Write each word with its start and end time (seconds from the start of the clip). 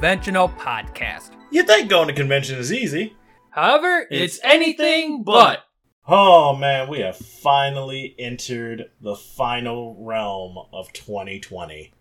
Conventional 0.00 0.48
Podcast. 0.48 1.32
You 1.50 1.62
think 1.62 1.90
going 1.90 2.08
to 2.08 2.14
convention 2.14 2.58
is 2.58 2.72
easy? 2.72 3.14
However, 3.50 4.06
it's, 4.10 4.40
anything 4.42 5.24
but. 5.24 5.66
Oh 6.08 6.56
man, 6.56 6.88
we 6.88 7.00
have 7.00 7.18
finally 7.18 8.14
entered 8.18 8.92
the 9.02 9.14
final 9.14 10.02
realm 10.02 10.56
of 10.72 10.90
2020. 10.94 11.92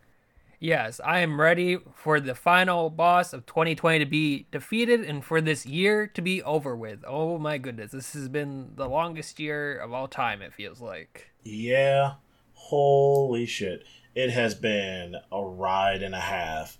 Yes, 0.61 1.01
I 1.03 1.19
am 1.19 1.41
ready 1.41 1.77
for 1.93 2.21
the 2.21 2.35
final 2.35 2.89
boss 2.89 3.33
of 3.33 3.45
2020 3.45 3.99
to 3.99 4.05
be 4.05 4.47
defeated 4.49 5.01
and 5.01 5.21
for 5.21 5.41
this 5.41 5.65
year 5.65 6.07
to 6.07 6.21
be 6.21 6.41
over 6.43 6.77
with. 6.77 7.03
Oh 7.05 7.37
my 7.37 7.57
goodness, 7.57 7.91
this 7.91 8.13
has 8.13 8.29
been 8.29 8.75
the 8.77 8.87
longest 8.87 9.41
year 9.41 9.77
of 9.77 9.91
all 9.91 10.07
time, 10.07 10.41
it 10.41 10.53
feels 10.53 10.79
like. 10.79 11.31
Yeah, 11.43 12.13
holy 12.53 13.45
shit. 13.45 13.83
It 14.15 14.29
has 14.29 14.55
been 14.55 15.15
a 15.33 15.43
ride 15.43 16.01
and 16.01 16.15
a 16.15 16.21
half. 16.21 16.77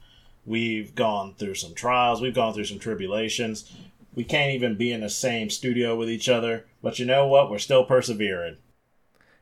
We've 0.49 0.95
gone 0.95 1.35
through 1.35 1.53
some 1.53 1.75
trials, 1.75 2.21
we've 2.21 2.33
gone 2.33 2.55
through 2.55 2.65
some 2.65 2.79
tribulations. 2.79 3.71
We 4.15 4.23
can't 4.23 4.55
even 4.55 4.77
be 4.77 4.91
in 4.91 5.01
the 5.01 5.09
same 5.09 5.51
studio 5.51 5.95
with 5.95 6.09
each 6.09 6.27
other, 6.27 6.65
but 6.81 6.97
you 6.97 7.05
know 7.05 7.27
what? 7.27 7.51
We're 7.51 7.59
still 7.59 7.83
persevering. 7.83 8.57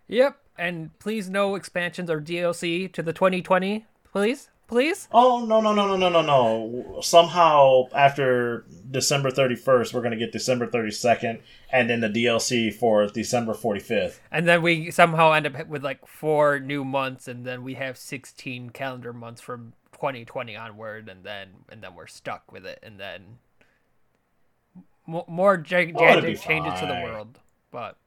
Yep, 0.09 0.37
and 0.57 0.99
please 0.99 1.29
no 1.29 1.55
expansions 1.55 2.09
or 2.09 2.19
DLC 2.19 2.91
to 2.91 3.01
the 3.01 3.13
2020, 3.13 3.85
please. 4.11 4.49
Please? 4.67 5.07
Oh 5.13 5.45
no 5.45 5.61
no 5.61 5.73
no 5.73 5.87
no 5.87 5.95
no 5.95 6.09
no 6.09 6.21
no! 6.21 6.99
Somehow 7.01 7.85
after 7.95 8.65
December 8.91 9.31
thirty 9.31 9.55
first, 9.55 9.93
we're 9.93 10.01
gonna 10.01 10.17
get 10.17 10.33
December 10.33 10.67
thirty 10.67 10.91
second, 10.91 11.39
and 11.71 11.89
then 11.89 12.01
the 12.01 12.09
DLC 12.09 12.73
for 12.73 13.07
December 13.07 13.53
forty 13.53 13.79
fifth. 13.79 14.19
And 14.29 14.45
then 14.45 14.61
we 14.61 14.91
somehow 14.91 15.31
end 15.31 15.47
up 15.47 15.67
with 15.67 15.85
like 15.85 16.05
four 16.05 16.59
new 16.59 16.83
months, 16.83 17.29
and 17.29 17.45
then 17.45 17.63
we 17.63 17.75
have 17.75 17.97
sixteen 17.97 18.69
calendar 18.69 19.13
months 19.13 19.39
from 19.39 19.71
2020 19.97 20.55
onward, 20.55 21.09
and 21.09 21.23
then 21.23 21.49
and 21.69 21.81
then 21.81 21.95
we're 21.95 22.07
stuck 22.07 22.51
with 22.51 22.65
it, 22.65 22.79
and 22.83 22.99
then 22.99 23.39
mo- 25.07 25.25
more 25.27 25.57
gigantic 25.57 26.39
changes 26.41 26.79
to 26.79 26.85
the 26.85 27.01
world. 27.03 27.39
But 27.71 27.97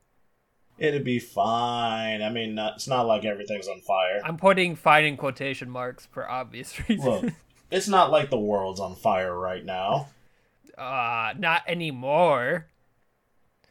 It'd 0.78 1.04
be 1.04 1.18
fine. 1.18 2.22
I 2.22 2.30
mean, 2.30 2.54
not, 2.54 2.76
it's 2.76 2.88
not 2.88 3.06
like 3.06 3.24
everything's 3.26 3.68
on 3.68 3.80
fire. 3.82 4.20
I'm 4.24 4.38
putting 4.38 4.76
fine 4.76 5.04
in 5.04 5.16
quotation 5.18 5.68
marks 5.68 6.06
for 6.06 6.28
obvious 6.30 6.78
reasons. 6.88 7.04
Look, 7.04 7.32
it's 7.70 7.88
not 7.88 8.10
like 8.10 8.30
the 8.30 8.38
world's 8.38 8.80
on 8.80 8.94
fire 8.96 9.36
right 9.38 9.64
now. 9.64 10.08
Uh, 10.78 11.34
not 11.36 11.62
anymore. 11.66 12.66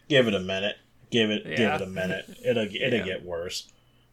Give 0.08 0.28
it 0.28 0.36
a 0.36 0.40
minute. 0.40 0.76
Give 1.10 1.32
it. 1.32 1.44
Yeah. 1.48 1.56
Give 1.56 1.72
it 1.72 1.82
a 1.82 1.88
minute. 1.88 2.26
It'll. 2.46 2.66
It'll 2.66 2.76
Yeah. 3.00 3.06
get 3.06 3.26
worse. 3.26 3.72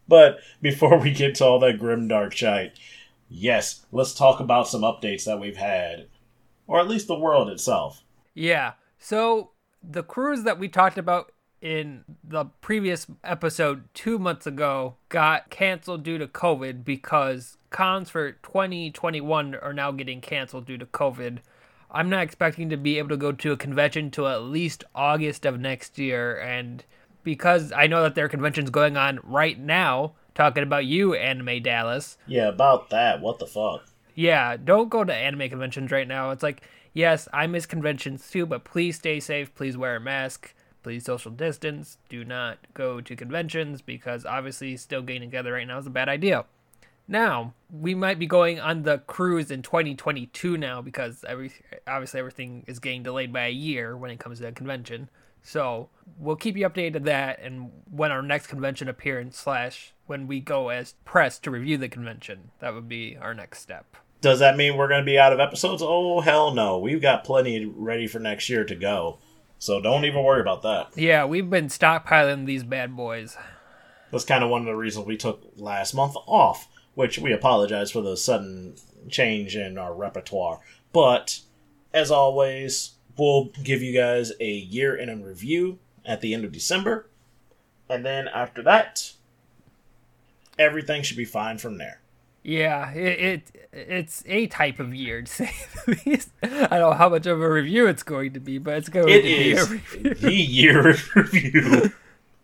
But 0.09 0.39
before 0.63 0.99
we 0.99 1.11
get 1.11 1.35
to 1.37 1.45
all 1.45 1.59
that 1.59 1.79
grim 1.79 2.09
dark 2.09 2.35
shite, 2.35 2.79
yes, 3.29 3.87
let's 3.93 4.15
talk 4.15 4.41
about 4.41 4.69
some 4.69 4.83
updates 4.83 5.25
that 5.25 5.41
we've 5.41 5.57
had, 5.57 6.09
or 6.67 6.81
at 6.81 6.89
least 6.89 7.07
the 7.07 7.19
world 7.19 7.49
itself. 7.49 8.03
Yeah. 8.35 8.73
So 8.99 9.51
the 9.83 10.03
cruise 10.03 10.43
that 10.45 10.59
we 10.59 10.69
talked 10.69 10.99
about 10.99 11.33
in 11.61 12.05
the 12.23 12.45
previous 12.61 13.07
episode 13.25 13.85
two 13.95 14.19
months 14.19 14.47
ago 14.47 14.97
got 15.09 15.51
canceled 15.51 16.03
due 16.03 16.19
to 16.19 16.27
COVID 16.27 16.85
because 16.85 17.57
cons 17.71 18.11
for 18.11 18.33
2021 18.33 19.55
are 19.55 19.73
now 19.73 19.91
getting 19.91 20.21
canceled 20.21 20.67
due 20.67 20.79
to 20.79 20.87
COVID. 20.87 21.39
I'm 21.91 22.11
not 22.11 22.23
expecting 22.23 22.69
to 22.71 22.77
be 22.77 22.99
able 22.99 23.09
to 23.11 23.17
go 23.17 23.33
to 23.33 23.53
a 23.53 23.57
convention 23.57 24.11
till 24.11 24.27
at 24.29 24.43
least 24.43 24.85
August 24.95 25.47
of 25.47 25.59
next 25.59 25.99
year. 25.99 26.39
And 26.39 26.85
because 27.23 27.73
I 27.73 27.87
know 27.87 28.03
that 28.03 28.15
there 28.15 28.27
are 28.27 28.29
conventions 28.29 28.71
going 28.71 28.97
on 28.97 29.21
right 29.23 29.59
now, 29.59 30.13
talking 30.37 30.63
about 30.63 30.85
you, 30.87 31.15
Anime 31.15 31.61
Dallas, 31.63 32.17
Yeah, 32.29 32.47
about 32.49 32.91
that. 32.91 33.21
What 33.21 33.41
the 33.41 33.47
fuck? 33.47 33.87
yeah, 34.15 34.57
don't 34.57 34.89
go 34.89 35.03
to 35.03 35.13
anime 35.13 35.49
conventions 35.49 35.91
right 35.91 36.07
now. 36.07 36.31
It's 36.31 36.43
like, 36.45 36.63
yes, 36.95 37.29
I 37.33 37.49
miss 37.49 37.67
conventions 37.67 38.31
too, 38.31 38.47
but 38.47 38.63
please 38.65 38.97
stay 38.97 39.19
safe. 39.19 39.53
Please 39.55 39.77
wear 39.77 39.97
a 39.97 40.01
mask. 40.01 40.55
Please 40.85 41.05
social 41.05 41.33
distance. 41.33 41.99
Do 42.09 42.25
not 42.25 42.59
go 42.73 43.01
to 43.01 43.17
conventions 43.17 43.83
because 43.83 44.25
obviously 44.25 44.77
still 44.77 45.03
getting 45.03 45.23
together 45.29 45.53
right 45.55 45.67
now 45.67 45.79
is 45.79 45.87
a 45.87 45.91
bad 45.91 46.09
idea. 46.09 46.45
Now, 47.09 47.55
we 47.71 47.95
might 47.95 48.19
be 48.19 48.27
going 48.27 48.59
on 48.59 48.83
the 48.83 48.99
cruise 48.99 49.51
in 49.51 49.63
2022 49.63 50.57
now 50.57 50.81
because 50.83 51.25
every 51.29 51.53
obviously 51.87 52.19
everything 52.21 52.65
is 52.67 52.79
getting 52.79 53.03
delayed 53.03 53.33
by 53.33 53.47
a 53.47 53.51
year 53.53 53.97
when 53.97 54.11
it 54.11 54.19
comes 54.19 54.39
to 54.41 54.49
a 54.49 54.53
convention. 54.53 55.09
So 55.43 55.89
we'll 56.19 56.37
keep 56.37 56.57
you 56.57 56.69
updated 56.69 57.05
that 57.05 57.41
and 57.41 57.71
when 57.91 58.11
our 58.11 58.23
next 58.23 58.47
convention 58.49 58.89
appearance 58.89 59.37
slash 59.39 59.93
when 60.07 60.27
we 60.27 60.41
go 60.41 60.69
as 60.69 60.95
press 61.05 61.39
to 61.41 61.51
review 61.51 61.77
the 61.79 61.89
convention. 61.89 62.51
That 62.61 62.75
would 62.75 62.89
be 62.89 63.17
our 63.21 63.35
next 63.35 63.61
step. 63.61 63.97
Does 64.21 64.39
that 64.39 64.57
mean 64.57 64.77
we're 64.77 64.89
going 64.89 65.03
to 65.03 65.07
be 65.07 65.19
out 65.19 65.33
of 65.33 65.41
episodes? 65.41 65.83
Oh 65.85 66.21
hell 66.21 66.53
no! 66.53 66.79
We've 66.79 67.03
got 67.03 67.25
plenty 67.25 67.65
ready 67.65 68.07
for 68.07 68.19
next 68.19 68.49
year 68.49 68.65
to 68.65 68.75
go. 68.75 69.19
So 69.59 69.81
don't 69.81 70.05
even 70.05 70.23
worry 70.23 70.41
about 70.41 70.63
that. 70.63 70.89
Yeah, 70.97 71.25
we've 71.25 71.49
been 71.49 71.69
stockpiling 71.69 72.47
these 72.47 72.63
bad 72.63 72.97
boys. 72.97 73.37
That's 74.11 74.25
kind 74.25 74.45
of 74.45 74.51
one 74.51 74.63
of 74.63 74.67
the 74.67 74.77
reasons 74.77 75.07
we 75.07 75.17
took 75.17 75.43
last 75.57 75.95
month 75.95 76.15
off, 76.27 76.69
which 76.95 77.19
we 77.19 77.33
apologize 77.33 77.91
for 77.91 78.01
the 78.01 78.17
sudden 78.17 78.77
change 79.09 79.57
in 79.57 79.79
our 79.79 79.95
repertoire. 79.95 80.61
But 80.93 81.41
as 81.93 82.11
always, 82.11 82.93
we'll 83.17 83.47
give 83.63 83.83
you 83.83 83.95
guys 83.95 84.33
a 84.41 84.51
year 84.51 84.95
in 84.95 85.09
a 85.09 85.17
review 85.17 85.79
at 86.05 86.21
the 86.21 86.35
end 86.35 86.45
of 86.45 86.53
December. 86.53 87.09
And 87.89 88.05
then 88.05 88.29
after 88.29 88.63
that, 88.63 89.13
everything 90.59 91.03
should 91.03 91.17
be 91.17 91.25
fine 91.25 91.59
from 91.59 91.79
there. 91.79 92.01
Yeah, 92.43 92.93
it, 92.93 93.21
it 93.53 93.69
it's 93.73 94.23
a 94.27 94.47
type 94.47 94.79
of 94.79 94.95
year 94.95 95.23
to 95.23 95.27
say 95.31 95.51
the 95.87 96.01
least. 96.07 96.31
I 96.43 96.49
don't 96.79 96.91
know 96.91 96.93
how 96.93 97.09
much 97.09 97.27
of 97.27 97.41
a 97.43 97.51
review 97.51 97.89
it's 97.89 98.05
going 98.05 98.35
to 98.35 98.41
be, 98.41 98.59
but 98.59 98.75
it's 98.75 98.89
going 98.89 99.09
It 99.09 99.23
to 99.23 99.23
be 99.23 99.53
a 99.53 99.65
review. 99.65 100.15
the 100.15 100.33
year 100.33 100.83
review. 101.17 101.93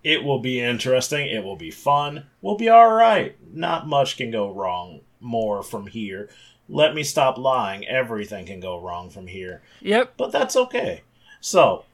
It 0.03 0.25
will 0.25 0.41
be 0.41 0.61
interesting. 0.61 1.29
It 1.29 1.45
will 1.45 1.55
be 1.55 1.71
fun. 1.71 2.27
We'll 2.41 2.57
be 2.57 2.69
all 2.69 2.91
right. 2.93 3.37
Not 3.55 3.87
much 3.87 4.17
can 4.17 4.33
go 4.33 4.51
wrong 4.53 5.03
more 5.21 5.63
from 5.63 5.87
here. 5.87 6.29
Let 6.69 6.95
me 6.95 7.05
stop 7.05 7.39
lying. 7.39 7.87
Everything 7.87 8.45
can 8.47 8.59
go 8.59 8.81
wrong 8.81 9.09
from 9.11 9.29
here. 9.29 9.63
Yep. 9.81 10.15
But 10.17 10.33
that's 10.33 10.57
okay. 10.57 11.03
So, 11.41 11.85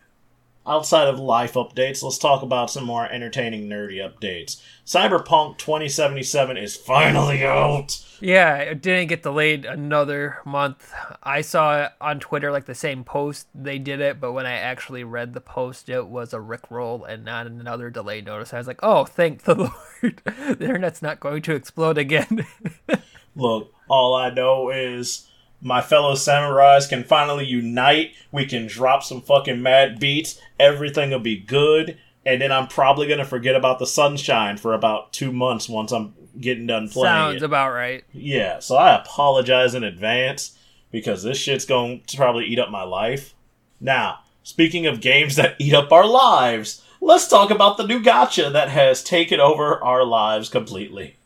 outside 0.68 1.08
of 1.08 1.18
life 1.18 1.54
updates, 1.54 2.02
let's 2.02 2.18
talk 2.18 2.42
about 2.42 2.70
some 2.70 2.84
more 2.84 3.10
entertaining, 3.10 3.68
nerdy 3.68 3.96
updates. 3.96 4.60
Cyberpunk 4.84 5.58
2077 5.58 6.56
is 6.56 6.76
finally 6.76 7.44
out. 7.44 8.04
Yeah, 8.20 8.56
it 8.56 8.82
didn't 8.82 9.08
get 9.08 9.22
delayed 9.22 9.64
another 9.64 10.38
month. 10.44 10.92
I 11.22 11.40
saw 11.40 11.84
it 11.84 11.92
on 12.00 12.20
Twitter, 12.20 12.50
like 12.50 12.66
the 12.66 12.74
same 12.74 13.04
post 13.04 13.46
they 13.54 13.78
did 13.78 14.00
it, 14.00 14.20
but 14.20 14.32
when 14.32 14.46
I 14.46 14.54
actually 14.54 15.04
read 15.04 15.34
the 15.34 15.40
post, 15.40 15.88
it 15.88 16.06
was 16.06 16.32
a 16.32 16.38
Rickroll 16.38 17.08
and 17.08 17.24
not 17.24 17.46
another 17.46 17.90
delay 17.90 18.20
notice. 18.20 18.52
I 18.52 18.58
was 18.58 18.66
like, 18.66 18.80
oh, 18.82 19.04
thank 19.04 19.42
the 19.44 19.54
Lord. 20.02 20.22
the 20.24 20.56
internet's 20.60 21.02
not 21.02 21.20
going 21.20 21.42
to 21.42 21.54
explode 21.54 21.98
again. 21.98 22.46
Look, 23.36 23.72
all 23.88 24.14
I 24.14 24.30
know 24.30 24.70
is 24.70 25.28
my 25.60 25.80
fellow 25.80 26.14
samurais 26.14 26.88
can 26.88 27.04
finally 27.04 27.44
unite. 27.44 28.12
We 28.30 28.46
can 28.46 28.66
drop 28.66 29.02
some 29.02 29.20
fucking 29.20 29.62
mad 29.62 29.98
beats. 29.98 30.40
Everything 30.58 31.10
will 31.10 31.18
be 31.18 31.38
good. 31.38 31.98
And 32.24 32.40
then 32.40 32.52
I'm 32.52 32.68
probably 32.68 33.06
going 33.06 33.18
to 33.18 33.24
forget 33.24 33.56
about 33.56 33.78
the 33.78 33.86
sunshine 33.86 34.56
for 34.58 34.74
about 34.74 35.12
two 35.12 35.32
months 35.32 35.68
once 35.68 35.92
I'm 35.92 36.14
getting 36.40 36.66
done 36.66 36.88
playing 36.88 37.14
Sounds 37.14 37.36
it. 37.36 37.42
about 37.42 37.72
right. 37.72 38.04
Yeah, 38.12 38.60
so 38.60 38.76
I 38.76 38.94
apologize 39.00 39.74
in 39.74 39.82
advance 39.82 40.56
because 40.90 41.22
this 41.22 41.38
shit's 41.38 41.64
going 41.64 42.02
to 42.06 42.16
probably 42.16 42.44
eat 42.44 42.58
up 42.58 42.70
my 42.70 42.82
life. 42.84 43.34
Now, 43.80 44.20
speaking 44.42 44.86
of 44.86 45.00
games 45.00 45.36
that 45.36 45.56
eat 45.58 45.74
up 45.74 45.92
our 45.92 46.06
lives, 46.06 46.82
let's 47.00 47.28
talk 47.28 47.50
about 47.50 47.76
the 47.76 47.86
new 47.86 48.00
gacha 48.00 48.52
that 48.52 48.68
has 48.68 49.02
taken 49.02 49.40
over 49.40 49.82
our 49.82 50.04
lives 50.04 50.48
completely. 50.48 51.17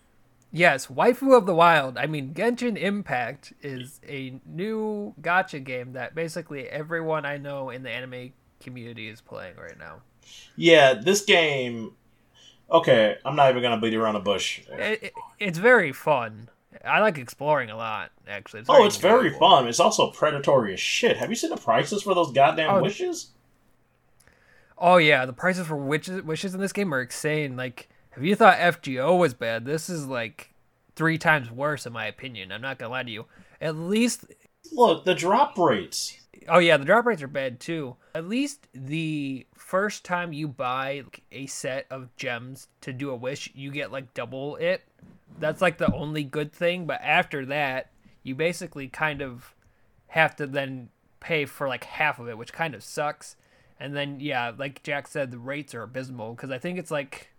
Yes, 0.54 0.88
Waifu 0.88 1.36
of 1.36 1.46
the 1.46 1.54
Wild. 1.54 1.96
I 1.96 2.06
mean, 2.06 2.34
Genshin 2.34 2.76
Impact 2.76 3.54
is 3.62 4.00
a 4.06 4.38
new 4.44 5.14
gacha 5.22 5.64
game 5.64 5.94
that 5.94 6.14
basically 6.14 6.68
everyone 6.68 7.24
I 7.24 7.38
know 7.38 7.70
in 7.70 7.82
the 7.82 7.90
anime 7.90 8.34
community 8.60 9.08
is 9.08 9.22
playing 9.22 9.56
right 9.56 9.78
now. 9.78 10.02
Yeah, 10.54 10.92
this 10.94 11.22
game. 11.22 11.92
Okay, 12.70 13.16
I'm 13.24 13.34
not 13.34 13.50
even 13.50 13.62
gonna 13.62 13.80
beat 13.80 13.94
around 13.94 14.14
the 14.14 14.20
bush. 14.20 14.60
It, 14.70 15.02
it, 15.04 15.12
it's 15.38 15.58
very 15.58 15.92
fun. 15.92 16.50
I 16.84 17.00
like 17.00 17.16
exploring 17.18 17.70
a 17.70 17.76
lot, 17.76 18.10
actually. 18.28 18.62
oh, 18.68 18.84
it's 18.84 18.96
very 18.96 19.30
fun. 19.30 19.68
It's 19.68 19.80
also 19.80 20.10
predatory 20.10 20.74
as 20.74 20.80
shit. 20.80 21.16
Have 21.16 21.30
you 21.30 21.36
seen 21.36 21.50
the 21.50 21.56
prices 21.56 22.02
for 22.02 22.14
those 22.14 22.32
goddamn 22.32 22.76
Oh, 22.76 22.82
wishes? 22.82 23.28
Oh 24.78 24.96
yeah, 24.96 25.24
the 25.26 25.32
prices 25.32 25.66
for 25.66 25.76
wishes 25.76 26.22
wishes 26.22 26.54
in 26.54 26.60
this 26.60 26.72
game 26.72 26.92
are 26.92 27.02
insane. 27.02 27.56
Like, 27.56 27.88
if 28.16 28.22
you 28.22 28.34
thought 28.34 28.58
FGO 28.58 29.18
was 29.18 29.34
bad, 29.34 29.64
this 29.64 29.88
is 29.88 30.06
like 30.06 30.52
three 30.94 31.18
times 31.18 31.50
worse 31.50 31.86
in 31.86 31.92
my 31.92 32.06
opinion. 32.06 32.52
I'm 32.52 32.62
not 32.62 32.78
gonna 32.78 32.90
lie 32.90 33.02
to 33.02 33.10
you. 33.10 33.26
At 33.60 33.76
least 33.76 34.26
Look, 34.72 35.04
the 35.04 35.14
drop 35.14 35.58
rates. 35.58 36.18
Oh 36.48 36.58
yeah, 36.58 36.76
the 36.76 36.84
drop 36.84 37.06
rates 37.06 37.22
are 37.22 37.28
bad 37.28 37.60
too. 37.60 37.96
At 38.14 38.28
least 38.28 38.68
the 38.74 39.46
first 39.54 40.04
time 40.04 40.32
you 40.32 40.48
buy 40.48 41.02
like, 41.04 41.22
a 41.32 41.46
set 41.46 41.86
of 41.90 42.14
gems 42.16 42.68
to 42.82 42.92
do 42.92 43.10
a 43.10 43.16
wish, 43.16 43.50
you 43.54 43.70
get 43.70 43.92
like 43.92 44.14
double 44.14 44.56
it. 44.56 44.82
That's 45.38 45.62
like 45.62 45.78
the 45.78 45.92
only 45.92 46.24
good 46.24 46.52
thing, 46.52 46.86
but 46.86 47.00
after 47.02 47.46
that, 47.46 47.90
you 48.22 48.34
basically 48.34 48.88
kind 48.88 49.22
of 49.22 49.54
have 50.08 50.36
to 50.36 50.46
then 50.46 50.90
pay 51.20 51.46
for 51.46 51.68
like 51.68 51.84
half 51.84 52.18
of 52.18 52.28
it, 52.28 52.36
which 52.36 52.52
kind 52.52 52.74
of 52.74 52.84
sucks. 52.84 53.36
And 53.80 53.96
then 53.96 54.20
yeah, 54.20 54.52
like 54.56 54.82
Jack 54.82 55.08
said, 55.08 55.30
the 55.30 55.38
rates 55.38 55.74
are 55.74 55.82
abysmal 55.82 56.34
because 56.34 56.50
I 56.50 56.58
think 56.58 56.78
it's 56.78 56.90
like 56.90 57.31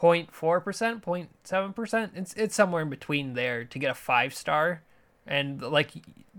0.4 0.00 0.62
percent, 0.62 1.02
0.7 1.04 1.74
percent. 1.74 2.12
It's 2.14 2.34
it's 2.34 2.54
somewhere 2.54 2.82
in 2.82 2.90
between 2.90 3.34
there 3.34 3.64
to 3.64 3.78
get 3.78 3.90
a 3.90 3.94
five 3.94 4.34
star, 4.34 4.82
and 5.26 5.60
like 5.60 5.90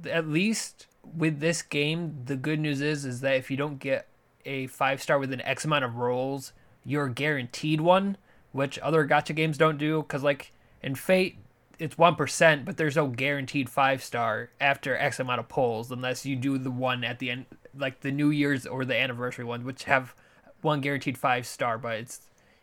at 0.10 0.28
least 0.28 0.88
with 1.16 1.40
this 1.40 1.62
game, 1.62 2.22
the 2.26 2.36
good 2.36 2.60
news 2.60 2.82
is 2.82 3.06
is 3.06 3.22
that 3.22 3.36
if 3.36 3.52
you 3.52 3.58
don't 3.58 3.80
get 3.80 4.08
a 4.46 4.68
five 4.68 5.02
star 5.02 5.20
within 5.20 5.42
X 5.42 5.66
amount 5.66 5.86
of 5.86 5.96
rolls, 5.96 6.54
you're 6.86 7.10
guaranteed 7.10 7.82
one, 7.82 8.18
which 8.52 8.80
other 8.80 9.08
gacha 9.08 9.36
games 9.36 9.58
don't 9.58 9.78
do. 9.78 10.02
Because 10.02 10.24
like 10.24 10.54
in 10.82 10.96
Fate, 10.96 11.38
it's 11.78 11.98
one 11.98 12.16
percent, 12.16 12.66
but 12.66 12.78
there's 12.78 12.96
no 12.96 13.08
guaranteed 13.08 13.70
five 13.70 14.04
star 14.04 14.52
after 14.62 14.96
X 14.96 15.20
amount 15.20 15.40
of 15.40 15.50
pulls, 15.50 15.92
unless 15.92 16.26
you 16.26 16.36
do 16.36 16.58
the 16.58 16.72
one 16.72 17.04
at 17.04 17.20
the 17.20 17.30
end, 17.30 17.46
like 17.78 18.02
the 18.02 18.12
New 18.12 18.30
Year's 18.30 18.66
or 18.66 18.86
the 18.86 18.98
anniversary 18.98 19.46
one, 19.46 19.66
which 19.66 19.84
have 19.84 20.16
one 20.62 20.82
guaranteed 20.82 21.18
five 21.18 21.46
star, 21.46 21.78
but 21.78 21.96
it's 21.98 22.22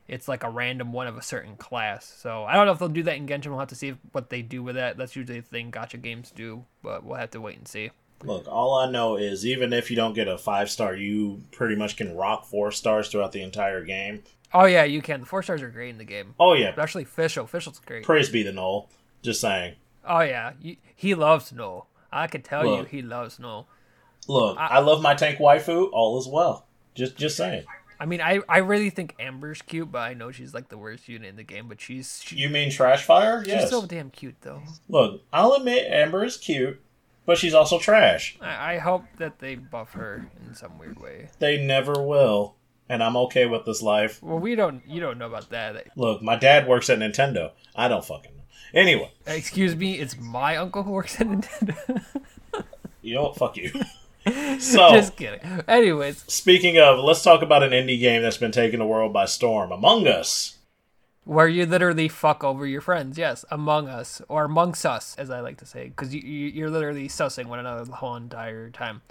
it's 0.08 0.29
like 0.29 0.44
a 0.44 0.50
random 0.50 0.93
one 0.93 1.06
of 1.06 1.17
a 1.17 1.23
certain 1.23 1.56
class. 1.56 2.05
So 2.05 2.44
I 2.44 2.55
don't 2.55 2.67
know 2.67 2.73
if 2.73 2.79
they'll 2.79 2.88
do 2.88 3.03
that 3.05 3.17
in 3.17 3.26
Genshin. 3.26 3.49
We'll 3.49 3.58
have 3.58 3.69
to 3.69 3.75
see 3.75 3.97
what 4.12 4.31
they 4.31 4.43
do 4.43 4.62
with 4.62 4.76
that. 4.76 4.97
That's 4.97 5.17
usually 5.17 5.41
the 5.41 5.47
thing 5.47 5.70
gacha 5.70 6.00
games 6.00 6.31
do, 6.31 6.64
but 6.82 7.05
we'll 7.05 7.19
have 7.19 7.31
to 7.32 7.41
wait 7.41 7.58
and 7.58 7.67
see. 7.67 7.91
Look, 8.23 8.49
all 8.49 8.75
I 8.75 8.91
know 8.91 9.17
is 9.17 9.44
even 9.44 9.73
if 9.73 9.91
you 9.91 9.97
don't 9.97 10.14
get 10.14 10.29
a 10.29 10.38
five 10.38 10.70
star, 10.70 10.94
you 10.94 11.43
pretty 11.53 11.76
much 11.76 11.97
can 11.97 12.17
rock 12.17 12.47
four 12.47 12.70
stars 12.70 13.08
throughout 13.08 13.32
the 13.32 13.43
entire 13.43 13.85
game. 13.85 14.23
Oh 14.55 14.64
yeah, 14.64 14.85
you 14.85 15.03
can. 15.03 15.20
The 15.20 15.26
four 15.26 15.43
stars 15.43 15.61
are 15.61 15.70
great 15.70 15.91
in 15.91 15.99
the 15.99 16.05
game. 16.05 16.35
Oh 16.41 16.55
yeah, 16.55 16.70
especially 16.70 17.05
Fischl. 17.05 17.49
Fischl's 17.49 17.81
great. 17.81 18.05
Praise 18.05 18.31
be 18.31 18.43
the 18.43 18.53
Noelle. 18.53 18.88
Just 19.23 19.41
saying. 19.41 19.75
Oh 20.06 20.20
yeah, 20.20 20.53
he 20.94 21.14
loves 21.14 21.53
Noelle. 21.53 21.88
I 22.12 22.26
can 22.29 22.43
tell 22.43 22.64
look, 22.64 22.79
you, 22.79 22.85
he 22.85 23.03
loves 23.03 23.38
Noelle. 23.38 23.67
Look, 24.29 24.56
I, 24.58 24.67
I 24.67 24.79
love 24.79 25.03
my 25.03 25.14
tank 25.14 25.38
waifu. 25.38 25.91
All 25.93 26.19
is 26.19 26.26
well. 26.26 26.67
Just, 26.94 27.17
just 27.17 27.37
saying. 27.37 27.64
I 27.98 28.06
mean, 28.06 28.20
I, 28.20 28.40
I 28.48 28.58
really 28.58 28.90
think 28.90 29.14
Amber's 29.19 29.62
cute, 29.62 29.90
but 29.90 30.00
I 30.00 30.14
know 30.14 30.31
she's 30.31 30.52
like 30.54 30.69
the 30.69 30.78
worst 30.78 31.08
unit 31.08 31.28
in 31.28 31.37
the 31.37 31.43
game. 31.43 31.69
But 31.69 31.81
she's 31.81 32.22
she, 32.22 32.37
you 32.37 32.48
mean 32.48 32.70
Trashfire? 32.70 33.40
She's 33.44 33.54
yes. 33.54 33.70
so 33.70 33.87
damn 33.87 34.10
cute 34.10 34.37
though. 34.43 34.62
Look, 34.88 35.22
I'll 35.32 35.54
admit 35.54 35.90
Amber 35.90 36.25
is 36.25 36.37
cute, 36.37 36.81
but 37.25 37.38
she's 37.38 37.54
also 37.54 37.78
trash. 37.78 38.37
I, 38.40 38.75
I 38.75 38.78
hope 38.78 39.04
that 39.19 39.38
they 39.38 39.54
buff 39.54 39.93
her 39.93 40.28
in 40.46 40.54
some 40.54 40.78
weird 40.78 41.00
way. 41.00 41.28
They 41.38 41.64
never 41.64 42.02
will, 42.02 42.56
and 42.88 43.02
I'm 43.02 43.16
okay 43.16 43.46
with 43.46 43.64
this 43.64 43.82
life. 43.82 44.22
Well, 44.22 44.38
we 44.38 44.54
don't. 44.54 44.82
You 44.87 45.00
don't 45.00 45.19
know 45.19 45.26
about 45.26 45.50
that. 45.50 45.87
Look, 45.96 46.22
my 46.22 46.37
dad 46.37 46.69
works 46.69 46.90
at 46.90 46.98
Nintendo. 46.98 47.52
I 47.75 47.88
don't 47.88 48.04
fucking 48.04 48.32
know. 48.37 48.43
Anyway, 48.75 49.10
excuse 49.26 49.75
me, 49.75 49.94
it's 49.94 50.19
my 50.19 50.56
uncle 50.56 50.82
who 50.82 50.90
works 50.90 51.20
at 51.20 51.28
Nintendo. 51.28 52.04
you 53.02 53.14
know 53.14 53.22
what? 53.22 53.37
Fuck 53.37 53.56
you. 53.56 53.72
So, 54.58 54.90
just 54.90 55.17
kidding. 55.17 55.40
Anyways, 55.69 56.25
speaking 56.26 56.78
of, 56.78 56.99
let's 56.99 57.23
talk 57.23 57.43
about 57.43 57.62
an 57.62 57.70
indie 57.70 58.00
game 58.00 58.23
that's 58.23 58.37
been 58.37 58.52
taking 58.52 58.78
the 58.78 58.87
world 58.87 59.12
by 59.12 59.26
storm: 59.26 59.73
Among 59.73 60.06
Us. 60.06 60.58
Where 61.25 61.49
you 61.49 61.67
literally 61.67 62.06
fuck 62.08 62.44
over 62.44 62.64
your 62.67 62.81
friends, 62.81 63.19
yes, 63.19 63.44
Among 63.50 63.88
Us 63.88 64.23
or 64.28 64.44
amongst 64.44 64.87
us, 64.87 65.17
as 65.19 65.28
I 65.28 65.40
like 65.40 65.56
to 65.58 65.67
say, 65.67 65.88
because 65.88 66.14
you, 66.14 66.20
you're 66.20 66.70
literally 66.70 67.08
sussing 67.08 67.46
one 67.46 67.58
another 67.58 67.84
the 67.84 67.96
whole 67.96 68.14
entire 68.14 68.70
time. 68.70 69.02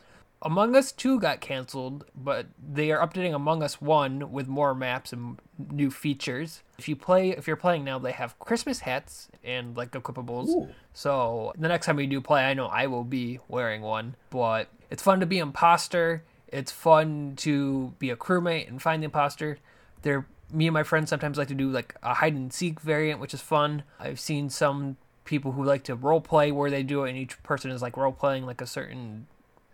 Among 0.41 0.77
Us 0.77 0.93
2 0.93 1.19
got 1.19 1.41
canceled, 1.41 2.05
but 2.15 2.45
they 2.57 2.91
are 2.91 3.05
updating 3.05 3.33
Among 3.33 3.61
Us 3.61 3.81
1 3.81 4.31
with 4.31 4.47
more 4.47 4.73
maps 4.73 5.11
and 5.11 5.39
new 5.71 5.91
features. 5.91 6.63
If 6.77 6.89
you 6.89 6.95
play 6.95 7.29
if 7.31 7.47
you're 7.47 7.55
playing 7.55 7.83
now, 7.83 7.99
they 7.99 8.11
have 8.11 8.37
Christmas 8.39 8.79
hats 8.79 9.29
and 9.43 9.75
like 9.77 9.91
equipables. 9.91 10.49
Ooh. 10.49 10.69
So 10.93 11.53
the 11.57 11.67
next 11.67 11.85
time 11.85 11.95
we 11.95 12.07
do 12.07 12.21
play, 12.21 12.43
I 12.43 12.53
know 12.53 12.67
I 12.67 12.87
will 12.87 13.03
be 13.03 13.39
wearing 13.47 13.81
one. 13.81 14.15
But 14.29 14.69
it's 14.89 15.03
fun 15.03 15.19
to 15.19 15.25
be 15.25 15.37
imposter. 15.37 16.23
It's 16.47 16.71
fun 16.71 17.33
to 17.37 17.93
be 17.99 18.09
a 18.09 18.15
crewmate 18.15 18.67
and 18.67 18.81
find 18.81 19.01
the 19.01 19.05
imposter. 19.05 19.59
There 20.01 20.25
me 20.51 20.67
and 20.67 20.73
my 20.73 20.83
friends 20.83 21.09
sometimes 21.09 21.37
like 21.37 21.47
to 21.47 21.55
do 21.55 21.69
like 21.69 21.95
a 22.03 22.15
hide 22.15 22.33
and 22.33 22.51
seek 22.53 22.79
variant, 22.79 23.19
which 23.19 23.33
is 23.33 23.41
fun. 23.41 23.83
I've 23.99 24.19
seen 24.19 24.49
some 24.49 24.97
people 25.23 25.53
who 25.53 25.63
like 25.63 25.83
to 25.83 25.95
role 25.95 26.21
play 26.21 26.51
where 26.51 26.69
they 26.69 26.83
do 26.83 27.03
it 27.03 27.09
and 27.09 27.17
each 27.17 27.41
person 27.43 27.71
is 27.71 27.81
like 27.81 27.97
role 27.97 28.11
playing 28.11 28.45
like 28.45 28.61
a 28.61 28.67
certain 28.67 29.27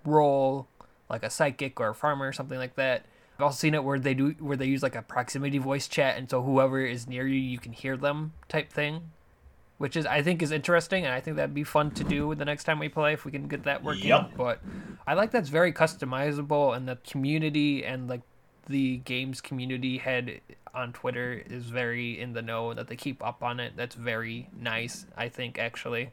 role, 0.05 0.67
like 1.09 1.23
a 1.23 1.29
psychic 1.29 1.79
or 1.79 1.89
a 1.89 1.95
farmer 1.95 2.27
or 2.27 2.33
something 2.33 2.57
like 2.57 2.75
that. 2.75 3.05
I've 3.41 3.45
also 3.45 3.57
seen 3.57 3.73
it 3.73 3.83
where 3.83 3.97
they 3.97 4.13
do 4.13 4.35
where 4.37 4.55
they 4.55 4.67
use 4.67 4.83
like 4.83 4.95
a 4.95 5.01
proximity 5.01 5.57
voice 5.57 5.87
chat, 5.87 6.15
and 6.15 6.29
so 6.29 6.43
whoever 6.43 6.79
is 6.79 7.07
near 7.07 7.25
you, 7.27 7.39
you 7.39 7.57
can 7.57 7.73
hear 7.73 7.97
them 7.97 8.33
type 8.47 8.71
thing, 8.71 9.09
which 9.79 9.97
is 9.97 10.05
I 10.05 10.21
think 10.21 10.43
is 10.43 10.51
interesting, 10.51 11.05
and 11.05 11.11
I 11.11 11.21
think 11.21 11.37
that'd 11.37 11.55
be 11.55 11.63
fun 11.63 11.89
to 11.91 12.03
do 12.03 12.35
the 12.35 12.45
next 12.45 12.65
time 12.65 12.77
we 12.77 12.87
play 12.87 13.13
if 13.13 13.25
we 13.25 13.31
can 13.31 13.47
get 13.47 13.63
that 13.63 13.83
working. 13.83 14.09
Yep. 14.09 14.33
But 14.37 14.59
I 15.07 15.15
like 15.15 15.31
that's 15.31 15.49
very 15.49 15.73
customizable, 15.73 16.77
and 16.77 16.87
the 16.87 16.97
community 16.97 17.83
and 17.83 18.07
like 18.07 18.21
the 18.67 18.97
games 18.97 19.41
community 19.41 19.97
head 19.97 20.41
on 20.75 20.93
Twitter 20.93 21.43
is 21.49 21.65
very 21.65 22.19
in 22.19 22.33
the 22.33 22.43
know 22.43 22.75
that 22.75 22.89
they 22.89 22.95
keep 22.95 23.25
up 23.25 23.41
on 23.41 23.59
it. 23.59 23.73
That's 23.75 23.95
very 23.95 24.49
nice, 24.55 25.07
I 25.17 25.29
think 25.29 25.57
actually. 25.57 26.11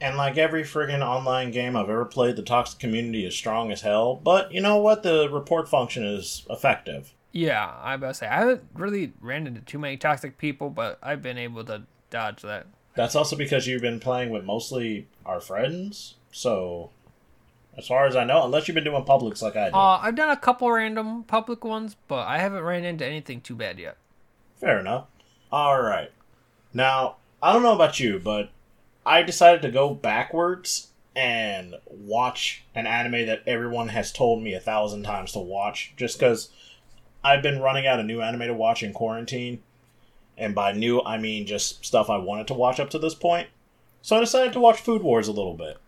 And 0.00 0.16
like 0.16 0.36
every 0.36 0.62
friggin' 0.62 1.00
online 1.00 1.50
game 1.50 1.74
I've 1.74 1.88
ever 1.88 2.04
played, 2.04 2.36
the 2.36 2.42
toxic 2.42 2.78
community 2.78 3.24
is 3.24 3.34
strong 3.34 3.72
as 3.72 3.80
hell. 3.80 4.14
But 4.16 4.52
you 4.52 4.60
know 4.60 4.76
what? 4.76 5.02
The 5.02 5.28
report 5.30 5.68
function 5.68 6.04
is 6.04 6.44
effective. 6.50 7.14
Yeah, 7.32 7.74
I 7.82 7.94
about 7.94 8.08
to 8.08 8.14
say 8.14 8.26
I 8.26 8.38
haven't 8.38 8.64
really 8.74 9.12
ran 9.20 9.46
into 9.46 9.60
too 9.60 9.78
many 9.78 9.96
toxic 9.96 10.38
people, 10.38 10.70
but 10.70 10.98
I've 11.02 11.22
been 11.22 11.38
able 11.38 11.64
to 11.64 11.82
dodge 12.10 12.42
that. 12.42 12.66
That's 12.94 13.14
also 13.14 13.36
because 13.36 13.66
you've 13.66 13.82
been 13.82 14.00
playing 14.00 14.30
with 14.30 14.44
mostly 14.44 15.06
our 15.24 15.40
friends. 15.40 16.14
So, 16.32 16.90
as 17.76 17.86
far 17.86 18.06
as 18.06 18.16
I 18.16 18.24
know, 18.24 18.44
unless 18.44 18.68
you've 18.68 18.74
been 18.74 18.84
doing 18.84 19.04
publics 19.04 19.42
like 19.42 19.54
I 19.54 19.68
do, 19.68 19.76
uh, 19.76 20.00
I've 20.02 20.14
done 20.14 20.30
a 20.30 20.36
couple 20.36 20.70
random 20.70 21.24
public 21.24 21.62
ones, 21.64 21.96
but 22.08 22.26
I 22.26 22.38
haven't 22.38 22.62
ran 22.62 22.84
into 22.84 23.04
anything 23.04 23.42
too 23.42 23.54
bad 23.54 23.78
yet. 23.78 23.98
Fair 24.58 24.80
enough. 24.80 25.06
All 25.52 25.80
right. 25.82 26.10
Now, 26.72 27.16
I 27.42 27.52
don't 27.52 27.62
know 27.62 27.74
about 27.74 28.00
you, 28.00 28.18
but 28.18 28.50
I 29.06 29.22
decided 29.22 29.62
to 29.62 29.70
go 29.70 29.94
backwards 29.94 30.88
and 31.14 31.76
watch 31.86 32.64
an 32.74 32.86
anime 32.86 33.26
that 33.26 33.42
everyone 33.46 33.88
has 33.88 34.12
told 34.12 34.42
me 34.42 34.52
a 34.52 34.60
thousand 34.60 35.04
times 35.04 35.32
to 35.32 35.38
watch 35.38 35.94
just 35.96 36.18
because 36.18 36.50
I've 37.22 37.42
been 37.42 37.62
running 37.62 37.86
out 37.86 38.00
of 38.00 38.04
new 38.04 38.20
anime 38.20 38.48
to 38.48 38.52
watch 38.52 38.82
in 38.82 38.92
quarantine. 38.92 39.62
And 40.36 40.54
by 40.54 40.72
new, 40.72 41.00
I 41.02 41.18
mean 41.18 41.46
just 41.46 41.84
stuff 41.86 42.10
I 42.10 42.18
wanted 42.18 42.48
to 42.48 42.54
watch 42.54 42.80
up 42.80 42.90
to 42.90 42.98
this 42.98 43.14
point. 43.14 43.48
So 44.02 44.16
I 44.16 44.20
decided 44.20 44.52
to 44.52 44.60
watch 44.60 44.80
Food 44.80 45.02
Wars 45.02 45.28
a 45.28 45.32
little 45.32 45.54
bit. 45.54 45.78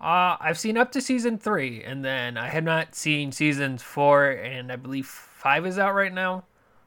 Uh, 0.00 0.36
I've 0.40 0.58
seen 0.58 0.76
up 0.76 0.92
to 0.92 1.00
season 1.00 1.38
three, 1.38 1.82
and 1.82 2.04
then 2.04 2.36
I 2.36 2.48
have 2.48 2.64
not 2.64 2.94
seen 2.94 3.32
seasons 3.32 3.82
four, 3.82 4.30
and 4.30 4.70
I 4.70 4.76
believe 4.76 5.06
five 5.06 5.66
is 5.66 5.78
out 5.78 5.94
right 5.94 6.12
now. 6.12 6.44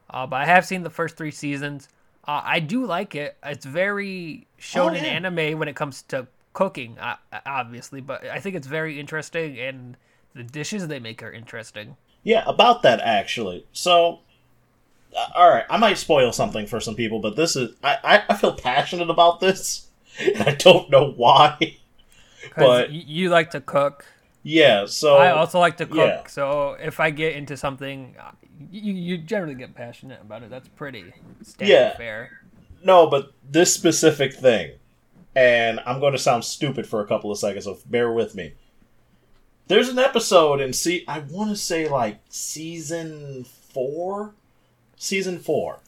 Uh, 0.09 0.25
but 0.25 0.37
I 0.37 0.45
have 0.45 0.65
seen 0.65 0.83
the 0.83 0.89
first 0.89 1.17
three 1.17 1.31
seasons. 1.31 1.89
Uh, 2.27 2.41
I 2.43 2.59
do 2.59 2.85
like 2.85 3.15
it. 3.15 3.37
It's 3.43 3.65
very 3.65 4.46
shown 4.57 4.91
oh, 4.91 4.95
yeah. 4.95 5.03
anime 5.03 5.59
when 5.59 5.67
it 5.67 5.75
comes 5.75 6.01
to 6.03 6.27
cooking, 6.53 6.97
uh, 6.99 7.15
obviously, 7.45 8.01
but 8.01 8.25
I 8.25 8.39
think 8.39 8.55
it's 8.55 8.67
very 8.67 8.99
interesting, 8.99 9.59
and 9.59 9.97
the 10.33 10.43
dishes 10.43 10.87
they 10.87 10.99
make 10.99 11.21
are 11.21 11.31
interesting. 11.31 11.97
Yeah, 12.23 12.43
about 12.47 12.81
that 12.81 12.99
actually. 12.99 13.65
So, 13.71 14.19
uh, 15.15 15.27
all 15.35 15.49
right, 15.49 15.65
I 15.69 15.77
might 15.77 15.97
spoil 15.97 16.31
something 16.31 16.67
for 16.67 16.79
some 16.79 16.95
people, 16.95 17.19
but 17.19 17.35
this 17.35 17.55
is 17.55 17.75
I 17.83 18.23
I, 18.27 18.35
feel 18.35 18.53
passionate 18.53 19.09
about 19.09 19.39
this, 19.39 19.87
and 20.19 20.43
I 20.43 20.55
don't 20.55 20.89
know 20.89 21.11
why. 21.11 21.77
but 22.55 22.91
you 22.91 23.29
like 23.29 23.51
to 23.51 23.61
cook. 23.61 24.05
Yeah, 24.43 24.85
so 24.85 25.17
I 25.17 25.31
also 25.31 25.59
like 25.59 25.77
to 25.77 25.85
cook. 25.85 25.97
Yeah. 25.97 26.27
So 26.27 26.77
if 26.79 26.99
I 26.99 27.11
get 27.11 27.35
into 27.35 27.57
something, 27.57 28.15
you, 28.71 28.93
you 28.93 29.17
generally 29.17 29.55
get 29.55 29.75
passionate 29.75 30.21
about 30.21 30.41
it. 30.41 30.49
That's 30.49 30.69
pretty 30.69 31.13
standard 31.43 31.73
yeah. 31.73 31.97
fair. 31.97 32.31
No, 32.87 33.07
but 33.07 33.33
this 33.47 33.73
specific 33.73 34.33
thing, 34.33 34.71
and 35.35 35.79
I'm 35.85 35.99
going 35.99 36.13
to 36.13 36.17
sound 36.17 36.45
stupid 36.45 36.87
for 36.87 37.01
a 37.01 37.07
couple 37.07 37.31
of 37.31 37.37
seconds, 37.37 37.65
so 37.65 37.77
bear 37.85 38.11
with 38.11 38.33
me. 38.33 38.53
There's 39.67 39.89
an 39.89 39.99
episode 39.99 40.61
in 40.61 40.71
see 40.71 41.03
I 41.07 41.19
want 41.19 41.49
to 41.49 41.55
say 41.57 41.89
like 41.89 42.21
season 42.29 43.43
four, 43.43 44.33
season 44.95 45.39
four, 45.39 45.79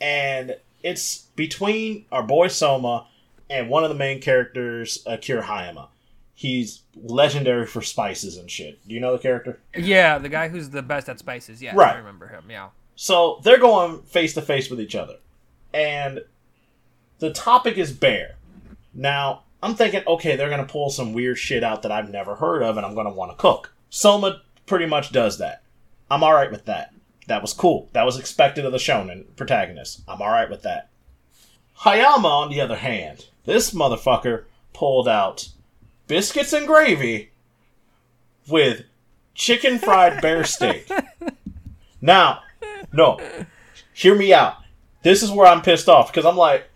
and 0.00 0.56
it's 0.82 1.18
between 1.36 2.04
our 2.10 2.24
boy 2.24 2.48
Soma 2.48 3.06
and 3.48 3.70
one 3.70 3.84
of 3.84 3.88
the 3.88 3.94
main 3.94 4.20
characters, 4.20 5.02
Akira 5.06 5.44
Hayama 5.44 5.88
he's 6.36 6.82
legendary 6.94 7.66
for 7.66 7.82
spices 7.82 8.36
and 8.36 8.48
shit. 8.48 8.78
Do 8.86 8.94
you 8.94 9.00
know 9.00 9.12
the 9.12 9.18
character? 9.18 9.58
Yeah, 9.74 10.18
the 10.18 10.28
guy 10.28 10.48
who's 10.48 10.70
the 10.70 10.82
best 10.82 11.08
at 11.08 11.18
spices. 11.18 11.60
Yeah, 11.60 11.72
right. 11.74 11.94
I 11.94 11.98
remember 11.98 12.28
him. 12.28 12.44
Yeah. 12.48 12.68
So 12.94 13.40
they're 13.42 13.58
going 13.58 14.02
face 14.02 14.34
to 14.34 14.42
face 14.42 14.70
with 14.70 14.80
each 14.80 14.94
other, 14.94 15.16
and 15.76 16.22
the 17.18 17.30
topic 17.30 17.76
is 17.76 17.92
bear. 17.92 18.36
Now 18.94 19.42
I'm 19.62 19.74
thinking, 19.74 20.02
okay, 20.06 20.34
they're 20.34 20.50
gonna 20.50 20.64
pull 20.64 20.88
some 20.88 21.12
weird 21.12 21.38
shit 21.38 21.62
out 21.62 21.82
that 21.82 21.92
I've 21.92 22.10
never 22.10 22.36
heard 22.36 22.62
of, 22.62 22.76
and 22.76 22.86
I'm 22.86 22.94
gonna 22.94 23.12
want 23.12 23.30
to 23.30 23.36
cook. 23.36 23.74
Soma 23.90 24.40
pretty 24.64 24.86
much 24.86 25.12
does 25.12 25.38
that. 25.38 25.62
I'm 26.10 26.24
all 26.24 26.32
right 26.32 26.50
with 26.50 26.64
that. 26.64 26.94
That 27.26 27.42
was 27.42 27.52
cool. 27.52 27.88
That 27.92 28.06
was 28.06 28.18
expected 28.18 28.64
of 28.64 28.72
the 28.72 28.78
shonen 28.78 29.24
protagonist. 29.36 30.02
I'm 30.08 30.22
all 30.22 30.30
right 30.30 30.48
with 30.48 30.62
that. 30.62 30.88
Hayama, 31.80 32.24
on 32.24 32.50
the 32.50 32.60
other 32.60 32.76
hand, 32.76 33.26
this 33.44 33.72
motherfucker 33.72 34.44
pulled 34.72 35.08
out 35.08 35.48
biscuits 36.06 36.52
and 36.52 36.66
gravy 36.66 37.30
with 38.48 38.84
chicken 39.34 39.78
fried 39.78 40.22
bear 40.22 40.44
steak. 40.44 40.90
Now, 41.98 42.42
no, 42.92 43.18
hear 43.92 44.14
me 44.14 44.32
out. 44.32 44.58
This 45.06 45.22
is 45.22 45.30
where 45.30 45.46
I'm 45.46 45.62
pissed 45.62 45.88
off 45.88 46.10
because 46.10 46.24
I'm 46.24 46.36
like, 46.36 46.68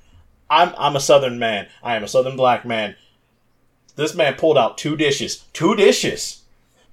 I'm 0.49 0.72
I'm 0.78 0.94
a 0.94 1.00
Southern 1.00 1.40
man. 1.40 1.66
I 1.82 1.96
am 1.96 2.04
a 2.04 2.08
Southern 2.08 2.37
black 2.37 2.64
man. 2.64 2.94
This 3.96 4.14
man 4.14 4.34
pulled 4.34 4.56
out 4.56 4.78
two 4.78 4.94
dishes. 4.94 5.46
Two 5.52 5.75
dishes. 5.75 6.42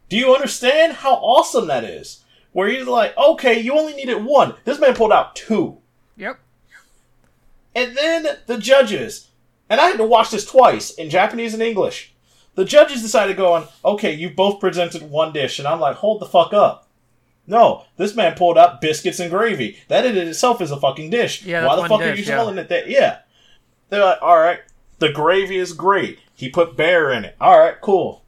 Do 0.09 0.17
you 0.17 0.33
understand 0.33 0.93
how 0.93 1.13
awesome 1.13 1.67
that 1.67 1.83
is? 1.83 2.23
Where 2.53 2.67
he's 2.69 2.87
like, 2.87 3.15
okay, 3.15 3.59
you 3.59 3.77
only 3.77 3.93
needed 3.93 4.25
one. 4.25 4.55
This 4.65 4.79
man 4.79 4.95
pulled 4.95 5.11
out 5.11 5.35
two. 5.35 5.77
Yep. 6.15 6.39
And 7.75 7.95
then 7.95 8.25
the 8.47 8.57
judges, 8.57 9.27
and 9.69 9.79
I 9.79 9.89
had 9.89 9.97
to 9.97 10.05
watch 10.05 10.31
this 10.31 10.43
twice 10.43 10.89
in 10.89 11.11
Japanese 11.11 11.53
and 11.53 11.61
English. 11.61 12.15
The 12.55 12.65
judges 12.65 13.03
decided 13.03 13.37
going, 13.37 13.67
okay, 13.85 14.11
you 14.11 14.31
both 14.31 14.59
presented 14.59 15.03
one 15.03 15.33
dish, 15.33 15.59
and 15.59 15.67
I'm 15.67 15.79
like, 15.79 15.97
hold 15.97 16.19
the 16.19 16.25
fuck 16.25 16.51
up. 16.51 16.86
No, 17.47 17.85
this 17.95 18.13
man 18.13 18.35
pulled 18.35 18.57
out 18.57 18.81
biscuits 18.81 19.19
and 19.19 19.31
gravy. 19.31 19.77
That 19.87 20.05
in 20.05 20.17
itself 20.17 20.61
is 20.61 20.69
a 20.69 20.79
fucking 20.79 21.09
dish. 21.09 21.43
Yeah, 21.43 21.65
Why 21.65 21.77
the 21.77 21.87
fuck 21.87 22.01
are 22.01 22.13
you 22.13 22.23
yeah. 22.23 22.35
calling 22.35 22.57
it 22.57 22.67
that? 22.67 22.89
Yeah. 22.89 23.19
They're 23.89 24.03
like, 24.03 24.21
all 24.21 24.37
right, 24.37 24.59
the 24.99 25.11
gravy 25.11 25.57
is 25.57 25.71
great. 25.71 26.19
He 26.35 26.49
put 26.49 26.75
bear 26.75 27.11
in 27.11 27.23
it. 27.23 27.35
All 27.39 27.57
right, 27.57 27.79
cool. 27.79 28.23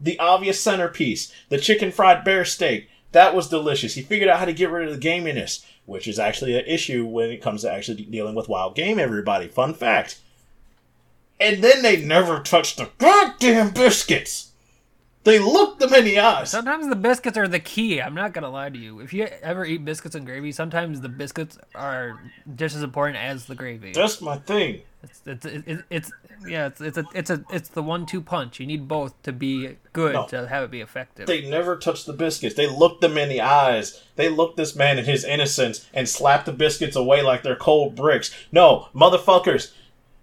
The 0.00 0.18
obvious 0.18 0.58
centerpiece, 0.58 1.32
the 1.50 1.58
chicken 1.58 1.92
fried 1.92 2.24
bear 2.24 2.46
steak, 2.46 2.88
that 3.12 3.34
was 3.34 3.48
delicious. 3.48 3.94
He 3.94 4.02
figured 4.02 4.30
out 4.30 4.38
how 4.38 4.46
to 4.46 4.54
get 4.54 4.70
rid 4.70 4.88
of 4.88 4.98
the 4.98 5.08
gaminess, 5.08 5.64
which 5.84 6.08
is 6.08 6.18
actually 6.18 6.58
an 6.58 6.64
issue 6.66 7.04
when 7.04 7.30
it 7.30 7.42
comes 7.42 7.62
to 7.62 7.72
actually 7.72 8.02
dealing 8.04 8.34
with 8.34 8.48
wild 8.48 8.74
game. 8.74 8.98
Everybody, 8.98 9.48
fun 9.48 9.74
fact. 9.74 10.18
And 11.38 11.62
then 11.62 11.82
they 11.82 12.02
never 12.02 12.40
touched 12.40 12.78
the 12.78 12.90
goddamn 12.98 13.70
biscuits. 13.70 14.51
They 15.24 15.38
looked 15.38 15.78
them 15.78 15.94
in 15.94 16.04
the 16.04 16.18
eyes. 16.18 16.50
Sometimes 16.50 16.88
the 16.88 16.96
biscuits 16.96 17.38
are 17.38 17.46
the 17.46 17.60
key. 17.60 18.02
I'm 18.02 18.14
not 18.14 18.32
gonna 18.32 18.50
lie 18.50 18.70
to 18.70 18.78
you. 18.78 18.98
If 19.00 19.12
you 19.12 19.28
ever 19.42 19.64
eat 19.64 19.84
biscuits 19.84 20.16
and 20.16 20.26
gravy, 20.26 20.50
sometimes 20.50 21.00
the 21.00 21.08
biscuits 21.08 21.58
are 21.76 22.20
just 22.56 22.74
as 22.74 22.82
important 22.82 23.18
as 23.18 23.46
the 23.46 23.54
gravy. 23.54 23.92
That's 23.92 24.20
my 24.20 24.38
thing. 24.38 24.82
It's 25.04 25.20
it's 25.24 25.46
it's, 25.46 25.82
it's 25.90 26.12
yeah. 26.46 26.66
It's 26.66 26.80
it's 26.80 26.98
a 26.98 27.04
it's 27.14 27.30
a 27.30 27.44
it's 27.50 27.68
the 27.68 27.82
one-two 27.84 28.20
punch. 28.20 28.58
You 28.58 28.66
need 28.66 28.88
both 28.88 29.20
to 29.22 29.32
be 29.32 29.76
good 29.92 30.14
No. 30.14 30.26
to 30.26 30.48
have 30.48 30.64
it 30.64 30.70
be 30.72 30.80
effective. 30.80 31.26
They 31.26 31.48
never 31.48 31.76
touched 31.76 32.06
the 32.06 32.12
biscuits. 32.12 32.56
They 32.56 32.66
looked 32.68 33.00
them 33.00 33.16
in 33.16 33.28
the 33.28 33.40
eyes. 33.40 34.02
They 34.16 34.28
looked 34.28 34.56
this 34.56 34.74
man 34.74 34.98
in 34.98 35.04
his 35.04 35.24
innocence 35.24 35.88
and 35.94 36.08
slapped 36.08 36.46
the 36.46 36.52
biscuits 36.52 36.96
away 36.96 37.22
like 37.22 37.42
they're 37.44 37.54
cold 37.56 37.94
bricks. 37.94 38.32
No, 38.50 38.88
motherfuckers. 38.94 39.72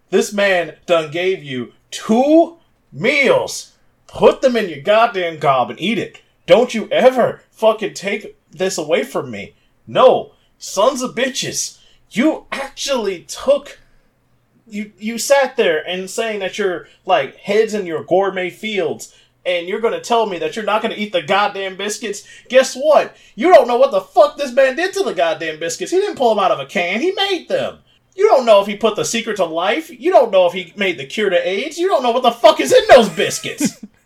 This 0.09 0.33
man 0.33 0.75
done 0.85 1.11
gave 1.11 1.41
you 1.43 1.71
two 1.91 2.57
meals. 2.91 3.68
Put 4.13 4.41
them 4.41 4.55
in 4.55 4.69
your 4.69 4.81
goddamn 4.81 5.39
gob 5.39 5.69
and 5.69 5.79
eat 5.79 5.97
it. 5.97 6.21
Don't 6.45 6.73
you 6.73 6.89
ever 6.89 7.43
fucking 7.51 7.93
take 7.93 8.35
this 8.51 8.77
away 8.77 9.03
from 9.03 9.29
me. 9.29 9.55
No, 9.85 10.33
sons 10.57 11.01
of 11.01 11.15
bitches. 11.15 11.79
You 12.11 12.45
actually 12.51 13.23
took 13.23 13.79
you 14.67 14.91
you 14.97 15.17
sat 15.17 15.57
there 15.57 15.87
and 15.87 16.09
saying 16.09 16.39
that 16.39 16.57
you're 16.57 16.87
like 17.05 17.35
heads 17.37 17.73
in 17.73 17.85
your 17.85 18.03
gourmet 18.03 18.49
fields 18.49 19.15
and 19.45 19.67
you're 19.67 19.79
gonna 19.79 20.01
tell 20.01 20.25
me 20.25 20.37
that 20.39 20.55
you're 20.55 20.65
not 20.65 20.81
gonna 20.81 20.95
eat 20.95 21.11
the 21.11 21.21
goddamn 21.21 21.75
biscuits? 21.75 22.27
Guess 22.49 22.75
what? 22.75 23.15
You 23.35 23.53
don't 23.53 23.67
know 23.67 23.77
what 23.77 23.91
the 23.91 24.01
fuck 24.01 24.37
this 24.37 24.51
man 24.51 24.75
did 24.75 24.93
to 24.93 25.03
the 25.03 25.13
goddamn 25.13 25.59
biscuits. 25.59 25.91
He 25.91 25.99
didn't 25.99 26.17
pull 26.17 26.33
them 26.33 26.43
out 26.43 26.51
of 26.51 26.59
a 26.59 26.65
can. 26.65 27.01
He 27.01 27.11
made 27.11 27.47
them. 27.47 27.79
You 28.15 28.27
don't 28.27 28.45
know 28.45 28.61
if 28.61 28.67
he 28.67 28.75
put 28.75 28.95
the 28.95 29.05
secret 29.05 29.37
to 29.37 29.45
life. 29.45 29.89
You 29.89 30.11
don't 30.11 30.31
know 30.31 30.45
if 30.45 30.53
he 30.53 30.73
made 30.75 30.97
the 30.97 31.05
cure 31.05 31.29
to 31.29 31.47
aids. 31.47 31.77
You 31.77 31.87
don't 31.87 32.03
know 32.03 32.11
what 32.11 32.23
the 32.23 32.31
fuck 32.31 32.59
is 32.59 32.73
in 32.73 32.83
those 32.89 33.09
biscuits 33.09 33.83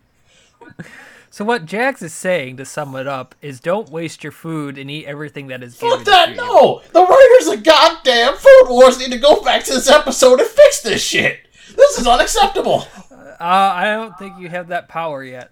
So 1.33 1.43
what 1.43 1.65
Jax 1.65 2.03
is 2.03 2.13
saying 2.13 2.57
to 2.57 2.65
sum 2.65 2.95
it 2.95 3.07
up 3.07 3.33
is 3.41 3.59
don't 3.59 3.89
waste 3.89 4.23
your 4.23 4.31
food 4.31 4.77
and 4.77 4.91
eat 4.91 5.07
everything 5.07 5.47
that 5.47 5.63
is 5.63 5.75
fuck 5.75 5.89
given 5.89 6.05
that 6.05 6.25
to 6.27 6.31
you. 6.33 6.37
no 6.37 6.81
the 6.93 7.03
writers 7.03 7.47
of 7.57 7.63
goddamn 7.63 8.35
food 8.35 8.65
wars 8.69 8.99
need 8.99 9.11
to 9.11 9.17
go 9.17 9.41
back 9.41 9.63
to 9.63 9.73
this 9.73 9.89
episode 9.89 10.39
and 10.39 10.47
fix 10.47 10.81
this 10.83 11.01
shit 11.01 11.39
this 11.75 11.97
is 11.97 12.05
unacceptable 12.05 12.85
Uh, 13.09 13.35
I 13.39 13.85
don't 13.85 14.15
think 14.19 14.39
you 14.39 14.47
have 14.49 14.67
that 14.67 14.87
power 14.87 15.23
yet. 15.23 15.49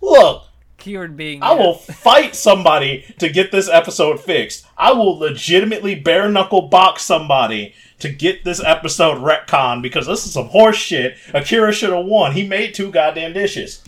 look 0.00 0.44
Keyword 0.78 1.14
being 1.14 1.42
I 1.42 1.50
yet. 1.52 1.58
will 1.58 1.74
fight 1.74 2.34
somebody 2.34 3.04
to 3.18 3.28
get 3.28 3.52
this 3.52 3.68
episode 3.68 4.20
fixed. 4.20 4.64
I 4.78 4.92
will 4.92 5.18
legitimately 5.18 5.96
bare 5.96 6.30
knuckle 6.30 6.62
box 6.68 7.02
somebody 7.02 7.74
to 7.98 8.08
get 8.08 8.44
this 8.44 8.62
episode 8.64 9.18
retcon 9.18 9.82
because 9.82 10.06
this 10.06 10.24
is 10.24 10.32
some 10.32 10.46
horse 10.46 10.76
shit. 10.76 11.18
Akira 11.34 11.72
should 11.72 11.90
have 11.92 12.06
won. 12.06 12.32
He 12.32 12.46
made 12.46 12.74
two 12.74 12.90
goddamn 12.92 13.32
dishes. 13.34 13.82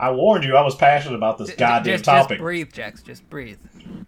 I 0.00 0.10
warned 0.12 0.44
you 0.44 0.56
I 0.56 0.62
was 0.62 0.74
passionate 0.74 1.16
about 1.16 1.36
this 1.36 1.50
J- 1.50 1.56
goddamn 1.56 1.94
just, 1.94 2.04
topic. 2.04 2.38
Just 2.38 2.40
breathe, 2.40 2.72
Jax. 2.72 3.02
Just 3.02 3.28
breathe. 3.28 3.58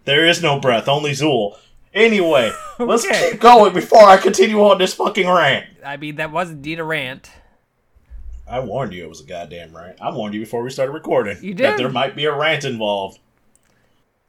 there 0.05 0.25
is 0.25 0.41
no 0.41 0.59
breath, 0.59 0.87
only 0.87 1.11
Zuul. 1.11 1.55
Anyway, 1.93 2.51
let's 2.79 3.05
keep 3.05 3.39
going 3.39 3.73
before 3.73 4.03
I 4.03 4.17
continue 4.17 4.59
on 4.61 4.79
this 4.79 4.95
fucking 4.95 5.29
rant. 5.29 5.67
I 5.85 5.97
mean, 5.97 6.15
that 6.15 6.31
was 6.31 6.49
indeed 6.49 6.79
a 6.79 6.83
rant. 6.83 7.29
I 8.47 8.59
warned 8.59 8.93
you 8.93 9.03
it 9.03 9.09
was 9.09 9.21
a 9.21 9.25
goddamn 9.25 9.75
rant. 9.75 10.01
I 10.01 10.09
warned 10.11 10.33
you 10.33 10.39
before 10.39 10.63
we 10.63 10.71
started 10.71 10.91
recording 10.91 11.37
You 11.41 11.53
did. 11.53 11.63
that 11.65 11.77
there 11.77 11.89
might 11.89 12.15
be 12.15 12.25
a 12.25 12.35
rant 12.35 12.65
involved. 12.65 13.19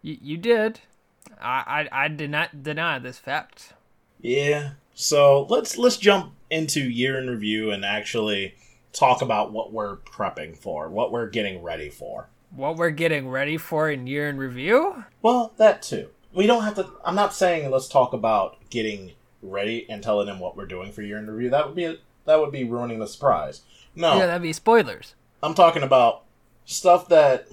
You, 0.03 0.19
you 0.21 0.37
did. 0.37 0.81
I, 1.41 1.89
I 1.91 2.05
I 2.05 2.09
did 2.09 2.31
not 2.31 2.63
deny 2.63 2.99
this 2.99 3.19
fact. 3.19 3.73
Yeah. 4.21 4.73
So 4.95 5.47
let's 5.49 5.79
let's 5.79 5.97
jump 5.97 6.35
into 6.51 6.81
year 6.81 7.19
in 7.19 7.29
review 7.29 7.71
and 7.71 7.85
actually 7.85 8.55
talk 8.95 9.21
about 9.21 9.53
what 9.53 9.73
we're 9.73 9.97
prepping 9.99 10.57
for, 10.57 10.89
what 10.89 11.13
we're 11.13 11.29
getting 11.29 11.63
ready 11.63 11.91
for. 11.91 12.29
What 12.55 12.77
we're 12.77 12.91
getting 12.91 13.29
ready 13.29 13.57
for 13.59 13.91
in 13.91 14.07
year 14.07 14.29
in 14.29 14.39
review? 14.39 15.05
Well, 15.21 15.53
that 15.57 15.83
too. 15.83 16.09
We 16.33 16.47
don't 16.47 16.63
have 16.65 16.77
to. 16.77 16.89
I'm 17.05 17.15
not 17.17 17.35
saying 17.35 17.71
let's 17.71 17.89
talk 17.89 18.13
about 18.13 18.59
getting 18.71 19.13
ready 19.43 19.87
and 19.91 20.03
telling 20.03 20.27
them 20.27 20.39
what 20.39 20.57
we're 20.57 20.67
doing 20.67 20.93
for 20.93 21.03
year 21.03 21.19
in 21.19 21.29
review. 21.31 21.51
That 21.51 21.67
would 21.67 21.77
be 21.77 21.85
a, 21.85 21.97
that 22.25 22.39
would 22.41 22.53
be 22.53 22.65
ruining 22.65 23.01
the 23.01 23.07
surprise. 23.09 23.63
No, 23.95 24.17
Yeah, 24.17 24.27
that'd 24.27 24.43
be 24.43 24.53
spoilers. 24.53 25.15
I'm 25.43 25.55
talking 25.55 25.83
about 25.83 26.23
stuff 26.65 27.09
that 27.09 27.47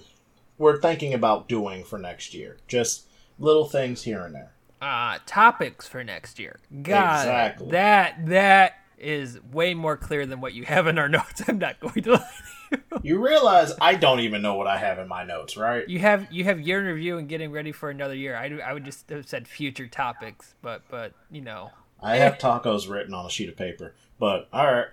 we're 0.57 0.79
thinking 0.79 1.13
about 1.13 1.49
doing 1.49 1.83
for 1.83 1.97
next 1.99 2.33
year. 2.33 2.57
Just 2.67 3.07
little 3.37 3.65
things 3.65 4.03
here 4.03 4.21
and 4.21 4.33
there. 4.33 4.53
Uh, 4.81 5.19
topics 5.25 5.87
for 5.87 6.03
next 6.03 6.39
year. 6.39 6.59
God, 6.81 7.19
Exactly. 7.21 7.71
that 7.71 8.25
that 8.27 8.73
is 9.01 9.39
way 9.51 9.73
more 9.73 9.97
clear 9.97 10.25
than 10.25 10.41
what 10.41 10.53
you 10.53 10.63
have 10.63 10.87
in 10.87 10.97
our 10.97 11.09
notes. 11.17 11.43
I'm 11.47 11.57
not 11.57 11.79
going 11.79 12.03
to 12.03 12.13
lie 12.13 12.17
to 12.17 12.77
you. 12.77 12.99
You 13.03 13.25
realize 13.25 13.73
I 13.81 13.95
don't 13.95 14.21
even 14.21 14.41
know 14.41 14.55
what 14.55 14.67
I 14.67 14.77
have 14.77 14.99
in 14.99 15.07
my 15.07 15.25
notes, 15.25 15.57
right? 15.57 15.87
You 15.89 15.99
have 15.99 16.31
you 16.31 16.45
have 16.45 16.61
year 16.61 16.79
in 16.79 16.85
review 16.85 17.17
and 17.17 17.27
getting 17.27 17.51
ready 17.51 17.71
for 17.71 17.89
another 17.89 18.15
year. 18.15 18.35
I, 18.35 18.59
I 18.65 18.73
would 18.73 18.85
just 18.85 19.09
have 19.09 19.27
said 19.27 19.47
future 19.47 19.87
topics, 19.87 20.55
but 20.61 20.83
but 20.89 21.13
you 21.29 21.41
know, 21.41 21.71
I 22.01 22.17
have 22.17 22.37
tacos 22.37 22.89
written 22.89 23.13
on 23.13 23.25
a 23.25 23.29
sheet 23.29 23.49
of 23.49 23.57
paper, 23.57 23.93
but 24.19 24.47
all 24.53 24.65
right. 24.65 24.87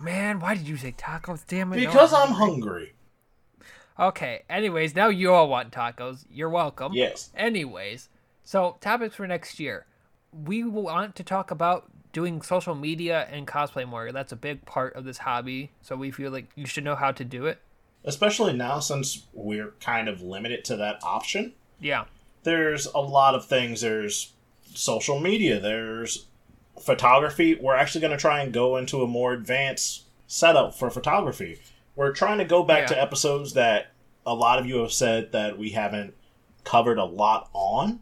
man, 0.00 0.40
why 0.40 0.54
did 0.54 0.68
you 0.68 0.76
say 0.76 0.92
tacos? 0.92 1.46
Damn 1.46 1.72
it! 1.72 1.76
Because 1.76 2.12
I'm 2.12 2.32
hungry. 2.32 2.92
Okay. 3.98 4.42
Anyways, 4.48 4.94
now 4.94 5.08
you 5.08 5.32
all 5.32 5.48
want 5.48 5.72
tacos. 5.72 6.24
You're 6.30 6.50
welcome. 6.50 6.92
Yes. 6.92 7.30
Anyways, 7.36 8.08
so 8.42 8.76
topics 8.80 9.16
for 9.16 9.26
next 9.26 9.60
year. 9.60 9.86
We 10.32 10.64
want 10.64 11.14
to 11.16 11.22
talk 11.22 11.50
about 11.50 11.90
doing 12.12 12.42
social 12.42 12.74
media 12.74 13.26
and 13.30 13.46
cosplay 13.46 13.86
more. 13.86 14.12
That's 14.12 14.32
a 14.32 14.36
big 14.36 14.64
part 14.66 14.94
of 14.94 15.04
this 15.04 15.18
hobby. 15.18 15.70
So 15.82 15.96
we 15.96 16.10
feel 16.10 16.30
like 16.30 16.46
you 16.54 16.66
should 16.66 16.84
know 16.84 16.96
how 16.96 17.12
to 17.12 17.24
do 17.24 17.46
it. 17.46 17.58
Especially 18.04 18.52
now 18.52 18.80
since 18.80 19.26
we're 19.32 19.72
kind 19.80 20.08
of 20.08 20.22
limited 20.22 20.64
to 20.66 20.76
that 20.76 21.02
option. 21.02 21.52
Yeah. 21.80 22.04
There's 22.42 22.86
a 22.86 22.98
lot 22.98 23.34
of 23.34 23.46
things. 23.46 23.80
There's 23.80 24.32
social 24.74 25.20
media, 25.20 25.60
there's 25.60 26.26
photography. 26.80 27.54
We're 27.54 27.76
actually 27.76 28.00
going 28.00 28.12
to 28.12 28.16
try 28.16 28.40
and 28.42 28.52
go 28.52 28.76
into 28.76 29.02
a 29.02 29.06
more 29.06 29.32
advanced 29.32 30.02
setup 30.26 30.74
for 30.74 30.90
photography. 30.90 31.60
We're 31.94 32.12
trying 32.12 32.38
to 32.38 32.44
go 32.44 32.62
back 32.62 32.82
Yeah. 32.90 32.96
to 32.96 33.02
episodes 33.02 33.52
that 33.52 33.92
a 34.26 34.34
lot 34.34 34.58
of 34.58 34.66
you 34.66 34.78
have 34.78 34.92
said 34.92 35.32
that 35.32 35.58
we 35.58 35.70
haven't 35.70 36.14
covered 36.64 36.98
a 36.98 37.04
lot 37.04 37.50
on. 37.52 38.00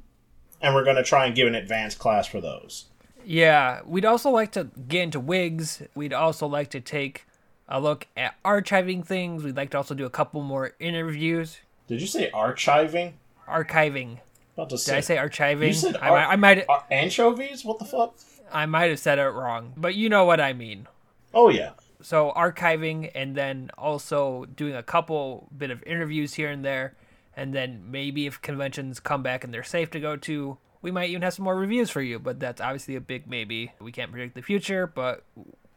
And 0.62 0.74
we're 0.74 0.84
going 0.84 0.96
to 0.96 1.02
try 1.02 1.24
and 1.26 1.34
give 1.34 1.48
an 1.48 1.54
advanced 1.54 1.98
class 1.98 2.26
for 2.26 2.40
those. 2.40 2.84
Yeah. 3.30 3.80
We'd 3.86 4.04
also 4.04 4.30
like 4.30 4.50
to 4.52 4.68
get 4.88 5.02
into 5.02 5.20
wigs. 5.20 5.82
We'd 5.94 6.12
also 6.12 6.46
like 6.48 6.70
to 6.70 6.80
take 6.80 7.26
a 7.68 7.80
look 7.80 8.08
at 8.16 8.34
archiving 8.44 9.06
things. 9.06 9.44
We'd 9.44 9.56
like 9.56 9.70
to 9.70 9.76
also 9.76 9.94
do 9.94 10.04
a 10.04 10.10
couple 10.10 10.42
more 10.42 10.72
interviews. 10.80 11.58
Did 11.86 12.00
you 12.00 12.06
say 12.08 12.30
archiving? 12.34 13.12
Archiving. 13.48 14.18
About 14.56 14.70
to 14.70 14.76
Did 14.76 14.94
I 14.94 15.00
say 15.00 15.16
archiving? 15.16 15.68
You 15.68 15.72
said 15.74 15.96
I, 15.98 16.08
ar- 16.08 16.16
might- 16.16 16.26
I 16.32 16.36
might 16.36 16.64
ar- 16.68 16.84
anchovies? 16.90 17.64
What 17.64 17.78
the 17.78 17.84
fuck? 17.84 18.16
I 18.52 18.66
might 18.66 18.90
have 18.90 18.98
said 18.98 19.20
it 19.20 19.28
wrong, 19.28 19.74
but 19.76 19.94
you 19.94 20.08
know 20.08 20.24
what 20.24 20.40
I 20.40 20.52
mean. 20.52 20.88
Oh 21.32 21.50
yeah. 21.50 21.70
so 22.02 22.32
archiving 22.36 23.12
and 23.14 23.36
then 23.36 23.70
also 23.78 24.46
doing 24.56 24.74
a 24.74 24.82
couple 24.82 25.46
bit 25.56 25.70
of 25.70 25.80
interviews 25.84 26.34
here 26.34 26.50
and 26.50 26.64
there 26.64 26.94
and 27.36 27.54
then 27.54 27.84
maybe 27.88 28.26
if 28.26 28.42
conventions 28.42 28.98
come 28.98 29.22
back 29.22 29.44
and 29.44 29.54
they're 29.54 29.62
safe 29.62 29.88
to 29.90 30.00
go 30.00 30.16
to 30.16 30.58
we 30.82 30.90
might 30.90 31.10
even 31.10 31.22
have 31.22 31.34
some 31.34 31.44
more 31.44 31.56
reviews 31.56 31.90
for 31.90 32.02
you 32.02 32.18
but 32.18 32.38
that's 32.40 32.60
obviously 32.60 32.96
a 32.96 33.00
big 33.00 33.26
maybe 33.26 33.72
we 33.80 33.92
can't 33.92 34.10
predict 34.10 34.34
the 34.34 34.42
future 34.42 34.86
but 34.86 35.24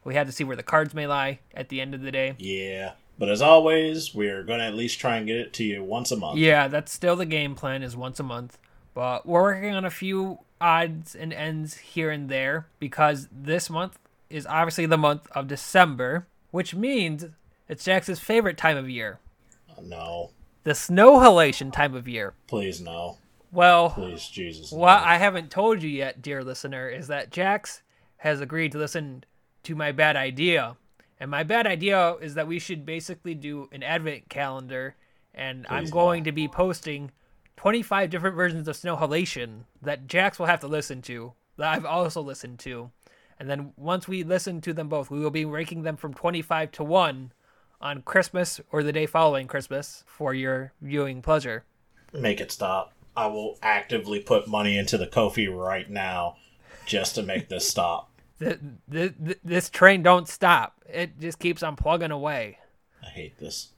We 0.04 0.14
had 0.14 0.26
to 0.26 0.32
see 0.32 0.44
where 0.44 0.56
the 0.56 0.62
cards 0.62 0.92
may 0.94 1.06
lie 1.06 1.40
at 1.54 1.70
the 1.70 1.80
end 1.80 1.94
of 1.94 2.02
the 2.02 2.12
day. 2.12 2.34
Yeah. 2.38 2.92
But 3.18 3.30
as 3.30 3.40
always, 3.40 4.14
we're 4.14 4.42
going 4.42 4.58
to 4.58 4.66
at 4.66 4.74
least 4.74 4.98
try 4.98 5.16
and 5.16 5.26
get 5.26 5.36
it 5.36 5.52
to 5.54 5.64
you 5.64 5.82
once 5.82 6.10
a 6.10 6.16
month. 6.16 6.38
Yeah, 6.38 6.68
that's 6.68 6.92
still 6.92 7.16
the 7.16 7.24
game 7.24 7.54
plan 7.54 7.82
is 7.82 7.96
once 7.96 8.20
a 8.20 8.24
month. 8.24 8.58
But 8.92 9.24
we're 9.24 9.42
working 9.42 9.74
on 9.74 9.84
a 9.84 9.90
few 9.90 10.40
odds 10.60 11.14
and 11.14 11.32
ends 11.32 11.76
here 11.78 12.10
and 12.10 12.28
there 12.28 12.66
because 12.78 13.28
this 13.32 13.70
month 13.70 13.98
is 14.28 14.46
obviously 14.46 14.86
the 14.86 14.98
month 14.98 15.26
of 15.32 15.46
December, 15.48 16.26
which 16.50 16.74
means 16.74 17.26
it's 17.68 17.84
Jax's 17.84 18.18
favorite 18.18 18.58
time 18.58 18.76
of 18.76 18.90
year. 18.90 19.20
Uh, 19.70 19.80
no. 19.82 20.30
The 20.64 20.74
snow 20.74 21.18
halation 21.18 21.72
time 21.72 21.94
of 21.94 22.06
year. 22.06 22.34
Please, 22.46 22.80
no. 22.80 23.16
Well, 23.54 23.90
Please, 23.90 24.28
Jesus. 24.28 24.72
what 24.72 25.04
I 25.04 25.18
haven't 25.18 25.52
told 25.52 25.80
you 25.80 25.88
yet, 25.88 26.20
dear 26.20 26.42
listener, 26.42 26.88
is 26.88 27.06
that 27.06 27.30
Jax 27.30 27.82
has 28.16 28.40
agreed 28.40 28.72
to 28.72 28.78
listen 28.78 29.22
to 29.62 29.76
my 29.76 29.92
bad 29.92 30.16
idea. 30.16 30.76
And 31.20 31.30
my 31.30 31.44
bad 31.44 31.64
idea 31.64 32.16
is 32.20 32.34
that 32.34 32.48
we 32.48 32.58
should 32.58 32.84
basically 32.84 33.34
do 33.34 33.68
an 33.70 33.84
advent 33.84 34.28
calendar, 34.28 34.96
and 35.32 35.66
I'm 35.70 35.88
going 35.88 36.24
to 36.24 36.32
be 36.32 36.48
posting 36.48 37.12
25 37.56 38.10
different 38.10 38.34
versions 38.34 38.66
of 38.66 38.74
Snow 38.74 38.96
Halation 38.96 39.66
that 39.80 40.08
Jax 40.08 40.40
will 40.40 40.46
have 40.46 40.60
to 40.60 40.66
listen 40.66 41.00
to, 41.02 41.34
that 41.56 41.72
I've 41.72 41.86
also 41.86 42.20
listened 42.20 42.58
to. 42.60 42.90
And 43.38 43.48
then 43.48 43.72
once 43.76 44.08
we 44.08 44.24
listen 44.24 44.60
to 44.62 44.72
them 44.72 44.88
both, 44.88 45.10
we 45.10 45.20
will 45.20 45.30
be 45.30 45.44
ranking 45.44 45.82
them 45.82 45.96
from 45.96 46.12
25 46.12 46.72
to 46.72 46.84
1 46.84 47.32
on 47.80 48.02
Christmas 48.02 48.60
or 48.72 48.82
the 48.82 48.92
day 48.92 49.06
following 49.06 49.46
Christmas 49.46 50.02
for 50.08 50.34
your 50.34 50.72
viewing 50.82 51.22
pleasure. 51.22 51.64
Make 52.12 52.40
it 52.40 52.50
stop. 52.50 52.92
I 53.16 53.26
will 53.26 53.58
actively 53.62 54.20
put 54.20 54.48
money 54.48 54.76
into 54.76 54.98
the 54.98 55.06
Ko-fi 55.06 55.46
right 55.48 55.88
now 55.88 56.36
just 56.86 57.14
to 57.14 57.22
make 57.22 57.48
this 57.48 57.68
stop. 57.68 58.10
Th- 58.40 58.58
th- 58.90 59.14
th- 59.24 59.38
this 59.44 59.70
train 59.70 60.02
don't 60.02 60.28
stop. 60.28 60.82
It 60.92 61.20
just 61.20 61.38
keeps 61.38 61.62
on 61.62 61.76
plugging 61.76 62.10
away. 62.10 62.58
I 63.02 63.06
hate 63.06 63.38
this. 63.38 63.68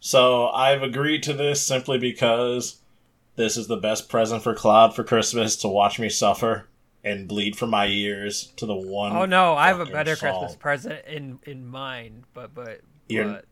So 0.00 0.48
I've 0.48 0.82
agreed 0.82 1.22
to 1.24 1.34
this 1.34 1.64
simply 1.64 1.98
because 1.98 2.80
this 3.36 3.56
is 3.56 3.66
the 3.66 3.76
best 3.76 4.08
present 4.08 4.42
for 4.42 4.54
Cloud 4.54 4.96
for 4.96 5.04
Christmas 5.04 5.56
to 5.56 5.68
watch 5.68 5.98
me 5.98 6.08
suffer 6.08 6.68
and 7.04 7.28
bleed 7.28 7.56
from 7.56 7.70
my 7.70 7.86
ears 7.86 8.52
to 8.56 8.66
the 8.66 8.74
one. 8.74 9.12
Oh 9.14 9.26
no, 9.26 9.54
I 9.54 9.68
have 9.68 9.80
a 9.80 9.86
better 9.86 10.16
song. 10.16 10.40
Christmas 10.40 10.56
present 10.56 11.04
in 11.06 11.38
in 11.44 11.66
mind, 11.66 12.24
but 12.34 12.54
but, 12.54 12.80
but 13.08 13.44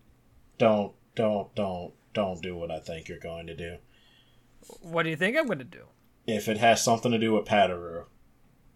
Don't, 0.58 0.92
don't, 1.14 1.54
don't, 1.54 1.92
don't 2.14 2.42
do 2.42 2.56
what 2.56 2.70
I 2.70 2.78
think 2.78 3.08
you're 3.08 3.18
going 3.18 3.46
to 3.48 3.54
do. 3.54 3.76
What 4.80 5.04
do 5.04 5.10
you 5.10 5.16
think 5.16 5.36
I'm 5.36 5.46
gonna 5.46 5.64
do? 5.64 5.84
If 6.26 6.48
it 6.48 6.58
has 6.58 6.82
something 6.82 7.12
to 7.12 7.18
do 7.18 7.32
with 7.32 7.46
Padoru. 7.46 8.04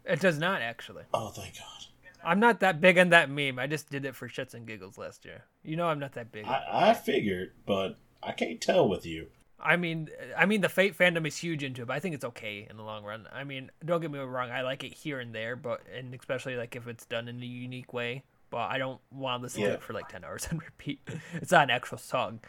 It 0.05 0.21
does 0.21 0.39
not 0.39 0.63
actually. 0.63 1.05
Oh, 1.13 1.29
thank 1.29 1.59
God. 1.59 1.87
I'm 2.23 2.41
not 2.41 2.61
that 2.61 2.81
big 2.81 2.99
on 2.99 3.11
that 3.11 3.31
meme. 3.31 3.59
I 3.59 3.67
just 3.67 3.91
did 3.91 4.05
it 4.05 4.15
for 4.15 4.29
shits 4.29 4.55
and 4.55 4.67
giggles 4.67 4.99
last 4.99 5.25
year. 5.25 5.45
You 5.63 5.76
know 5.76 5.87
I'm 5.87 5.99
not 5.99 6.13
that 6.13 6.33
big. 6.33 6.45
I, 6.45 6.91
I, 6.91 6.95
figured, 6.95 7.53
but 7.67 7.99
I 8.23 8.33
can't 8.33 8.61
tell 8.61 8.89
with 8.89 9.07
you. 9.07 9.29
I 9.59 9.76
mean, 9.76 10.09
I 10.37 10.47
mean 10.47 10.61
the 10.61 10.69
Fate 10.69 10.97
fandom 10.97 11.26
is 11.26 11.37
huge 11.37 11.63
into 11.63 11.83
it, 11.83 11.87
but 11.87 11.97
I 11.97 12.00
think 12.00 12.15
it's 12.15 12.25
okay 12.25 12.67
in 12.69 12.76
the 12.76 12.83
long 12.83 13.05
run. 13.05 13.26
I 13.33 13.45
mean, 13.45 13.71
don't 13.85 14.00
get 14.00 14.11
me 14.11 14.19
wrong. 14.19 14.50
I 14.50 14.63
like 14.63 14.85
it 14.85 14.95
here 14.95 15.21
and 15.21 15.35
there, 15.35 15.57
but 15.57 15.83
and 15.95 16.15
especially 16.15 16.57
like 16.57 16.76
if 16.76 16.87
it's 16.87 17.07
done 17.07 17.29
in 17.29 17.43
a 17.43 17.47
unique 17.47 17.93
way. 17.93 18.25
But 18.50 18.71
I 18.71 18.79
don't 18.79 19.00
want 19.13 19.41
to 19.41 19.43
listen 19.45 19.63
to 19.63 19.75
it 19.75 19.83
for 19.83 19.93
like 19.93 20.09
ten 20.09 20.25
hours 20.25 20.47
and 20.50 20.61
repeat. 20.63 21.00
It's 21.35 21.53
not 21.53 21.65
an 21.65 21.71
actual 21.71 21.99
song. 21.99 22.41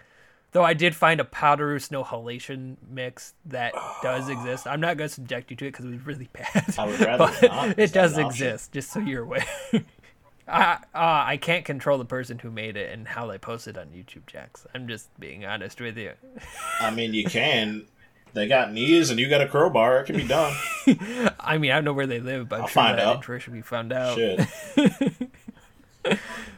Though 0.53 0.63
I 0.65 0.73
did 0.73 0.95
find 0.95 1.21
a 1.21 1.23
Padoru 1.23 1.81
Snow 1.81 2.03
Halation 2.03 2.75
mix 2.89 3.33
that 3.45 3.73
does 4.03 4.27
exist. 4.29 4.67
I'm 4.67 4.81
not 4.81 4.97
going 4.97 5.07
to 5.07 5.13
subject 5.13 5.49
you 5.49 5.57
to 5.57 5.65
it 5.67 5.71
because 5.71 5.85
it 5.85 5.91
was 5.91 6.05
really 6.05 6.29
bad. 6.33 6.75
I 6.77 6.85
would 6.87 6.99
rather 6.99 7.31
not. 7.47 7.79
it 7.79 7.93
does 7.93 8.13
option? 8.13 8.25
exist, 8.27 8.71
just 8.73 8.91
so 8.91 8.99
you're 8.99 9.23
aware. 9.23 9.45
I, 10.47 10.73
uh, 10.93 11.23
I 11.27 11.37
can't 11.37 11.63
control 11.63 11.97
the 11.97 12.05
person 12.05 12.37
who 12.39 12.51
made 12.51 12.75
it 12.75 12.91
and 12.91 13.07
how 13.07 13.27
they 13.27 13.37
posted 13.37 13.77
on 13.77 13.87
YouTube, 13.87 14.25
Jax. 14.27 14.65
I'm 14.75 14.87
just 14.89 15.07
being 15.19 15.45
honest 15.45 15.79
with 15.79 15.97
you. 15.97 16.11
I 16.81 16.91
mean, 16.91 17.13
you 17.13 17.23
can. 17.23 17.85
They 18.33 18.47
got 18.47 18.73
knees 18.73 19.09
and 19.09 19.19
you 19.19 19.29
got 19.29 19.41
a 19.41 19.47
crowbar. 19.47 19.99
It 19.99 20.05
can 20.05 20.15
be 20.17 20.27
done. 20.27 20.53
I 21.39 21.57
mean, 21.57 21.71
I 21.71 21.75
don't 21.75 21.85
know 21.85 21.93
where 21.93 22.07
they 22.07 22.19
live, 22.19 22.49
but 22.49 22.55
I'm 22.57 22.61
I'll 22.63 22.67
sure 22.67 22.83
find 22.83 22.97
that 22.97 23.07
out. 23.07 23.41
should 23.41 23.53
be 23.53 23.61
found 23.61 23.93
out. 23.93 24.17
Shit. 24.17 24.39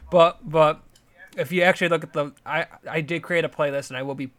But 0.10 0.48
but 0.48 0.82
if 1.38 1.52
you 1.52 1.62
actually 1.64 1.90
look 1.90 2.04
at 2.04 2.14
the, 2.14 2.32
I 2.46 2.68
I 2.90 3.02
did 3.02 3.24
create 3.24 3.46
a 3.46 3.50
playlist 3.50 3.90
and 3.90 3.98
I 3.98 4.04
will 4.04 4.16
be, 4.16 4.32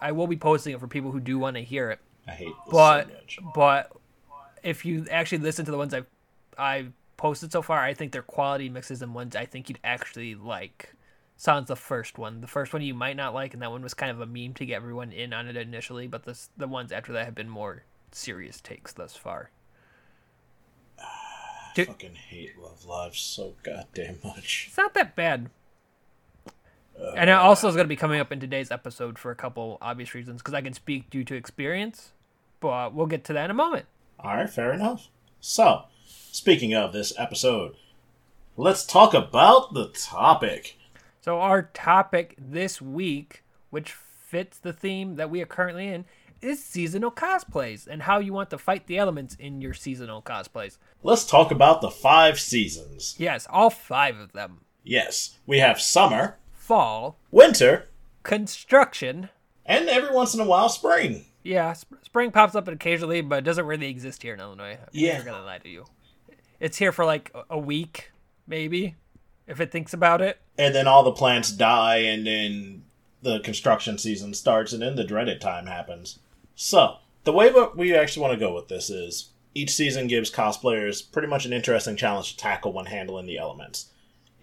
I 0.00 0.12
will 0.12 0.26
be 0.26 0.36
posting 0.36 0.74
it 0.74 0.80
for 0.80 0.86
people 0.88 1.10
who 1.10 1.20
do 1.20 1.38
want 1.38 1.56
to 1.56 1.62
hear 1.62 1.90
it. 1.90 2.00
I 2.26 2.32
hate 2.32 2.54
this 2.64 2.72
But 2.72 3.10
so 3.28 3.42
but 3.54 3.92
if 4.62 4.84
you 4.84 5.06
actually 5.10 5.38
listen 5.38 5.64
to 5.66 5.70
the 5.70 5.78
ones 5.78 5.92
I've 5.94 6.06
I've 6.58 6.92
posted 7.16 7.52
so 7.52 7.62
far, 7.62 7.80
I 7.82 7.94
think 7.94 8.12
they're 8.12 8.22
quality 8.22 8.68
mixes 8.68 9.02
and 9.02 9.14
ones 9.14 9.36
I 9.36 9.44
think 9.46 9.68
you'd 9.68 9.78
actually 9.84 10.34
like. 10.34 10.94
Sounds 11.36 11.66
the 11.68 11.76
first 11.76 12.16
one. 12.16 12.40
The 12.40 12.46
first 12.46 12.72
one 12.72 12.80
you 12.82 12.94
might 12.94 13.16
not 13.16 13.34
like, 13.34 13.54
and 13.54 13.62
that 13.62 13.70
one 13.70 13.82
was 13.82 13.92
kind 13.92 14.10
of 14.10 14.20
a 14.20 14.26
meme 14.26 14.54
to 14.54 14.64
get 14.64 14.76
everyone 14.76 15.10
in 15.10 15.32
on 15.32 15.48
it 15.48 15.56
initially. 15.56 16.06
But 16.06 16.24
the 16.24 16.38
the 16.56 16.68
ones 16.68 16.92
after 16.92 17.12
that 17.12 17.24
have 17.24 17.34
been 17.34 17.48
more 17.48 17.82
serious 18.12 18.60
takes 18.60 18.92
thus 18.92 19.16
far. 19.16 19.50
I 20.98 21.72
Dude- 21.74 21.88
fucking 21.88 22.14
hate 22.14 22.58
Love 22.58 22.84
Live 22.84 23.16
so 23.16 23.54
goddamn 23.64 24.18
much. 24.22 24.66
It's 24.68 24.76
not 24.76 24.94
that 24.94 25.16
bad. 25.16 25.50
And 27.16 27.30
it 27.30 27.32
also 27.32 27.68
is 27.68 27.74
going 27.74 27.84
to 27.84 27.88
be 27.88 27.96
coming 27.96 28.20
up 28.20 28.32
in 28.32 28.40
today's 28.40 28.70
episode 28.70 29.18
for 29.18 29.30
a 29.30 29.36
couple 29.36 29.78
obvious 29.80 30.14
reasons 30.14 30.40
because 30.40 30.54
I 30.54 30.62
can 30.62 30.72
speak 30.72 31.10
due 31.10 31.24
to 31.24 31.34
experience, 31.34 32.12
but 32.60 32.94
we'll 32.94 33.06
get 33.06 33.24
to 33.24 33.32
that 33.32 33.46
in 33.46 33.50
a 33.50 33.54
moment. 33.54 33.86
All 34.18 34.36
right, 34.36 34.48
fair 34.48 34.72
enough. 34.72 35.08
So, 35.40 35.84
speaking 36.04 36.74
of 36.74 36.92
this 36.92 37.12
episode, 37.18 37.76
let's 38.56 38.84
talk 38.84 39.14
about 39.14 39.74
the 39.74 39.88
topic. 39.88 40.76
So, 41.20 41.40
our 41.40 41.62
topic 41.62 42.34
this 42.38 42.80
week, 42.80 43.42
which 43.70 43.92
fits 43.92 44.58
the 44.58 44.72
theme 44.72 45.16
that 45.16 45.30
we 45.30 45.42
are 45.42 45.46
currently 45.46 45.88
in, 45.88 46.04
is 46.40 46.62
seasonal 46.62 47.10
cosplays 47.10 47.86
and 47.86 48.02
how 48.02 48.18
you 48.18 48.32
want 48.32 48.50
to 48.50 48.58
fight 48.58 48.86
the 48.86 48.98
elements 48.98 49.34
in 49.34 49.60
your 49.60 49.74
seasonal 49.74 50.22
cosplays. 50.22 50.78
Let's 51.02 51.24
talk 51.24 51.50
about 51.50 51.80
the 51.80 51.90
five 51.90 52.38
seasons. 52.38 53.14
Yes, 53.18 53.46
all 53.50 53.70
five 53.70 54.18
of 54.18 54.32
them 54.32 54.60
Yes, 54.84 55.38
we 55.46 55.60
have 55.60 55.80
summer, 55.80 56.36
fall, 56.68 57.18
winter, 57.30 57.86
construction. 58.22 59.28
and 59.66 59.86
every 59.88 60.14
once 60.14 60.32
in 60.34 60.40
a 60.40 60.44
while, 60.44 60.68
spring. 60.70 61.26
Yeah, 61.42 61.74
sp- 61.76 62.00
spring 62.02 62.30
pops 62.30 62.54
up 62.54 62.68
occasionally, 62.68 63.20
but 63.20 63.40
it 63.40 63.44
doesn't 63.44 63.66
really 63.66 63.88
exist 63.90 64.22
here 64.22 64.32
in 64.32 64.40
Illinois. 64.40 64.78
I'm 64.80 64.88
Yeah. 64.92 65.18
not 65.18 65.26
gonna 65.26 65.44
lie 65.44 65.58
to 65.58 65.68
you. 65.68 65.84
It's 66.60 66.78
here 66.78 66.90
for 66.92 67.04
like 67.04 67.30
a- 67.50 67.58
week, 67.58 68.12
maybe, 68.46 68.94
if 69.46 69.60
it 69.60 69.70
thinks 69.70 69.92
about 69.92 70.22
it. 70.22 70.38
And 70.56 70.74
then 70.74 70.86
all 70.86 71.02
the 71.02 71.12
plants 71.12 71.50
die, 71.50 71.98
and 71.98 72.26
then 72.26 72.84
the 73.22 73.40
construction 73.40 73.98
season 73.98 74.32
starts, 74.32 74.72
and 74.72 74.80
then 74.82 74.96
the 74.96 75.04
dreaded 75.04 75.40
time 75.42 75.66
happens. 75.66 76.18
So, 76.54 76.96
the 77.24 77.32
way 77.32 77.52
we 77.74 77.94
actually 77.94 78.22
want 78.22 78.32
to 78.32 78.40
go 78.46 78.54
with 78.54 78.68
this 78.68 78.88
is 78.88 79.30
each 79.54 79.70
season 79.70 80.06
gives 80.06 80.30
cosplayers 80.30 81.10
pretty 81.12 81.28
much 81.28 81.44
an 81.44 81.52
interesting 81.52 81.96
challenge 81.96 82.30
to 82.32 82.36
tackle 82.38 82.72
when 82.72 82.86
handling 82.86 83.26
the 83.26 83.36
elements. 83.38 83.90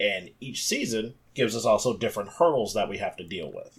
And 0.02 0.30
each 0.40 0.64
season 0.64 1.14
gives 1.34 1.54
us 1.54 1.64
also 1.64 1.96
different 1.96 2.30
hurdles 2.30 2.74
that 2.74 2.88
we 2.88 2.98
have 2.98 3.16
to 3.16 3.24
deal 3.24 3.52
with. 3.52 3.78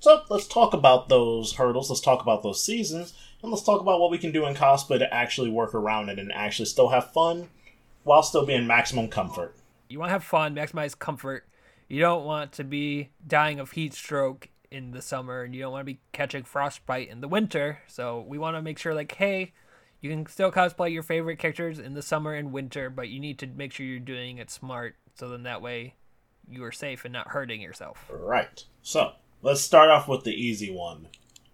So, 0.00 0.22
let's 0.28 0.46
talk 0.46 0.74
about 0.74 1.08
those 1.08 1.54
hurdles, 1.54 1.90
let's 1.90 2.00
talk 2.00 2.22
about 2.22 2.42
those 2.42 2.64
seasons, 2.64 3.14
and 3.42 3.50
let's 3.50 3.62
talk 3.62 3.80
about 3.80 4.00
what 4.00 4.10
we 4.10 4.18
can 4.18 4.32
do 4.32 4.46
in 4.46 4.54
cosplay 4.54 4.98
to 4.98 5.14
actually 5.14 5.50
work 5.50 5.74
around 5.74 6.08
it 6.08 6.18
and 6.18 6.32
actually 6.32 6.66
still 6.66 6.88
have 6.88 7.12
fun 7.12 7.48
while 8.04 8.22
still 8.22 8.46
being 8.46 8.66
maximum 8.66 9.08
comfort. 9.08 9.54
You 9.88 9.98
want 9.98 10.08
to 10.08 10.14
have 10.14 10.24
fun, 10.24 10.54
maximize 10.54 10.98
comfort. 10.98 11.46
You 11.88 12.00
don't 12.00 12.24
want 12.24 12.52
to 12.52 12.64
be 12.64 13.10
dying 13.26 13.60
of 13.60 13.72
heat 13.72 13.94
stroke 13.94 14.48
in 14.70 14.90
the 14.90 15.02
summer, 15.02 15.42
and 15.42 15.54
you 15.54 15.62
don't 15.62 15.72
want 15.72 15.82
to 15.82 15.92
be 15.92 16.00
catching 16.12 16.42
frostbite 16.42 17.08
in 17.08 17.20
the 17.20 17.28
winter. 17.28 17.80
So 17.86 18.24
we 18.26 18.38
want 18.38 18.56
to 18.56 18.62
make 18.62 18.78
sure, 18.78 18.94
like, 18.94 19.14
hey, 19.14 19.52
you 20.00 20.10
can 20.10 20.26
still 20.26 20.52
cosplay 20.52 20.92
your 20.92 21.02
favorite 21.02 21.38
characters 21.38 21.78
in 21.78 21.94
the 21.94 22.02
summer 22.02 22.34
and 22.34 22.52
winter, 22.52 22.90
but 22.90 23.08
you 23.08 23.20
need 23.20 23.38
to 23.38 23.46
make 23.46 23.72
sure 23.72 23.86
you're 23.86 24.00
doing 24.00 24.36
it 24.38 24.50
smart, 24.50 24.96
so 25.14 25.28
then 25.28 25.42
that 25.44 25.62
way 25.62 25.94
you 26.48 26.62
are 26.64 26.72
safe 26.72 27.04
and 27.04 27.12
not 27.12 27.28
hurting 27.28 27.60
yourself. 27.60 28.10
Right. 28.10 28.64
So, 28.82 29.12
let's 29.42 29.60
start 29.60 29.90
off 29.90 30.08
with 30.08 30.24
the 30.24 30.34
easy 30.34 30.70
one. 30.70 31.08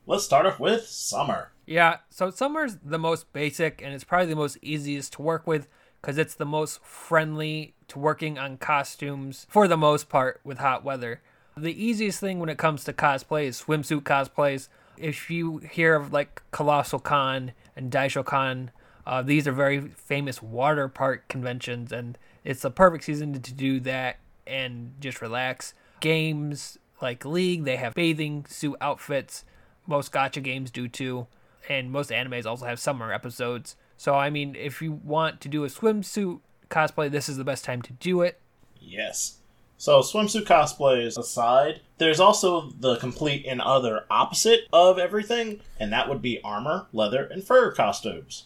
Let's 0.07 0.25
start 0.25 0.47
off 0.47 0.59
with 0.59 0.87
summer. 0.87 1.53
Yeah, 1.67 1.99
so 2.11 2.31
summer's 2.31 2.79
the 2.85 2.99
most 2.99 3.33
basic 3.33 3.81
and 3.81 3.95
it's 3.95 4.05
probably 4.05 4.27
the 4.27 4.37
most 4.37 4.59
easiest 4.61 5.13
to 5.15 5.23
work 5.23 5.47
with 5.47 5.69
because 6.01 6.19
it's 6.19 6.35
the 6.35 6.47
most 6.47 6.83
friendly 6.83 7.75
to 7.89 7.99
working 7.99 8.39
on 8.39 8.57
costumes 8.57 9.47
for 9.49 9.69
the 9.69 9.77
most 9.77 10.09
part 10.09 10.41
with 10.43 10.59
hot 10.59 10.83
weather. 10.83 11.21
The 11.57 11.85
easiest 11.85 12.21
thing 12.21 12.39
when 12.39 12.49
it 12.49 12.59
comes 12.59 12.85
to 12.85 12.93
cosplay 12.93 13.45
is 13.45 13.63
swimsuit 13.63 14.03
cosplays. 14.03 14.69
If 14.97 15.31
you 15.31 15.59
hear 15.59 15.95
of 15.95 16.13
like 16.13 16.43
Colossal 16.51 16.99
Con 16.99 17.53
and 17.77 17.91
Daisho 17.91 18.25
Con, 18.25 18.71
uh, 19.11 19.23
these 19.23 19.49
are 19.49 19.53
very 19.53 19.81
famous 19.81 20.41
water 20.41 20.87
park 20.87 21.27
conventions, 21.27 21.91
and 21.91 22.17
it's 22.45 22.63
the 22.63 22.71
perfect 22.71 23.03
season 23.03 23.33
to 23.33 23.53
do 23.53 23.81
that 23.81 24.21
and 24.47 24.95
just 25.01 25.21
relax. 25.21 25.75
Games 25.99 26.79
like 27.03 27.25
League, 27.25 27.65
they 27.65 27.75
have 27.75 27.93
bathing 27.95 28.47
suit 28.49 28.77
outfits. 28.81 29.45
Most 29.85 30.13
gacha 30.13 30.41
games 30.41 30.71
do 30.71 30.87
too, 30.87 31.27
and 31.69 31.91
most 31.91 32.11
animes 32.11 32.47
also 32.47 32.67
have 32.67 32.79
summer 32.79 33.13
episodes. 33.13 33.75
So 33.97 34.15
I 34.15 34.31
mean, 34.31 34.55
if 34.55 34.81
you 34.81 34.93
want 34.93 35.41
to 35.41 35.49
do 35.49 35.65
a 35.65 35.69
swimsuit 35.69 36.39
cosplay, 36.71 37.11
this 37.11 37.29
is 37.29 37.37
the 37.37 37.43
best 37.43 37.65
time 37.65 37.83
to 37.83 37.93
do 37.95 38.23
it. 38.23 38.39
Yes. 38.81 39.39
So, 39.81 40.01
swimsuit 40.03 40.45
cosplays 40.45 41.17
aside, 41.17 41.81
there's 41.97 42.21
also 42.21 42.71
the 42.79 42.97
complete 42.97 43.47
and 43.49 43.63
other 43.63 44.05
opposite 44.11 44.69
of 44.75 44.99
everything, 44.99 45.63
and 45.79 45.91
that 45.91 46.07
would 46.07 46.21
be 46.21 46.39
armor, 46.45 46.87
leather, 46.93 47.25
and 47.25 47.43
fur 47.43 47.73
costumes. 47.73 48.45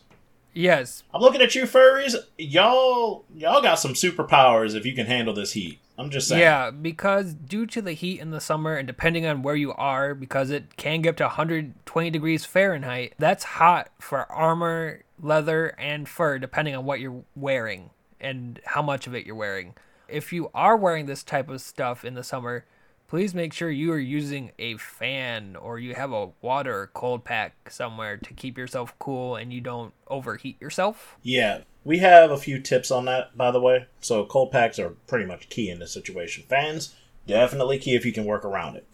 Yes. 0.55 1.03
I'm 1.13 1.21
looking 1.21 1.43
at 1.43 1.55
you, 1.55 1.65
furries. 1.65 2.15
Y'all, 2.39 3.25
y'all 3.35 3.61
got 3.61 3.79
some 3.79 3.95
superpowers 3.95 4.75
if 4.75 4.87
you 4.87 4.95
can 4.95 5.07
handle 5.07 5.35
this 5.35 5.53
heat. 5.53 5.81
I'm 5.99 6.11
just 6.11 6.29
saying. 6.29 6.41
Yeah, 6.41 6.71
because 6.71 7.35
due 7.35 7.67
to 7.67 7.83
the 7.83 7.93
heat 7.93 8.21
in 8.21 8.31
the 8.31 8.41
summer 8.41 8.75
and 8.75 8.87
depending 8.87 9.27
on 9.27 9.43
where 9.43 9.55
you 9.55 9.73
are, 9.75 10.15
because 10.15 10.51
it 10.51 10.77
can 10.77 11.03
get 11.03 11.11
up 11.11 11.17
to 11.19 11.25
120 11.25 12.11
degrees 12.11 12.45
Fahrenheit, 12.45 13.15
that's 13.19 13.45
hot 13.45 13.91
for 14.01 14.31
armor, 14.31 15.05
leather, 15.21 15.75
and 15.79 16.09
fur, 16.09 16.39
depending 16.39 16.75
on 16.75 16.85
what 16.85 17.01
you're 17.01 17.23
wearing 17.37 17.91
and 18.21 18.61
how 18.65 18.83
much 18.83 19.07
of 19.07 19.15
it 19.15 19.27
you're 19.27 19.37
wearing. 19.37 19.75
If 20.09 20.33
you 20.33 20.51
are 20.55 20.77
wearing 20.77 21.07
this 21.07 21.23
type 21.23 21.49
of 21.49 21.61
stuff 21.61 22.05
in 22.05 22.15
the 22.15 22.25
summer, 22.25 22.65
please 23.09 23.35
make 23.35 23.53
sure 23.53 23.71
you 23.71 23.93
are 23.93 23.99
using 23.99 24.53
a 24.59 24.77
fan 24.77 25.57
or 25.57 25.79
you 25.79 25.95
have 25.95 26.13
a 26.13 26.31
water 26.41 26.91
cold 26.95 27.25
pack 27.25 27.71
somewhere 27.71 28.17
to 28.17 28.35
keep 28.35 28.59
yourself 28.59 28.95
cool 28.99 29.37
and 29.37 29.53
you 29.53 29.61
don't 29.61 29.93
overheat 30.09 30.61
yourself. 30.61 31.17
Yeah, 31.23 31.61
we 31.85 31.99
have 31.99 32.31
a 32.31 32.37
few 32.37 32.61
tips 32.61 32.91
on 32.91 33.05
that, 33.05 33.37
by 33.37 33.51
the 33.51 33.61
way. 33.61 33.87
So 34.01 34.25
cold 34.25 34.51
packs 34.51 34.79
are 34.79 34.91
pretty 35.07 35.27
much 35.27 35.49
key 35.49 35.71
in 35.71 35.79
this 35.79 35.93
situation. 35.93 36.45
Fans, 36.49 36.95
definitely 37.27 37.79
key 37.79 37.95
if 37.95 38.05
you 38.05 38.13
can 38.13 38.25
work 38.25 38.45
around 38.45 38.77
it. 38.77 38.87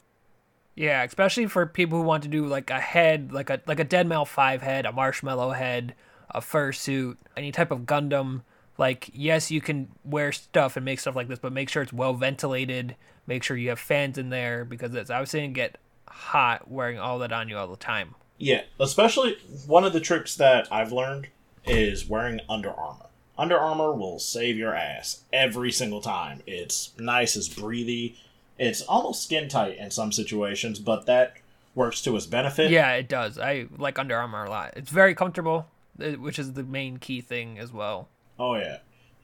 Yeah, 0.74 1.02
especially 1.02 1.46
for 1.46 1.66
people 1.66 1.98
who 1.98 2.04
want 2.04 2.22
to 2.22 2.28
do 2.28 2.46
like 2.46 2.70
a 2.70 2.80
head, 2.80 3.32
like 3.32 3.50
a 3.50 3.60
like 3.66 3.80
a 3.80 3.84
Deadmau 3.84 4.26
five 4.26 4.62
head, 4.62 4.86
a 4.86 4.92
marshmallow 4.92 5.50
head, 5.50 5.94
a 6.30 6.40
fursuit, 6.40 7.16
any 7.36 7.52
type 7.52 7.70
of 7.70 7.80
Gundam. 7.80 8.42
Like, 8.78 9.10
yes, 9.12 9.50
you 9.50 9.60
can 9.60 9.88
wear 10.04 10.32
stuff 10.32 10.76
and 10.76 10.84
make 10.84 11.00
stuff 11.00 11.14
like 11.14 11.28
this, 11.28 11.38
but 11.38 11.52
make 11.52 11.68
sure 11.68 11.82
it's 11.82 11.92
well 11.92 12.14
ventilated. 12.14 12.96
Make 13.30 13.44
sure 13.44 13.56
you 13.56 13.68
have 13.68 13.78
fans 13.78 14.18
in 14.18 14.30
there 14.30 14.64
because 14.64 14.92
it's 14.92 15.08
obviously 15.08 15.42
gonna 15.42 15.52
get 15.52 15.78
hot 16.08 16.68
wearing 16.68 16.98
all 16.98 17.20
that 17.20 17.30
on 17.32 17.48
you 17.48 17.56
all 17.56 17.68
the 17.68 17.76
time. 17.76 18.16
Yeah, 18.38 18.62
especially 18.80 19.36
one 19.68 19.84
of 19.84 19.92
the 19.92 20.00
tricks 20.00 20.34
that 20.34 20.66
I've 20.72 20.90
learned 20.90 21.28
is 21.64 22.08
wearing 22.08 22.40
Under 22.48 22.72
Armour. 22.72 23.06
Under 23.38 23.56
Armour 23.56 23.92
will 23.92 24.18
save 24.18 24.56
your 24.56 24.74
ass 24.74 25.22
every 25.32 25.70
single 25.70 26.00
time. 26.00 26.42
It's 26.44 26.90
nice, 26.98 27.36
it's 27.36 27.48
breathy, 27.48 28.18
it's 28.58 28.82
almost 28.82 29.22
skin 29.22 29.48
tight 29.48 29.78
in 29.78 29.92
some 29.92 30.10
situations, 30.10 30.80
but 30.80 31.06
that 31.06 31.36
works 31.76 32.02
to 32.02 32.16
its 32.16 32.26
benefit. 32.26 32.72
Yeah, 32.72 32.94
it 32.94 33.08
does. 33.08 33.38
I 33.38 33.68
like 33.78 33.96
Under 33.96 34.16
Armour 34.16 34.46
a 34.46 34.50
lot. 34.50 34.72
It's 34.74 34.90
very 34.90 35.14
comfortable, 35.14 35.68
which 35.96 36.40
is 36.40 36.54
the 36.54 36.64
main 36.64 36.96
key 36.96 37.20
thing 37.20 37.60
as 37.60 37.72
well. 37.72 38.08
Oh 38.40 38.56
yeah. 38.56 38.78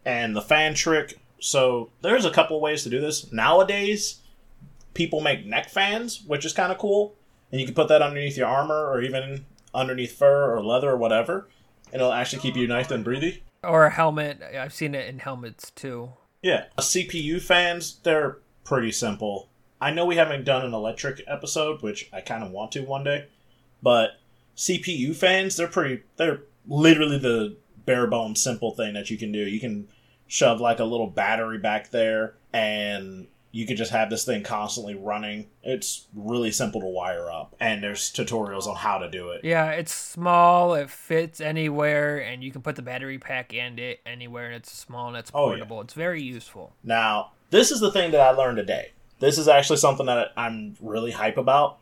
And 0.05 0.37
the 0.37 0.43
fan 0.43 0.75
trick, 0.75 1.19
so 1.39 1.91
there's 2.03 2.25
a 2.25 2.31
couple 2.31 2.61
ways 2.61 2.83
to 2.85 2.91
do 2.91 3.01
this. 3.01 3.33
Nowadays, 3.33 4.21
people 4.95 5.21
make 5.21 5.47
neck 5.47 5.69
fans, 5.69 6.23
which 6.27 6.45
is 6.45 6.53
kind 6.53 6.73
of 6.73 6.79
cool. 6.79 7.15
And 7.53 7.61
you 7.61 7.67
can 7.67 7.75
put 7.75 7.89
that 7.89 8.03
underneath 8.03 8.37
your 8.37 8.49
armor 8.49 8.91
or 8.91 9.03
even 9.03 9.45
underneath 9.75 10.17
fur 10.17 10.53
or 10.53 10.65
leather 10.65 10.91
or 10.91 10.97
whatever. 10.97 11.49
And 11.93 12.01
it'll 12.01 12.13
actually 12.13 12.43
keep 12.43 12.57
you 12.57 12.67
nice 12.67 12.91
and 12.91 13.05
breathy. 13.05 13.43
Or 13.63 13.87
a 13.87 13.91
helmet. 13.91 14.43
I've 14.43 14.73
seen 14.73 14.95
it 14.95 15.09
in 15.09 15.21
helmets 15.21 15.71
too. 15.71 16.11
Yeah. 16.43 16.65
CPU 16.79 17.41
fans, 17.41 18.01
they're 18.03 18.39
pretty 18.65 18.93
simple. 18.93 19.49
I 19.81 19.93
know 19.93 20.07
we 20.07 20.17
haven't 20.17 20.45
done 20.45 20.65
an 20.65 20.75
electric 20.75 21.23
episode, 21.27 21.83
which 21.83 22.09
I 22.13 22.21
kind 22.21 22.43
of 22.43 22.51
want 22.51 22.73
to 22.73 22.81
one 22.81 23.05
day. 23.05 23.27
But 23.83 24.19
CPU 24.57 25.15
fans, 25.15 25.57
they're 25.57 25.69
pretty, 25.69 26.03
they're 26.17 26.41
literally 26.67 27.19
the 27.19 27.57
bare 27.85 28.07
bones 28.07 28.41
simple 28.41 28.73
thing 28.73 28.95
that 28.95 29.11
you 29.11 29.19
can 29.19 29.31
do. 29.31 29.41
You 29.41 29.61
can 29.61 29.89
shove 30.27 30.61
like 30.61 30.79
a 30.81 30.85
little 30.85 31.07
battery 31.07 31.59
back 31.59 31.91
there 31.91 32.35
and 32.53 33.27
you 33.53 33.67
could 33.67 33.77
just 33.79 33.91
have 33.93 34.11
this 34.11 34.25
thing 34.27 34.43
constantly 34.43 34.95
running. 34.95 35.47
It's 35.63 36.07
really 36.15 36.51
simple 36.51 36.83
to 36.83 36.87
wire 36.87 37.31
up, 37.31 37.55
and 37.59 37.83
there's 37.83 38.13
tutorials 38.13 38.67
on 38.67 38.77
how 38.77 38.99
to 38.99 39.09
do 39.11 39.31
it. 39.31 39.45
Yeah, 39.45 39.71
it's 39.71 39.95
small, 39.95 40.75
it 40.75 40.91
fits 40.91 41.41
anywhere, 41.41 42.19
and 42.19 42.45
you 42.45 42.53
can 42.53 42.61
put 42.61 42.77
the 42.77 42.83
battery 42.83 43.19
pack 43.19 43.55
in 43.55 43.79
it 43.79 44.01
anywhere, 44.05 44.47
and 44.47 44.57
it's 44.57 44.71
small 44.77 45.09
and 45.09 45.17
it's 45.17 45.31
Oh, 45.33 45.47
yeah. 45.47 45.57
portable. 45.57 45.81
It's 45.81 45.95
very 45.95 46.23
useful. 46.23 46.75
Now, 46.85 47.31
this 47.51 47.71
is 47.71 47.81
the 47.81 47.91
thing 47.91 48.11
that 48.11 48.21
I 48.21 48.31
learned 48.33 48.59
today. 48.59 48.91
This 49.21 49.39
is 49.39 49.49
actually 49.49 49.79
something 49.79 50.05
that 50.05 50.33
I'm 50.37 50.77
really 50.83 51.13
hype 51.13 51.39
about, 51.39 51.79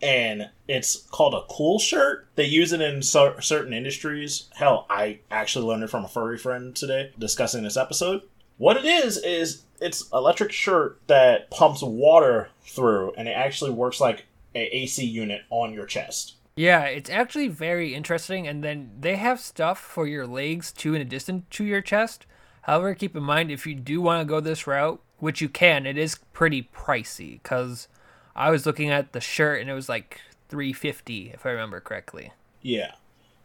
and 0.00 0.50
it's 0.66 0.96
called 1.10 1.34
a 1.34 1.42
cool 1.48 1.78
shirt. 1.78 2.28
They 2.36 2.44
use 2.44 2.72
it 2.72 2.80
in 2.80 3.02
cer- 3.02 3.40
certain 3.40 3.72
industries. 3.72 4.48
Hell, 4.54 4.86
I 4.88 5.20
actually 5.30 5.66
learned 5.66 5.84
it 5.84 5.90
from 5.90 6.04
a 6.04 6.08
furry 6.08 6.38
friend 6.38 6.74
today 6.74 7.12
discussing 7.18 7.64
this 7.64 7.76
episode. 7.76 8.22
What 8.58 8.76
it 8.76 8.84
is 8.84 9.16
is 9.18 9.62
it's 9.80 10.08
electric 10.12 10.52
shirt 10.52 11.00
that 11.06 11.50
pumps 11.50 11.82
water 11.82 12.48
through, 12.62 13.12
and 13.16 13.28
it 13.28 13.32
actually 13.32 13.70
works 13.70 14.00
like 14.00 14.26
a 14.54 14.76
AC 14.76 15.04
unit 15.04 15.42
on 15.50 15.72
your 15.72 15.86
chest. 15.86 16.34
Yeah, 16.56 16.84
it's 16.84 17.10
actually 17.10 17.48
very 17.48 17.94
interesting, 17.94 18.48
and 18.48 18.64
then 18.64 18.90
they 18.98 19.16
have 19.16 19.38
stuff 19.38 19.78
for 19.78 20.08
your 20.08 20.26
legs 20.26 20.72
too, 20.72 20.94
in 20.94 21.00
addition 21.00 21.46
to 21.50 21.64
your 21.64 21.80
chest. 21.80 22.26
However, 22.62 22.94
keep 22.94 23.14
in 23.14 23.22
mind 23.22 23.50
if 23.50 23.66
you 23.66 23.74
do 23.74 24.00
want 24.00 24.20
to 24.20 24.28
go 24.28 24.40
this 24.40 24.66
route, 24.66 25.00
which 25.18 25.40
you 25.40 25.48
can, 25.48 25.86
it 25.86 25.96
is 25.96 26.18
pretty 26.32 26.68
pricey. 26.74 27.42
Cause 27.42 27.88
I 28.38 28.50
was 28.50 28.64
looking 28.66 28.88
at 28.88 29.12
the 29.12 29.20
shirt 29.20 29.60
and 29.60 29.68
it 29.68 29.74
was 29.74 29.88
like 29.88 30.20
three 30.48 30.72
fifty, 30.72 31.32
if 31.34 31.44
I 31.44 31.50
remember 31.50 31.80
correctly. 31.80 32.32
Yeah. 32.62 32.92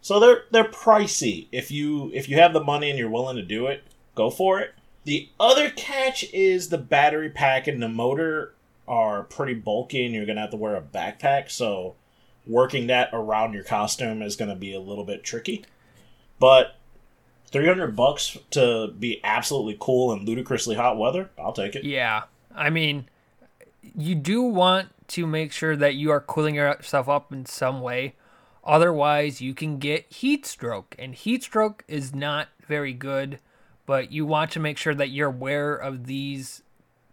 So 0.01 0.19
they're 0.19 0.43
they're 0.51 0.63
pricey. 0.63 1.47
If 1.51 1.71
you 1.71 2.11
if 2.13 2.29
you 2.29 2.37
have 2.37 2.53
the 2.53 2.63
money 2.63 2.91
and 2.91 2.99
you're 2.99 3.09
willing 3.09 3.37
to 3.37 3.41
do 3.41 3.65
it, 3.65 3.83
go 4.13 4.29
for 4.29 4.59
it. 4.59 4.75
The 5.05 5.29
other 5.39 5.71
catch 5.71 6.23
is 6.31 6.69
the 6.69 6.77
battery 6.77 7.31
pack 7.31 7.67
and 7.67 7.81
the 7.81 7.89
motor 7.89 8.53
are 8.87 9.23
pretty 9.23 9.55
bulky 9.55 10.05
and 10.05 10.13
you're 10.13 10.27
gonna 10.27 10.41
have 10.41 10.51
to 10.51 10.57
wear 10.57 10.75
a 10.75 10.81
backpack, 10.81 11.49
so 11.49 11.95
working 12.45 12.87
that 12.87 13.09
around 13.13 13.53
your 13.53 13.63
costume 13.63 14.21
is 14.21 14.35
gonna 14.35 14.55
be 14.55 14.75
a 14.75 14.79
little 14.79 15.05
bit 15.05 15.23
tricky. 15.23 15.65
But 16.39 16.75
three 17.47 17.65
hundred 17.65 17.95
bucks 17.95 18.37
to 18.51 18.93
be 18.99 19.19
absolutely 19.23 19.75
cool 19.79 20.13
in 20.13 20.25
ludicrously 20.25 20.75
hot 20.75 20.99
weather, 20.99 21.31
I'll 21.39 21.53
take 21.53 21.75
it. 21.75 21.83
Yeah, 21.83 22.23
I 22.53 22.69
mean, 22.69 23.07
you 23.97 24.15
do 24.15 24.41
want 24.41 24.89
to 25.09 25.27
make 25.27 25.51
sure 25.51 25.75
that 25.75 25.95
you 25.95 26.11
are 26.11 26.21
cooling 26.21 26.55
yourself 26.55 27.09
up 27.09 27.31
in 27.31 27.45
some 27.45 27.81
way. 27.81 28.15
Otherwise, 28.63 29.41
you 29.41 29.53
can 29.53 29.77
get 29.77 30.11
heat 30.11 30.45
stroke, 30.45 30.95
and 30.97 31.13
heat 31.13 31.43
stroke 31.43 31.83
is 31.87 32.15
not 32.15 32.47
very 32.65 32.93
good. 32.93 33.39
But 33.85 34.11
you 34.11 34.25
want 34.25 34.51
to 34.51 34.59
make 34.59 34.77
sure 34.77 34.95
that 34.95 35.09
you're 35.09 35.27
aware 35.27 35.75
of 35.75 36.05
these 36.05 36.63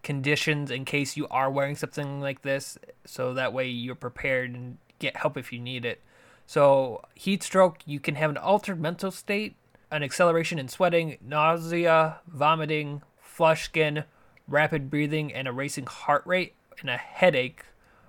conditions 0.03 0.71
in 0.71 0.85
case 0.85 1.17
you 1.17 1.27
are 1.29 1.51
wearing 1.51 1.75
something 1.75 2.21
like 2.21 2.43
this, 2.43 2.79
so 3.05 3.35
that 3.35 3.53
way 3.53 3.69
you're 3.69 3.97
prepared 3.97 4.55
and 4.55 4.79
get 4.99 5.17
help 5.17 5.37
if 5.37 5.53
you 5.53 5.59
need 5.59 5.85
it. 5.85 6.01
So, 6.47 7.03
heat 7.15 7.43
stroke, 7.43 7.79
you 7.87 8.01
can 8.01 8.15
have 8.15 8.31
an 8.31 8.37
altered 8.37 8.81
mental 8.81 9.11
state, 9.11 9.57
an 9.91 10.03
acceleration 10.03 10.59
in 10.59 10.69
sweating, 10.69 11.19
nausea, 11.21 12.21
vomiting, 12.27 13.03
flush 13.21 13.65
skin, 13.65 14.05
rapid 14.47 14.91
breathing, 14.91 15.33
and 15.33 15.49
a 15.49 15.53
racing 15.53 15.87
heart 15.87 16.23
rate, 16.27 16.55
and 16.81 16.91
a 16.91 16.97
headache 16.97 17.65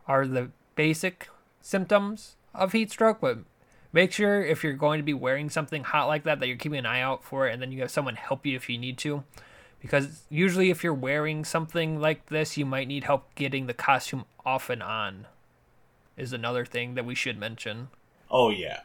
are 0.07 0.25
the 0.25 0.49
basic 0.75 1.29
symptoms 1.61 2.35
of 2.53 2.71
heat 2.71 2.91
stroke. 2.91 3.21
But 3.21 3.39
make 3.93 4.11
sure 4.11 4.43
if 4.43 4.63
you're 4.63 4.73
going 4.73 4.99
to 4.99 5.03
be 5.03 5.13
wearing 5.13 5.49
something 5.49 5.83
hot 5.83 6.07
like 6.07 6.23
that, 6.23 6.39
that 6.39 6.47
you're 6.47 6.57
keeping 6.57 6.79
an 6.79 6.85
eye 6.85 7.01
out 7.01 7.23
for 7.23 7.47
it, 7.47 7.53
and 7.53 7.61
then 7.61 7.71
you 7.71 7.81
have 7.81 7.91
someone 7.91 8.15
help 8.15 8.45
you 8.45 8.55
if 8.55 8.69
you 8.69 8.77
need 8.77 8.97
to. 8.99 9.23
Because 9.81 10.23
usually, 10.29 10.69
if 10.69 10.83
you're 10.83 10.93
wearing 10.93 11.43
something 11.43 11.99
like 11.99 12.27
this, 12.27 12.55
you 12.55 12.65
might 12.65 12.87
need 12.87 13.03
help 13.03 13.33
getting 13.33 13.65
the 13.65 13.73
costume 13.73 14.25
off 14.45 14.69
and 14.69 14.83
on. 14.83 15.25
Is 16.17 16.33
another 16.33 16.65
thing 16.65 16.93
that 16.95 17.05
we 17.05 17.15
should 17.15 17.39
mention. 17.39 17.87
Oh 18.29 18.49
yeah. 18.49 18.81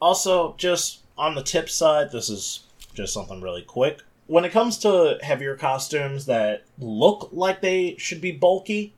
Also, 0.00 0.54
just 0.56 1.00
on 1.16 1.34
the 1.34 1.42
tip 1.42 1.68
side, 1.70 2.10
this 2.10 2.28
is 2.28 2.64
just 2.94 3.14
something 3.14 3.40
really 3.40 3.62
quick. 3.62 4.00
When 4.26 4.44
it 4.44 4.52
comes 4.52 4.78
to 4.78 5.18
heavier 5.22 5.56
costumes 5.56 6.26
that 6.26 6.64
look 6.78 7.28
like 7.32 7.60
they 7.60 7.94
should 7.98 8.20
be 8.20 8.32
bulky, 8.32 8.93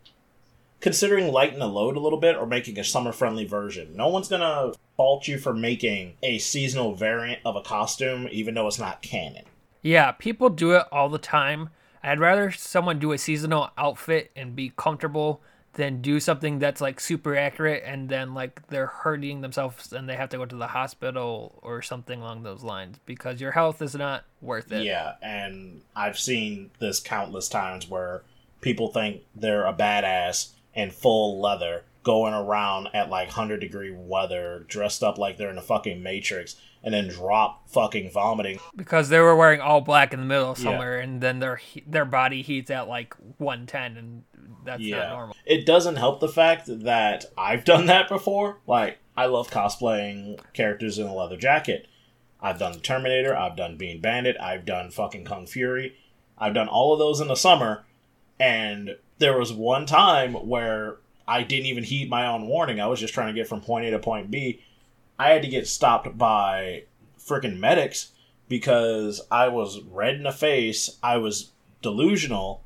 considering 0.86 1.32
lighten 1.32 1.58
the 1.58 1.66
load 1.66 1.96
a 1.96 1.98
little 1.98 2.20
bit 2.20 2.36
or 2.36 2.46
making 2.46 2.78
a 2.78 2.84
summer 2.84 3.10
friendly 3.10 3.44
version. 3.44 3.96
No 3.96 4.06
one's 4.06 4.28
gonna 4.28 4.70
fault 4.96 5.26
you 5.26 5.36
for 5.36 5.52
making 5.52 6.14
a 6.22 6.38
seasonal 6.38 6.94
variant 6.94 7.40
of 7.44 7.56
a 7.56 7.60
costume, 7.60 8.28
even 8.30 8.54
though 8.54 8.68
it's 8.68 8.78
not 8.78 9.02
canon. 9.02 9.42
Yeah, 9.82 10.12
people 10.12 10.48
do 10.48 10.76
it 10.76 10.84
all 10.92 11.08
the 11.08 11.18
time. 11.18 11.70
I'd 12.04 12.20
rather 12.20 12.52
someone 12.52 13.00
do 13.00 13.10
a 13.10 13.18
seasonal 13.18 13.70
outfit 13.76 14.30
and 14.36 14.54
be 14.54 14.72
comfortable 14.76 15.42
than 15.72 16.02
do 16.02 16.20
something 16.20 16.60
that's 16.60 16.80
like 16.80 17.00
super 17.00 17.34
accurate 17.34 17.82
and 17.84 18.08
then 18.08 18.32
like 18.32 18.64
they're 18.68 18.86
hurting 18.86 19.40
themselves 19.40 19.92
and 19.92 20.08
they 20.08 20.14
have 20.14 20.28
to 20.28 20.36
go 20.36 20.46
to 20.46 20.54
the 20.54 20.68
hospital 20.68 21.58
or 21.62 21.82
something 21.82 22.20
along 22.20 22.44
those 22.44 22.62
lines 22.62 23.00
because 23.06 23.40
your 23.40 23.50
health 23.50 23.82
is 23.82 23.96
not 23.96 24.22
worth 24.40 24.70
it. 24.70 24.84
Yeah, 24.84 25.14
and 25.20 25.82
I've 25.96 26.16
seen 26.16 26.70
this 26.78 27.00
countless 27.00 27.48
times 27.48 27.90
where 27.90 28.22
people 28.60 28.92
think 28.92 29.22
they're 29.34 29.66
a 29.66 29.74
badass 29.74 30.52
in 30.76 30.90
full 30.90 31.40
leather 31.40 31.84
going 32.06 32.34
around 32.34 32.88
at 32.94 33.10
like 33.10 33.26
100 33.26 33.58
degree 33.58 33.90
weather, 33.90 34.64
dressed 34.68 35.02
up 35.02 35.18
like 35.18 35.36
they're 35.36 35.50
in 35.50 35.56
the 35.56 35.62
fucking 35.62 36.00
Matrix, 36.00 36.54
and 36.84 36.94
then 36.94 37.08
drop 37.08 37.68
fucking 37.68 38.12
vomiting. 38.12 38.60
Because 38.76 39.08
they 39.08 39.18
were 39.18 39.34
wearing 39.34 39.60
all 39.60 39.80
black 39.80 40.12
in 40.12 40.20
the 40.20 40.26
middle 40.26 40.52
of 40.52 40.58
summer, 40.58 40.96
yeah. 40.96 41.02
and 41.02 41.20
then 41.20 41.40
their 41.40 41.60
their 41.84 42.04
body 42.04 42.42
heats 42.42 42.70
at 42.70 42.86
like 42.86 43.14
110, 43.38 43.96
and 43.96 44.22
that's 44.64 44.82
yeah. 44.82 44.98
not 44.98 45.08
normal. 45.08 45.36
It 45.44 45.66
doesn't 45.66 45.96
help 45.96 46.20
the 46.20 46.28
fact 46.28 46.66
that 46.66 47.24
I've 47.36 47.64
done 47.64 47.86
that 47.86 48.08
before. 48.08 48.58
Like, 48.68 48.98
I 49.16 49.26
love 49.26 49.50
cosplaying 49.50 50.38
characters 50.52 51.00
in 51.00 51.08
a 51.08 51.14
leather 51.14 51.36
jacket. 51.36 51.88
I've 52.40 52.60
done 52.60 52.72
the 52.72 52.78
Terminator, 52.78 53.36
I've 53.36 53.56
done 53.56 53.76
Bean 53.76 54.00
Bandit, 54.00 54.36
I've 54.40 54.64
done 54.64 54.90
fucking 54.90 55.24
Kung 55.24 55.46
Fury. 55.46 55.96
I've 56.38 56.54
done 56.54 56.68
all 56.68 56.92
of 56.92 57.00
those 57.00 57.20
in 57.20 57.26
the 57.26 57.34
summer, 57.34 57.84
and 58.38 58.96
there 59.18 59.38
was 59.38 59.52
one 59.52 59.86
time 59.86 60.34
where 60.34 60.96
I 61.26 61.42
didn't 61.42 61.66
even 61.66 61.84
heed 61.84 62.10
my 62.10 62.26
own 62.26 62.46
warning. 62.46 62.80
I 62.80 62.86
was 62.86 63.00
just 63.00 63.14
trying 63.14 63.34
to 63.34 63.38
get 63.38 63.48
from 63.48 63.60
point 63.60 63.86
A 63.86 63.90
to 63.90 63.98
point 63.98 64.30
B. 64.30 64.62
I 65.18 65.30
had 65.30 65.42
to 65.42 65.48
get 65.48 65.66
stopped 65.66 66.16
by 66.16 66.84
freaking 67.18 67.58
medics 67.58 68.12
because 68.48 69.20
I 69.30 69.48
was 69.48 69.80
red 69.82 70.14
in 70.14 70.22
the 70.22 70.32
face, 70.32 70.98
I 71.02 71.16
was 71.16 71.50
delusional, 71.82 72.62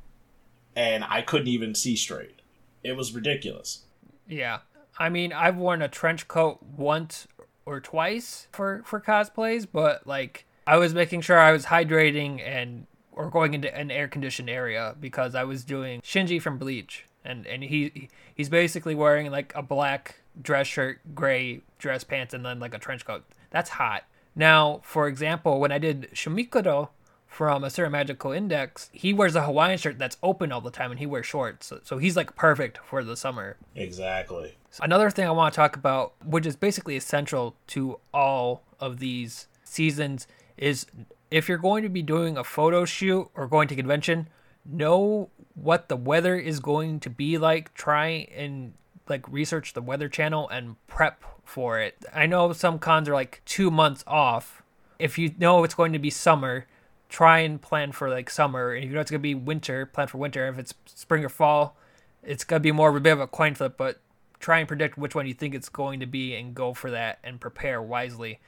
and 0.75 1.03
I 1.03 1.21
couldn't 1.21 1.47
even 1.47 1.73
see 1.75 1.95
straight. 1.95 2.41
It 2.83 2.95
was 2.95 3.13
ridiculous. 3.13 3.83
Yeah. 4.27 4.59
I 4.99 5.09
mean, 5.09 5.33
I've 5.33 5.57
worn 5.57 5.81
a 5.81 5.87
trench 5.87 6.27
coat 6.27 6.61
once 6.61 7.27
or 7.65 7.79
twice 7.79 8.47
for 8.51 8.83
for 8.85 8.99
cosplays, 8.99 9.67
but 9.71 10.05
like 10.05 10.45
I 10.67 10.77
was 10.77 10.93
making 10.93 11.21
sure 11.21 11.39
I 11.39 11.51
was 11.51 11.65
hydrating 11.65 12.41
and 12.45 12.85
or 13.11 13.29
going 13.29 13.53
into 13.53 13.73
an 13.75 13.91
air 13.91 14.07
conditioned 14.07 14.49
area 14.49 14.95
because 14.99 15.35
I 15.35 15.43
was 15.43 15.63
doing 15.63 16.01
Shinji 16.01 16.41
from 16.41 16.57
Bleach 16.57 17.05
and 17.23 17.45
and 17.45 17.63
he 17.63 18.09
he's 18.33 18.49
basically 18.49 18.95
wearing 18.95 19.31
like 19.31 19.53
a 19.55 19.61
black 19.61 20.21
dress 20.41 20.67
shirt, 20.67 20.99
gray 21.13 21.61
dress 21.77 22.03
pants 22.03 22.33
and 22.33 22.45
then 22.45 22.59
like 22.59 22.73
a 22.73 22.79
trench 22.79 23.05
coat. 23.05 23.23
That's 23.49 23.71
hot. 23.71 24.03
Now, 24.35 24.79
for 24.83 25.07
example, 25.07 25.59
when 25.59 25.71
I 25.71 25.77
did 25.77 26.09
Shumikuro 26.13 26.89
from 27.27 27.63
A 27.63 27.69
Certain 27.69 27.91
Magical 27.91 28.31
Index, 28.31 28.89
he 28.93 29.13
wears 29.13 29.35
a 29.35 29.43
Hawaiian 29.43 29.77
shirt 29.77 29.99
that's 29.99 30.17
open 30.23 30.51
all 30.51 30.61
the 30.61 30.71
time 30.71 30.91
and 30.91 30.99
he 30.99 31.05
wears 31.05 31.25
shorts. 31.25 31.67
So, 31.67 31.79
so 31.83 31.97
he's 31.97 32.15
like 32.15 32.35
perfect 32.35 32.79
for 32.79 33.03
the 33.03 33.17
summer. 33.17 33.57
Exactly. 33.75 34.55
Another 34.81 35.09
thing 35.09 35.27
I 35.27 35.31
want 35.31 35.53
to 35.53 35.55
talk 35.55 35.75
about, 35.75 36.13
which 36.25 36.45
is 36.45 36.55
basically 36.55 36.95
essential 36.95 37.55
to 37.67 37.99
all 38.13 38.63
of 38.79 38.99
these 38.99 39.47
seasons, 39.63 40.27
is 40.57 40.85
if 41.31 41.47
you're 41.47 41.57
going 41.57 41.83
to 41.83 41.89
be 41.89 42.01
doing 42.01 42.37
a 42.37 42.43
photo 42.43 42.85
shoot 42.85 43.29
or 43.33 43.47
going 43.47 43.67
to 43.69 43.75
convention, 43.75 44.27
know 44.65 45.29
what 45.55 45.89
the 45.89 45.95
weather 45.95 46.37
is 46.37 46.59
going 46.59 46.99
to 46.99 47.09
be 47.09 47.37
like. 47.37 47.73
Try 47.73 48.27
and 48.35 48.73
like 49.07 49.27
research 49.31 49.73
the 49.73 49.81
weather 49.81 50.09
channel 50.09 50.47
and 50.49 50.75
prep 50.87 51.23
for 51.43 51.79
it. 51.79 51.95
I 52.13 52.27
know 52.27 52.53
some 52.53 52.77
cons 52.77 53.09
are 53.09 53.13
like 53.13 53.41
two 53.45 53.71
months 53.71 54.03
off. 54.05 54.61
If 54.99 55.17
you 55.17 55.33
know 55.39 55.63
it's 55.63 55.73
going 55.73 55.93
to 55.93 55.99
be 55.99 56.09
summer, 56.09 56.67
try 57.09 57.39
and 57.39 57.61
plan 57.61 57.91
for 57.91 58.09
like 58.09 58.29
summer. 58.29 58.73
And 58.73 58.83
if 58.83 58.89
you 58.89 58.95
know 58.95 59.01
it's 59.01 59.11
gonna 59.11 59.19
be 59.19 59.35
winter, 59.35 59.85
plan 59.85 60.07
for 60.07 60.17
winter. 60.17 60.47
If 60.47 60.57
it's 60.57 60.73
spring 60.85 61.25
or 61.25 61.29
fall, 61.29 61.75
it's 62.23 62.43
gonna 62.43 62.59
be 62.59 62.71
more 62.71 62.89
of 62.89 62.95
a 62.95 62.99
bit 62.99 63.13
of 63.13 63.19
a 63.19 63.27
coin 63.27 63.53
flip. 63.55 63.75
But 63.77 63.99
try 64.39 64.59
and 64.59 64.67
predict 64.67 64.97
which 64.97 65.13
one 65.13 65.27
you 65.27 65.33
think 65.33 65.53
it's 65.53 65.69
going 65.69 65.99
to 65.99 66.05
be 66.05 66.35
and 66.35 66.55
go 66.55 66.73
for 66.73 66.89
that 66.91 67.19
and 67.23 67.39
prepare 67.39 67.81
wisely. 67.81 68.39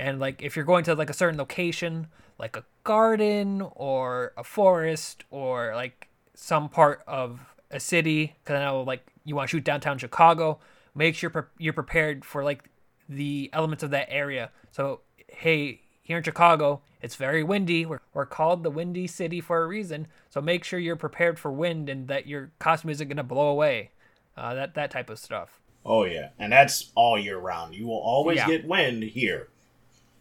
And 0.00 0.18
like 0.18 0.42
if 0.42 0.56
you're 0.56 0.64
going 0.64 0.84
to 0.84 0.94
like 0.94 1.10
a 1.10 1.14
certain 1.14 1.38
location, 1.38 2.06
like 2.38 2.56
a 2.56 2.64
garden 2.84 3.62
or 3.76 4.32
a 4.38 4.42
forest 4.42 5.24
or 5.30 5.74
like 5.74 6.08
some 6.34 6.70
part 6.70 7.02
of 7.06 7.40
a 7.70 7.78
city, 7.78 8.34
because 8.42 8.56
I 8.56 8.64
know 8.64 8.80
like 8.80 9.06
you 9.26 9.36
want 9.36 9.50
to 9.50 9.56
shoot 9.56 9.64
downtown 9.64 9.98
Chicago, 9.98 10.58
make 10.94 11.14
sure 11.14 11.28
pre- 11.28 11.42
you're 11.58 11.74
prepared 11.74 12.24
for 12.24 12.42
like 12.42 12.70
the 13.10 13.50
elements 13.52 13.84
of 13.84 13.90
that 13.90 14.08
area. 14.10 14.50
So 14.72 15.00
hey, 15.28 15.82
here 16.00 16.16
in 16.16 16.24
Chicago, 16.24 16.80
it's 17.02 17.16
very 17.16 17.42
windy. 17.42 17.84
We're, 17.84 18.00
we're 18.14 18.24
called 18.24 18.62
the 18.62 18.70
Windy 18.70 19.06
City 19.06 19.42
for 19.42 19.62
a 19.62 19.66
reason. 19.66 20.06
So 20.30 20.40
make 20.40 20.64
sure 20.64 20.78
you're 20.78 20.96
prepared 20.96 21.38
for 21.38 21.52
wind 21.52 21.90
and 21.90 22.08
that 22.08 22.26
your 22.26 22.52
costume 22.58 22.90
isn't 22.90 23.06
going 23.06 23.18
to 23.18 23.22
blow 23.22 23.48
away 23.48 23.90
uh, 24.34 24.54
that 24.54 24.74
that 24.76 24.90
type 24.90 25.10
of 25.10 25.18
stuff. 25.18 25.60
Oh 25.84 26.04
yeah, 26.04 26.30
and 26.38 26.50
that's 26.50 26.90
all 26.94 27.18
year 27.18 27.36
round. 27.36 27.74
You 27.74 27.86
will 27.86 28.00
always 28.00 28.38
yeah. 28.38 28.46
get 28.46 28.66
wind 28.66 29.02
here. 29.02 29.48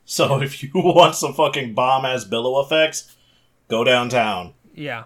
So 0.10 0.42
if 0.42 0.64
you 0.64 0.72
want 0.74 1.16
some 1.16 1.36
fucking 1.36 1.76
bomb 1.76 2.04
ass 2.04 2.26
billow 2.26 2.60
effects, 2.62 3.16
go 3.68 3.84
downtown. 3.84 4.56
Yeah. 4.74 5.06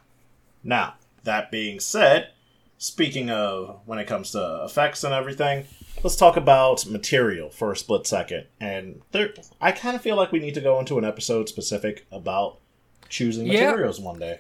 Now 0.64 0.96
that 1.26 1.52
being 1.52 1.82
said, 1.82 2.30
speaking 2.78 3.30
of 3.30 3.82
when 3.86 4.00
it 4.00 4.08
comes 4.08 4.32
to 4.32 4.62
effects 4.64 5.04
and 5.04 5.14
everything, 5.14 5.66
let's 6.04 6.16
talk 6.16 6.38
about 6.38 6.86
material 6.86 7.50
for 7.50 7.74
a 7.74 7.76
split 7.76 8.08
second. 8.08 8.46
And 8.62 9.02
there, 9.12 9.34
I 9.60 9.74
kind 9.74 9.98
of 9.98 10.02
feel 10.02 10.16
like 10.16 10.32
we 10.32 10.40
need 10.40 10.54
to 10.56 10.62
go 10.62 10.80
into 10.80 10.98
an 10.98 11.06
episode 11.06 11.50
specific 11.50 12.06
about 12.10 12.60
choosing 13.10 13.46
materials 13.46 14.00
one 14.00 14.20
day. 14.20 14.40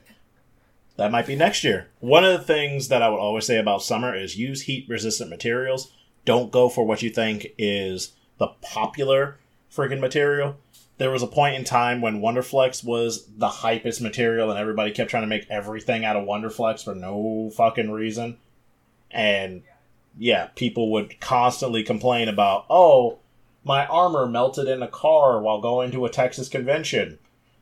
That 0.95 1.11
might 1.11 1.27
be 1.27 1.35
next 1.35 1.65
year. 1.65 1.89
One 1.99 2.23
of 2.23 2.39
the 2.39 2.45
things 2.45 2.87
that 2.87 3.01
I 3.01 3.09
would 3.09 3.19
always 3.19 3.45
say 3.45 3.57
about 3.57 3.83
summer 3.83 4.15
is 4.15 4.37
use 4.37 4.61
heat 4.61 4.87
resistant 4.87 5.29
materials. 5.29 5.91
Don't 6.23 6.51
go 6.51 6.69
for 6.69 6.85
what 6.85 7.01
you 7.01 7.09
think 7.09 7.47
is 7.57 8.13
the 8.37 8.47
popular 8.61 9.39
freaking 9.75 9.99
material. 9.99 10.57
There 10.97 11.11
was 11.11 11.23
a 11.23 11.27
point 11.27 11.55
in 11.55 11.63
time 11.63 12.01
when 12.01 12.21
Wonderflex 12.21 12.83
was 12.83 13.25
the 13.37 13.47
hypest 13.47 13.99
material 13.99 14.49
and 14.49 14.59
everybody 14.59 14.91
kept 14.91 15.09
trying 15.09 15.23
to 15.23 15.27
make 15.27 15.49
everything 15.49 16.05
out 16.05 16.15
of 16.15 16.27
Wonderflex 16.27 16.83
for 16.83 16.93
no 16.93 17.51
fucking 17.55 17.91
reason. 17.91 18.37
And 19.09 19.63
yeah, 20.17 20.47
people 20.55 20.91
would 20.91 21.19
constantly 21.19 21.83
complain 21.83 22.29
about, 22.29 22.65
oh, 22.69 23.19
my 23.63 23.85
armor 23.87 24.27
melted 24.27 24.67
in 24.67 24.83
a 24.83 24.87
car 24.87 25.41
while 25.41 25.61
going 25.61 25.91
to 25.91 26.05
a 26.05 26.09
Texas 26.09 26.49
convention. 26.49 27.17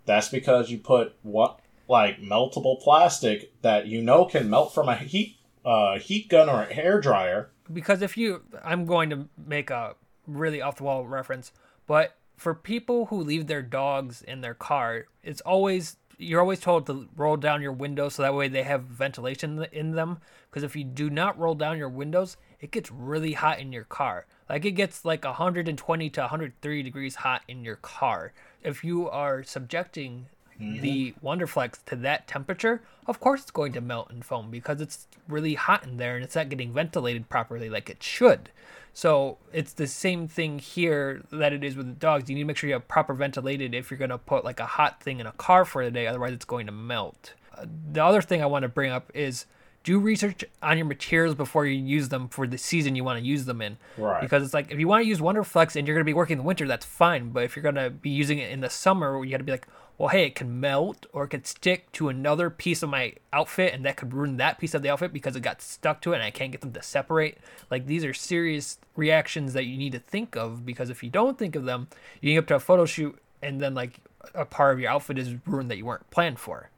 That's 0.06 0.30
because 0.30 0.70
you 0.70 0.78
put 0.78 1.14
what 1.22 1.60
like 1.88 2.22
meltable 2.22 2.82
plastic 2.82 3.52
that 3.62 3.86
you 3.86 4.02
know 4.02 4.26
can 4.26 4.50
melt 4.50 4.74
from 4.74 4.90
a 4.90 4.96
heat 4.96 5.38
uh, 5.64 6.00
heat 6.00 6.30
gun 6.30 6.50
or 6.50 6.64
a 6.64 6.74
hair 6.74 7.00
dryer. 7.00 7.50
Because 7.72 8.02
if 8.02 8.18
you, 8.18 8.42
I'm 8.64 8.86
going 8.86 9.10
to 9.12 9.30
make 9.46 9.70
a 9.70 9.96
really 10.28 10.62
off 10.62 10.78
the 10.78 10.84
wall 10.84 11.06
reference, 11.06 11.52
but 11.88 12.16
for 12.38 12.56
people 12.56 13.06
who 13.08 13.22
leave 13.22 13.48
their 13.48 13.62
dogs 13.62 14.22
in 14.22 14.42
their 14.42 14.54
car, 14.54 15.06
it's 15.24 15.42
always 15.42 15.98
you're 16.18 16.40
always 16.40 16.60
told 16.60 16.86
to 16.86 17.10
roll 17.16 17.36
down 17.36 17.62
your 17.62 17.72
windows 17.72 18.16
so 18.16 18.22
that 18.22 18.34
way 18.34 18.48
they 18.48 18.64
have 18.64 18.84
ventilation 18.84 19.66
in 19.72 19.92
them. 19.92 20.20
Because 20.50 20.64
if 20.64 20.76
you 20.76 20.84
do 20.84 21.10
not 21.10 21.38
roll 21.40 21.56
down 21.56 21.78
your 21.78 21.90
windows, 21.90 22.38
it 22.60 22.72
gets 22.72 22.92
really 22.92 23.34
hot 23.34 23.60
in 23.60 23.72
your 23.72 23.86
car. 23.86 24.26
Like 24.50 24.66
it 24.66 24.72
gets 24.72 25.04
like 25.04 25.24
120 25.24 26.10
to 26.10 26.22
130 26.22 26.84
degrees 26.84 27.16
hot 27.16 27.42
in 27.48 27.64
your 27.64 27.78
car. 27.78 28.34
If 28.64 28.84
you 28.84 29.10
are 29.10 29.44
subjecting 29.44 30.28
mm-hmm. 30.60 30.82
the 30.82 31.14
Wonderflex 31.24 31.84
to 31.86 31.96
that 31.98 32.28
temperature, 32.28 32.82
of 33.08 33.20
course 33.20 33.42
it's 33.42 33.52
going 33.52 33.74
to 33.74 33.82
melt 33.82 34.12
and 34.12 34.24
foam 34.24 34.52
because 34.52 34.80
it's 34.80 35.08
really 35.28 35.56
hot 35.56 35.86
in 35.86 35.98
there 35.98 36.16
and 36.16 36.24
it's 36.24 36.36
not 36.36 36.50
getting 36.50 36.72
ventilated 36.72 37.30
properly 37.30 37.70
like 37.70 37.90
it 37.90 38.04
should. 38.04 38.52
So 38.94 39.38
it's 39.54 39.74
the 39.74 39.88
same 39.88 40.28
thing 40.28 40.60
here 40.60 41.22
that 41.32 41.54
it 41.54 41.64
is 41.64 41.76
with 41.76 41.88
the 41.88 41.94
dogs. 41.94 42.30
You 42.30 42.36
need 42.36 42.42
to 42.42 42.48
make 42.48 42.58
sure 42.58 42.68
you 42.68 42.74
have 42.74 42.88
proper 42.88 43.14
ventilated 43.14 43.74
if 43.74 43.90
you're 43.90 43.98
going 43.98 44.10
to 44.10 44.18
put 44.18 44.44
like 44.44 44.60
a 44.60 44.66
hot 44.66 45.02
thing 45.02 45.20
in 45.20 45.28
a 45.28 45.32
car 45.34 45.66
for 45.66 45.84
the 45.84 45.92
day, 45.92 46.08
otherwise 46.08 46.34
it's 46.34 46.46
going 46.46 46.66
to 46.66 46.72
melt. 46.72 47.34
Uh, 47.58 47.66
the 47.92 48.04
other 48.04 48.22
thing 48.22 48.42
I 48.42 48.46
want 48.46 48.64
to 48.64 48.70
bring 48.70 48.92
up 48.92 49.10
is 49.14 49.46
do 49.84 50.00
research 50.00 50.44
on 50.62 50.78
your 50.78 50.86
materials 50.86 51.36
before 51.36 51.66
you 51.66 51.82
use 51.82 52.10
them 52.10 52.28
for 52.28 52.46
the 52.46 52.58
season 52.58 52.96
you 52.96 53.04
want 53.04 53.20
to 53.20 53.26
use 53.26 53.46
them 53.46 53.62
in. 53.62 53.78
Right. 53.98 54.22
Because 54.22 54.44
it's 54.44 54.54
like 54.54 54.72
if 54.72 54.80
you 54.80 54.88
want 54.88 55.04
to 55.04 55.08
use 55.08 55.20
Wonderflex 55.20 55.76
and 55.76 55.88
you're 55.88 55.96
going 55.96 56.04
to 56.04 56.10
be 56.10 56.14
working 56.14 56.34
in 56.34 56.38
the 56.40 56.44
winter, 56.44 56.68
that's 56.68 56.86
fine. 56.86 57.32
But 57.32 57.44
if 57.44 57.56
you're 57.56 57.64
going 57.64 57.76
to 57.76 57.90
be 57.90 58.10
using 58.10 58.40
it 58.40 58.52
in 58.52 58.60
the 58.60 58.70
summer, 58.70 59.24
you 59.24 59.32
got 59.32 59.38
to 59.38 59.44
be 59.44 59.52
like, 59.52 59.68
well, 60.02 60.10
hey, 60.10 60.26
it 60.26 60.34
can 60.34 60.60
melt 60.60 61.06
or 61.14 61.26
it 61.26 61.28
could 61.28 61.46
stick 61.46 61.92
to 61.92 62.10
another 62.10 62.50
piece 62.50 62.82
of 62.82 62.90
my 62.90 63.14
outfit 63.32 63.72
and 63.72 63.86
that 63.86 63.98
could 63.98 64.16
ruin 64.16 64.38
that 64.38 64.58
piece 64.58 64.74
of 64.74 64.82
the 64.82 64.90
outfit 64.90 65.14
because 65.14 65.36
it 65.36 65.42
got 65.42 65.62
stuck 65.62 66.02
to 66.02 66.12
it 66.12 66.16
and 66.16 66.24
I 66.24 66.32
can't 66.32 66.52
get 66.52 66.62
them 66.62 66.74
to 66.74 66.82
separate. 66.82 67.38
Like 67.70 67.86
these 67.86 68.04
are 68.04 68.12
serious 68.12 68.80
reactions 68.96 69.54
that 69.54 69.66
you 69.66 69.78
need 69.78 69.92
to 69.92 70.00
think 70.00 70.36
of 70.36 70.66
because 70.66 70.90
if 70.90 71.04
you 71.04 71.12
don't 71.12 71.38
think 71.38 71.56
of 71.56 71.66
them, 71.66 71.88
you 72.20 72.34
get 72.34 72.40
up 72.40 72.48
to 72.48 72.56
a 72.56 72.60
photo 72.60 72.86
shoot 72.86 73.16
and 73.44 73.62
then 73.62 73.76
like 73.76 74.00
a 74.34 74.44
part 74.44 74.74
of 74.74 74.80
your 74.80 74.90
outfit 74.90 75.20
is 75.20 75.36
ruined 75.46 75.70
that 75.70 75.78
you 75.78 75.86
weren't 75.86 76.10
planned 76.10 76.40
for. 76.40 76.72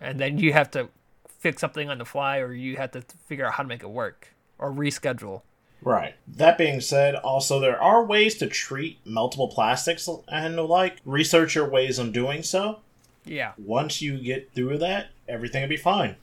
And 0.00 0.20
then 0.20 0.38
you 0.38 0.52
have 0.52 0.70
to 0.70 0.88
fix 1.26 1.60
something 1.60 1.90
on 1.90 1.98
the 1.98 2.04
fly 2.04 2.38
or 2.38 2.52
you 2.52 2.76
have 2.76 2.92
to 2.92 3.00
figure 3.26 3.44
out 3.44 3.54
how 3.54 3.64
to 3.64 3.68
make 3.68 3.82
it 3.82 3.90
work 3.90 4.28
or 4.60 4.70
reschedule. 4.70 5.42
Right. 5.82 6.14
That 6.28 6.58
being 6.58 6.80
said, 6.80 7.16
also 7.16 7.58
there 7.58 7.80
are 7.80 8.04
ways 8.04 8.36
to 8.36 8.46
treat 8.46 8.98
multiple 9.04 9.48
plastics 9.48 10.08
and 10.28 10.56
the 10.56 10.62
like. 10.62 10.98
Research 11.04 11.54
your 11.54 11.68
ways 11.68 11.98
on 11.98 12.12
doing 12.12 12.42
so. 12.42 12.78
Yeah. 13.24 13.52
Once 13.58 14.00
you 14.00 14.18
get 14.18 14.52
through 14.54 14.78
that, 14.78 15.08
everything 15.28 15.62
will 15.62 15.68
be 15.68 15.76
fine. 15.76 16.16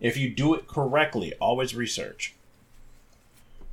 If 0.00 0.16
you 0.16 0.30
do 0.30 0.54
it 0.54 0.66
correctly, 0.66 1.34
always 1.40 1.74
research. 1.74 2.34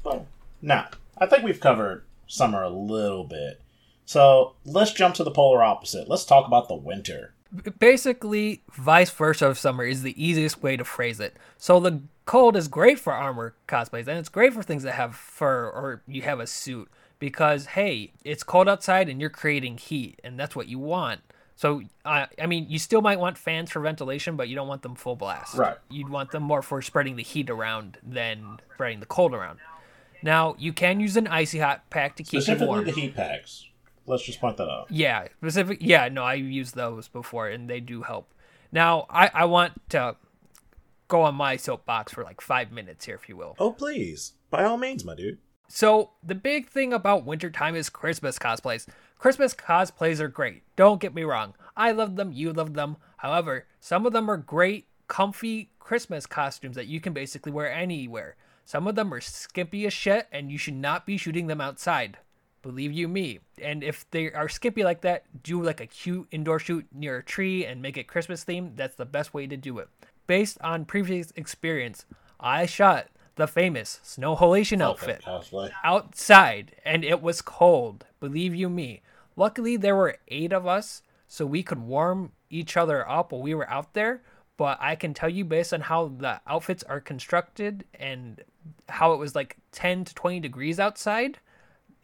But 0.04 0.26
now, 0.62 0.90
I 1.18 1.26
think 1.26 1.44
we've 1.44 1.60
covered 1.60 2.04
summer 2.28 2.64
a 2.64 2.70
little 2.70 3.24
bit. 3.24 3.62
So 4.06 4.54
let's 4.66 4.94
jump 4.94 5.16
to 5.16 5.24
the 5.24 5.32
polar 5.32 5.64
opposite. 5.64 6.10
Let's 6.10 6.26
talk 6.26 6.48
about 6.48 6.68
the 6.68 6.76
winter. 6.76 7.34
Basically, 7.80 8.62
vice 8.72 9.10
versa 9.10 9.48
of 9.48 9.58
summer 9.58 9.84
is 9.84 10.04
the 10.04 10.22
easiest 10.24 10.62
way 10.62 10.78
to 10.78 10.84
phrase 10.84 11.20
it. 11.20 11.38
So 11.58 11.80
the 11.80 12.02
cold 12.26 12.56
is 12.56 12.68
great 12.68 13.00
for 13.00 13.14
armor 13.14 13.56
cosplays, 13.68 14.08
and 14.08 14.18
it's 14.18 14.30
great 14.30 14.54
for 14.54 14.64
things 14.64 14.84
that 14.84 14.94
have 14.94 15.16
fur 15.16 15.70
or 15.70 16.02
you 16.08 16.22
have 16.24 16.40
a 16.40 16.48
suit 16.48 16.90
because 17.20 17.68
hey, 17.68 18.12
it's 18.24 18.44
cold 18.44 18.68
outside 18.68 19.10
and 19.10 19.20
you're 19.20 19.30
creating 19.30 19.78
heat, 19.78 20.20
and 20.24 20.40
that's 20.40 20.56
what 20.56 20.68
you 20.68 20.80
want. 20.80 21.22
So, 21.56 21.82
uh, 22.06 22.28
I 22.40 22.46
mean, 22.46 22.68
you 22.70 22.78
still 22.78 23.02
might 23.02 23.20
want 23.20 23.36
fans 23.36 23.72
for 23.72 23.80
ventilation, 23.80 24.36
but 24.36 24.48
you 24.48 24.56
don't 24.56 24.68
want 24.68 24.84
them 24.84 24.94
full 24.94 25.16
blast. 25.16 25.56
Right. 25.56 25.76
You'd 25.90 26.10
want 26.10 26.30
them 26.30 26.44
more 26.44 26.62
for 26.62 26.84
spreading 26.84 27.16
the 27.16 27.24
heat 27.24 27.50
around 27.50 27.98
than 28.04 28.60
spreading 28.76 29.00
the 29.00 29.08
cold 29.08 29.34
around. 29.34 29.58
Now, 30.22 30.56
you 30.60 30.72
can 30.72 31.00
use 31.00 31.18
an 31.18 31.26
icy 31.26 31.58
hot 31.58 31.90
pack 31.90 32.16
to 32.18 32.24
keep 32.24 32.48
you 32.48 32.56
warm. 32.64 32.82
Specifically 32.82 32.92
the 32.92 33.02
heat 33.02 33.16
packs. 33.16 33.66
Let's 34.08 34.24
just 34.24 34.40
point 34.40 34.58
that 34.58 34.70
out. 34.70 34.88
Yeah, 34.90 35.28
specific. 35.38 35.80
Yeah, 35.82 36.08
no, 36.10 36.24
I 36.24 36.36
used 36.36 36.76
those 36.76 37.08
before, 37.08 37.50
and 37.50 37.70
they 37.70 37.80
do 37.80 38.02
help. 38.02 38.34
Now, 38.72 39.06
I 39.10 39.30
I 39.34 39.46
want 39.46 39.74
to 39.90 40.16
go 41.08 41.22
on 41.22 41.36
my 41.36 41.58
soapbox 41.58 42.14
for 42.14 42.24
like 42.24 42.42
five 42.42 42.72
minutes 42.72 43.06
here, 43.06 43.16
if 43.16 43.30
you 43.30 43.38
will. 43.38 43.56
Oh, 43.60 43.72
please. 43.72 44.34
By 44.50 44.64
all 44.64 44.78
means, 44.78 45.06
my 45.06 45.16
dude. 45.16 45.40
So 45.68 46.12
the 46.24 46.36
big 46.36 46.70
thing 46.70 46.94
about 46.94 47.26
wintertime 47.26 47.76
is 47.76 47.90
Christmas 47.90 48.40
cosplays. 48.40 48.88
Christmas 49.18 49.54
cosplays 49.54 50.20
are 50.20 50.30
great. 50.30 50.64
Don't 50.76 51.02
get 51.02 51.14
me 51.14 51.24
wrong. 51.24 51.56
I 51.76 51.92
love 51.92 52.16
them, 52.16 52.32
you 52.32 52.54
love 52.54 52.74
them. 52.74 52.98
However, 53.18 53.66
some 53.80 54.06
of 54.06 54.14
them 54.14 54.30
are 54.30 54.38
great, 54.38 54.88
comfy 55.08 55.72
Christmas 55.80 56.26
costumes 56.26 56.76
that 56.76 56.88
you 56.88 57.02
can 57.02 57.14
basically 57.14 57.52
wear 57.52 57.72
anywhere. 57.72 58.36
Some 58.64 58.88
of 58.88 58.96
them 58.96 59.14
are 59.14 59.22
skimpy 59.22 59.86
as 59.86 59.94
shit 59.94 60.28
and 60.32 60.52
you 60.52 60.58
should 60.58 60.76
not 60.76 61.06
be 61.06 61.18
shooting 61.18 61.48
them 61.48 61.62
outside. 61.62 62.18
Believe 62.68 62.92
you 62.92 63.08
me. 63.08 63.40
And 63.62 63.82
if 63.82 64.06
they 64.12 64.30
are 64.34 64.50
skimpy 64.50 64.84
like 64.84 65.00
that, 65.00 65.24
do 65.42 65.64
like 65.64 65.80
a 65.80 65.88
cute 65.88 66.28
indoor 66.32 66.60
shoot 66.60 66.86
near 66.94 67.20
a 67.20 67.24
tree 67.24 67.66
and 67.66 67.82
make 67.82 67.96
it 67.96 68.10
Christmas 68.10 68.44
themed. 68.44 68.76
That's 68.76 68.98
the 68.98 69.06
best 69.06 69.34
way 69.34 69.48
to 69.48 69.56
do 69.56 69.80
it. 69.80 69.88
Based 70.28 70.58
on 70.60 70.84
previous 70.84 71.32
experience, 71.38 72.06
I 72.42 72.66
shot 72.66 73.08
the 73.36 73.48
famous 73.48 74.02
Snow 74.04 74.36
Halation 74.36 74.82
outfit 74.82 75.24
outside 75.82 76.76
and 76.84 77.06
it 77.06 77.22
was 77.22 77.42
cold. 77.42 78.06
Believe 78.20 78.54
you 78.54 78.68
me. 78.68 79.02
Luckily, 79.38 79.78
there 79.78 79.96
were 79.96 80.18
eight 80.28 80.52
of 80.52 80.68
us, 80.68 81.02
so 81.30 81.46
we 81.46 81.64
could 81.64 81.80
warm 81.80 82.34
each 82.50 82.76
other 82.76 83.10
up 83.10 83.32
while 83.32 83.42
we 83.42 83.56
were 83.56 83.70
out 83.70 83.94
there. 83.94 84.24
But 84.58 84.78
I 84.82 84.98
can 84.98 85.14
tell 85.14 85.30
you, 85.30 85.46
based 85.46 85.74
on 85.74 85.80
how 85.80 86.10
the 86.10 86.42
outfits 86.46 86.84
are 86.84 87.00
constructed 87.00 87.86
and 87.94 88.44
how 88.90 89.14
it 89.14 89.20
was 89.20 89.36
like 89.36 89.56
10 89.72 90.04
to 90.04 90.14
20 90.14 90.42
degrees 90.42 90.82
outside, 90.82 91.40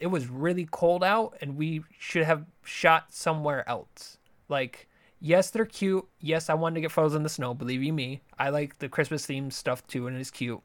it 0.04 0.12
was 0.12 0.28
really 0.28 0.68
cold 0.70 1.02
out, 1.02 1.38
and 1.40 1.56
we 1.56 1.82
should 1.98 2.26
have 2.26 2.46
shot 2.62 3.14
somewhere 3.14 3.68
else. 3.70 4.18
Like, 4.50 4.90
yes, 5.22 5.50
they're 5.50 5.66
cute. 5.66 6.06
Yes, 6.20 6.50
I 6.50 6.56
wanted 6.56 6.76
to 6.76 6.82
get 6.82 6.92
photos 6.92 7.16
in 7.16 7.24
the 7.24 7.30
snow. 7.30 7.54
Believe 7.54 7.82
you 7.82 7.94
me, 7.94 8.22
I 8.38 8.50
like 8.50 8.80
the 8.80 8.90
Christmas 8.90 9.26
themed 9.26 9.54
stuff 9.54 9.88
too, 9.88 10.08
and 10.08 10.18
it's 10.18 10.30
cute. 10.30 10.60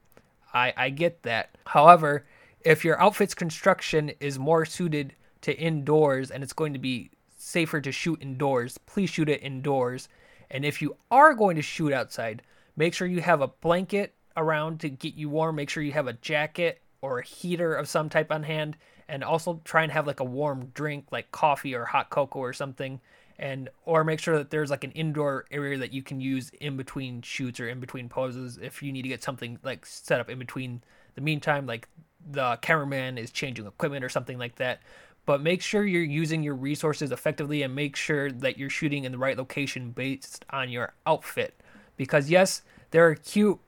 I 0.53 0.75
I 0.77 0.91
get 0.91 1.23
that. 1.23 1.57
However, 1.67 2.27
if 2.63 2.85
your 2.85 3.01
outfit's 3.01 3.33
construction 3.33 4.11
is 4.19 4.41
more 4.41 4.65
suited 4.65 5.15
to 5.43 5.57
indoors 5.57 6.33
and 6.33 6.43
it's 6.43 6.53
going 6.53 6.73
to 6.73 6.81
be 6.81 7.13
safer 7.37 7.81
to 7.81 7.93
shoot 7.93 8.21
indoors, 8.21 8.77
please 8.87 9.09
shoot 9.09 9.29
it 9.29 9.41
indoors. 9.41 10.09
And 10.51 10.65
if 10.65 10.83
you 10.83 10.97
are 11.13 11.33
going 11.33 11.55
to 11.55 11.63
shoot 11.63 11.93
outside, 11.93 12.43
make 12.75 12.93
sure 12.93 13.07
you 13.07 13.21
have 13.21 13.41
a 13.41 13.47
blanket 13.47 14.15
around 14.37 14.81
to 14.81 14.89
get 14.89 15.15
you 15.15 15.29
warm. 15.29 15.55
Make 15.55 15.71
sure 15.71 15.85
you 15.85 15.93
have 15.93 16.09
a 16.09 16.15
jacket 16.15 16.83
or 17.03 17.21
a 17.21 17.25
heater 17.25 17.73
of 17.73 17.89
some 17.89 18.09
type 18.09 18.33
on 18.33 18.43
hand. 18.43 18.77
And 19.09 19.25
also 19.25 19.61
try 19.65 19.83
and 19.83 19.93
have 19.93 20.07
like 20.07 20.21
a 20.21 20.25
warm 20.25 20.71
drink 20.75 21.07
like 21.11 21.31
coffee 21.33 21.75
or 21.75 21.85
hot 21.85 22.11
cocoa 22.11 22.41
or 22.41 22.53
something. 22.53 23.01
And 23.39 23.69
or 23.85 24.05
make 24.05 24.21
sure 24.21 24.37
that 24.37 24.51
there's 24.51 24.71
like 24.71 24.85
an 24.85 24.91
indoor 24.93 25.47
area 25.51 25.79
that 25.79 25.93
you 25.93 26.03
can 26.03 26.21
use 26.21 26.51
in 26.61 26.77
between 26.77 27.23
shoots 27.23 27.61
or 27.61 27.69
in 27.69 27.81
between 27.81 28.09
poses 28.09 28.59
if 28.59 28.83
you 28.83 28.93
need 28.93 29.03
to 29.03 29.09
get 29.09 29.23
something 29.23 29.59
like 29.63 29.87
set 29.87 30.21
up 30.21 30.29
in 30.29 30.39
between 30.39 30.83
the 31.15 31.21
meantime, 31.21 31.67
like 31.67 31.89
the 32.31 32.59
cameraman 32.61 33.17
is 33.17 33.31
changing 33.31 33.67
equipment 33.67 34.05
or 34.05 34.09
something 34.09 34.39
like 34.39 34.57
that 34.57 34.81
but 35.29 35.43
make 35.43 35.61
sure 35.61 35.85
you're 35.85 36.03
using 36.03 36.43
your 36.43 36.55
resources 36.55 37.13
effectively 37.13 37.63
and 37.63 37.75
make 37.75 37.97
sure 37.97 38.33
that 38.33 38.57
you're 38.57 38.71
shooting 38.71 39.05
in 39.05 39.13
the 39.13 39.19
right 39.19 39.37
location 39.37 39.91
based 39.91 40.43
on 40.49 40.71
your 40.71 40.95
outfit. 41.07 41.53
Because, 41.99 42.31
yes, 42.31 42.63
there 42.93 43.07
are 43.07 43.15
cute 43.15 43.59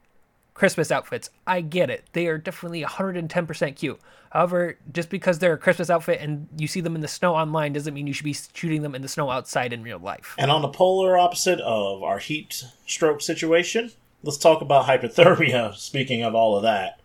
Christmas 0.61 0.93
outfits. 0.93 1.31
I 1.47 1.63
get 1.63 1.89
it. 1.89 2.05
They 2.13 2.27
are 2.27 2.37
definitely 2.37 2.83
110% 2.85 3.77
cute. 3.77 3.99
However, 4.29 4.77
just 4.93 5.09
because 5.09 5.39
they're 5.39 5.55
a 5.55 5.59
Christmas 5.59 5.89
outfit 5.89 6.21
and 6.21 6.49
you 6.59 6.69
see 6.69 6.83
them 6.83 6.95
in 6.95 7.01
the 7.01 7.09
snow 7.09 7.35
online 7.35 7.73
doesn't 7.73 7.95
mean 7.95 8.07
you 8.07 8.13
should 8.13 8.25
be 8.27 8.37
shooting 8.53 8.83
them 8.83 8.95
in 8.95 9.01
the 9.01 9.09
snow 9.09 9.31
outside 9.31 9.73
in 9.73 9.83
real 9.83 9.99
life. 9.99 10.35
And 10.37 10.51
on 10.51 10.61
the 10.61 10.69
polar 10.69 11.17
opposite 11.17 11.61
of 11.61 12.03
our 12.03 12.19
heat 12.19 12.63
stroke 12.87 13.23
situation, 13.23 13.93
let's 14.23 14.37
talk 14.37 14.61
about 14.61 14.85
hypothermia. 14.85 15.75
Speaking 15.77 16.23
of 16.23 16.35
all 16.35 16.55
of 16.55 16.63
that, 16.63 17.01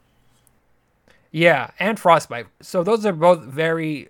Yeah, 1.32 1.72
and 1.80 1.98
frostbite. 1.98 2.48
So, 2.62 2.84
those 2.84 3.06
are 3.06 3.14
both 3.14 3.42
very 3.42 4.10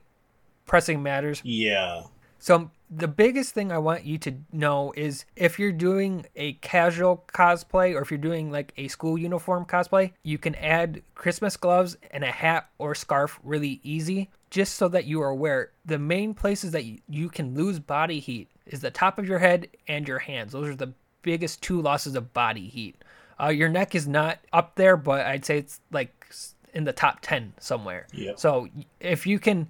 pressing 0.65 1.03
matters. 1.03 1.39
yeah, 1.45 2.05
So 2.45 2.69
the 2.91 3.07
biggest 3.07 3.55
thing 3.55 3.71
I 3.71 3.79
want 3.79 4.05
you 4.05 4.19
to 4.19 4.35
know 4.51 4.93
is 4.95 5.25
if 5.35 5.57
you're 5.57 5.71
doing 5.71 6.27
a 6.35 6.53
casual 6.53 7.25
cosplay 7.33 7.95
or 7.95 8.03
if 8.03 8.11
you're 8.11 8.19
doing 8.19 8.51
like 8.51 8.71
a 8.77 8.87
school 8.87 9.17
uniform 9.17 9.65
cosplay, 9.65 10.11
you 10.21 10.37
can 10.37 10.53
add 10.53 11.01
Christmas 11.15 11.57
gloves 11.57 11.97
and 12.11 12.23
a 12.23 12.29
hat 12.29 12.69
or 12.77 12.93
scarf 12.93 13.39
really 13.43 13.79
easy 13.81 14.29
just 14.51 14.75
so 14.75 14.87
that 14.89 15.05
you 15.05 15.23
are 15.23 15.29
aware. 15.29 15.71
The 15.85 15.97
main 15.97 16.35
places 16.35 16.69
that 16.73 16.85
you- 16.85 17.29
can 17.29 17.55
lose 17.55 17.79
body 17.79 18.19
heat 18.19 18.47
is 18.67 18.81
the 18.81 18.91
top 18.91 19.17
of 19.17 19.27
your 19.27 19.39
head 19.39 19.67
and 19.87 20.07
your 20.07 20.19
hands. 20.19 20.51
Those 20.51 20.67
are 20.67 20.75
the 20.75 20.93
biggest 21.23 21.63
two 21.63 21.81
losses 21.81 22.15
of 22.15 22.31
body 22.31 22.67
heat. 22.67 23.03
Uh, 23.41 23.47
your 23.47 23.69
neck 23.69 23.95
is 23.95 24.07
not 24.07 24.37
up 24.53 24.75
there, 24.75 24.97
but 24.97 25.25
I'd 25.25 25.45
say 25.45 25.57
it's 25.57 25.81
like 25.91 26.27
in 26.75 26.83
the 26.83 26.93
top 26.93 27.21
10 27.21 27.55
somewhere. 27.59 28.05
Yep. 28.13 28.37
So 28.37 28.69
if 28.99 29.25
you 29.25 29.39
can 29.39 29.67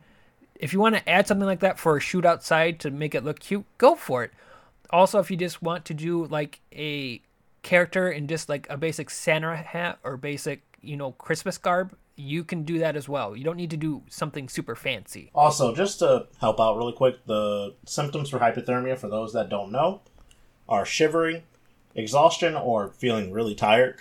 if 0.59 0.73
you 0.73 0.79
want 0.79 0.95
to 0.95 1.09
add 1.09 1.27
something 1.27 1.45
like 1.45 1.59
that 1.61 1.79
for 1.79 1.97
a 1.97 1.99
shoot 1.99 2.25
outside 2.25 2.79
to 2.81 2.91
make 2.91 3.15
it 3.15 3.23
look 3.23 3.39
cute, 3.39 3.65
go 3.77 3.95
for 3.95 4.23
it. 4.23 4.31
Also, 4.89 5.19
if 5.19 5.29
you 5.31 5.37
just 5.37 5.61
want 5.61 5.85
to 5.85 5.93
do 5.93 6.25
like 6.25 6.61
a 6.73 7.21
character 7.63 8.09
in 8.09 8.27
just 8.27 8.47
like 8.47 8.67
a 8.69 8.77
basic 8.77 9.09
Santa 9.09 9.55
hat 9.55 9.99
or 10.03 10.17
basic, 10.17 10.61
you 10.81 10.95
know, 10.95 11.11
Christmas 11.13 11.57
garb, 11.57 11.95
you 12.15 12.43
can 12.43 12.63
do 12.63 12.79
that 12.79 12.95
as 12.95 13.09
well. 13.09 13.35
You 13.35 13.43
don't 13.43 13.57
need 13.57 13.71
to 13.71 13.77
do 13.77 14.03
something 14.09 14.47
super 14.47 14.75
fancy. 14.75 15.31
Also, 15.35 15.75
just 15.75 15.99
to 15.99 16.27
help 16.39 16.59
out 16.59 16.77
really 16.77 16.93
quick, 16.93 17.25
the 17.25 17.73
symptoms 17.85 18.29
for 18.29 18.39
hypothermia, 18.39 18.97
for 18.97 19.09
those 19.09 19.33
that 19.33 19.49
don't 19.49 19.71
know, 19.71 20.01
are 20.69 20.85
shivering, 20.85 21.43
exhaustion 21.93 22.55
or 22.55 22.89
feeling 22.89 23.31
really 23.31 23.55
tired, 23.55 23.97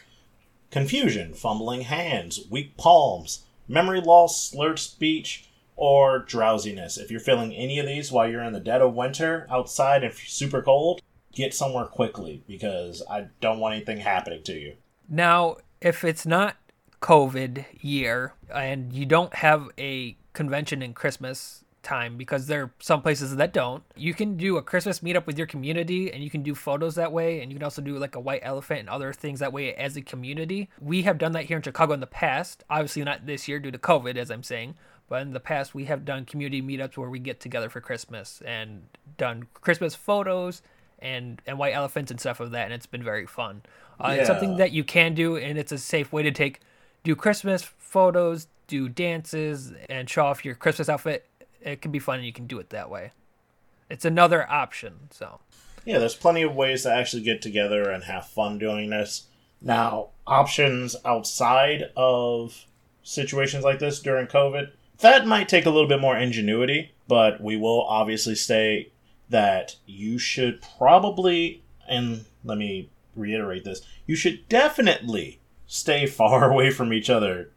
confusion, 0.70 1.34
fumbling 1.34 1.82
hands, 1.82 2.46
weak 2.50 2.76
palms, 2.76 3.44
memory 3.66 4.00
loss, 4.00 4.50
slurred 4.50 4.78
speech, 4.78 5.48
or 5.76 6.20
drowsiness. 6.20 6.98
If 6.98 7.10
you're 7.10 7.20
feeling 7.20 7.52
any 7.52 7.78
of 7.78 7.86
these 7.86 8.12
while 8.12 8.28
you're 8.28 8.42
in 8.42 8.52
the 8.52 8.60
dead 8.60 8.80
of 8.80 8.94
winter 8.94 9.46
outside 9.50 10.04
and 10.04 10.14
super 10.14 10.62
cold, 10.62 11.00
get 11.32 11.54
somewhere 11.54 11.86
quickly 11.86 12.42
because 12.46 13.02
I 13.10 13.26
don't 13.40 13.58
want 13.58 13.74
anything 13.74 13.98
happening 13.98 14.42
to 14.44 14.52
you. 14.52 14.74
Now, 15.08 15.56
if 15.80 16.04
it's 16.04 16.24
not 16.24 16.56
COVID 17.00 17.64
year 17.80 18.34
and 18.54 18.92
you 18.92 19.04
don't 19.04 19.34
have 19.34 19.68
a 19.78 20.16
convention 20.32 20.80
in 20.80 20.94
Christmas 20.94 21.64
time 21.84 22.16
because 22.16 22.46
there 22.46 22.62
are 22.62 22.72
some 22.80 23.02
places 23.02 23.36
that 23.36 23.52
don't, 23.52 23.84
you 23.94 24.14
can 24.14 24.36
do 24.36 24.56
a 24.56 24.62
Christmas 24.62 25.00
meetup 25.00 25.26
with 25.26 25.36
your 25.36 25.46
community 25.46 26.10
and 26.10 26.24
you 26.24 26.30
can 26.30 26.42
do 26.42 26.54
photos 26.54 26.94
that 26.94 27.12
way 27.12 27.40
and 27.40 27.52
you 27.52 27.58
can 27.58 27.64
also 27.64 27.82
do 27.82 27.98
like 27.98 28.16
a 28.16 28.20
white 28.20 28.40
elephant 28.42 28.80
and 28.80 28.88
other 28.88 29.12
things 29.12 29.40
that 29.40 29.52
way 29.52 29.74
as 29.74 29.96
a 29.96 30.02
community. 30.02 30.70
We 30.80 31.02
have 31.02 31.18
done 31.18 31.32
that 31.32 31.44
here 31.44 31.58
in 31.58 31.62
Chicago 31.62 31.92
in 31.92 32.00
the 32.00 32.06
past. 32.06 32.64
Obviously 32.70 33.04
not 33.04 33.26
this 33.26 33.46
year 33.46 33.60
due 33.60 33.70
to 33.70 33.78
COVID 33.78 34.16
as 34.16 34.30
I'm 34.30 34.42
saying, 34.42 34.74
but 35.08 35.22
in 35.22 35.32
the 35.32 35.40
past 35.40 35.74
we 35.74 35.84
have 35.84 36.04
done 36.04 36.24
community 36.24 36.62
meetups 36.62 36.96
where 36.96 37.10
we 37.10 37.18
get 37.18 37.40
together 37.40 37.68
for 37.68 37.80
Christmas 37.80 38.42
and 38.44 38.84
done 39.16 39.46
Christmas 39.54 39.94
photos 39.94 40.62
and 40.98 41.42
and 41.46 41.58
white 41.58 41.74
elephants 41.74 42.10
and 42.10 42.18
stuff 42.20 42.40
of 42.40 42.50
that 42.52 42.64
and 42.64 42.72
it's 42.72 42.86
been 42.86 43.02
very 43.04 43.26
fun. 43.26 43.62
Uh, 44.00 44.16
It's 44.18 44.26
something 44.26 44.56
that 44.56 44.72
you 44.72 44.84
can 44.84 45.14
do 45.14 45.36
and 45.36 45.58
it's 45.58 45.72
a 45.72 45.78
safe 45.78 46.12
way 46.12 46.22
to 46.22 46.30
take 46.30 46.60
do 47.02 47.14
Christmas 47.14 47.62
photos, 47.62 48.48
do 48.66 48.88
dances 48.88 49.72
and 49.88 50.08
show 50.08 50.26
off 50.26 50.44
your 50.44 50.54
Christmas 50.54 50.88
outfit. 50.88 51.26
It 51.60 51.82
can 51.82 51.90
be 51.92 51.98
fun 51.98 52.16
and 52.16 52.26
you 52.26 52.32
can 52.32 52.46
do 52.46 52.58
it 52.58 52.70
that 52.70 52.90
way. 52.90 53.12
It's 53.90 54.04
another 54.04 54.50
option. 54.50 55.08
So 55.10 55.40
Yeah, 55.84 55.98
there's 55.98 56.14
plenty 56.14 56.42
of 56.42 56.54
ways 56.56 56.82
to 56.84 56.92
actually 56.92 57.22
get 57.22 57.42
together 57.42 57.90
and 57.90 58.04
have 58.04 58.26
fun 58.26 58.58
doing 58.58 58.90
this. 58.90 59.24
Now, 59.60 60.08
options 60.26 60.96
outside 61.04 61.90
of 61.96 62.64
situations 63.02 63.64
like 63.64 63.78
this 63.78 64.00
during 64.00 64.26
COVID, 64.26 64.72
that 65.00 65.26
might 65.26 65.48
take 65.48 65.66
a 65.66 65.70
little 65.70 65.88
bit 65.88 66.00
more 66.00 66.16
ingenuity, 66.16 66.92
but 67.08 67.40
we 67.40 67.56
will 67.56 67.82
obviously 67.82 68.34
say 68.34 68.90
that 69.30 69.76
you 69.86 70.18
should 70.18 70.62
probably, 70.78 71.62
and 71.88 72.24
let 72.44 72.58
me 72.58 72.90
reiterate 73.16 73.64
this, 73.64 73.80
you 74.06 74.16
should 74.16 74.48
definitely 74.48 75.40
stay 75.66 76.06
far 76.20 76.50
away 76.50 76.70
from 76.70 76.92
each 76.92 77.10
other. 77.10 77.50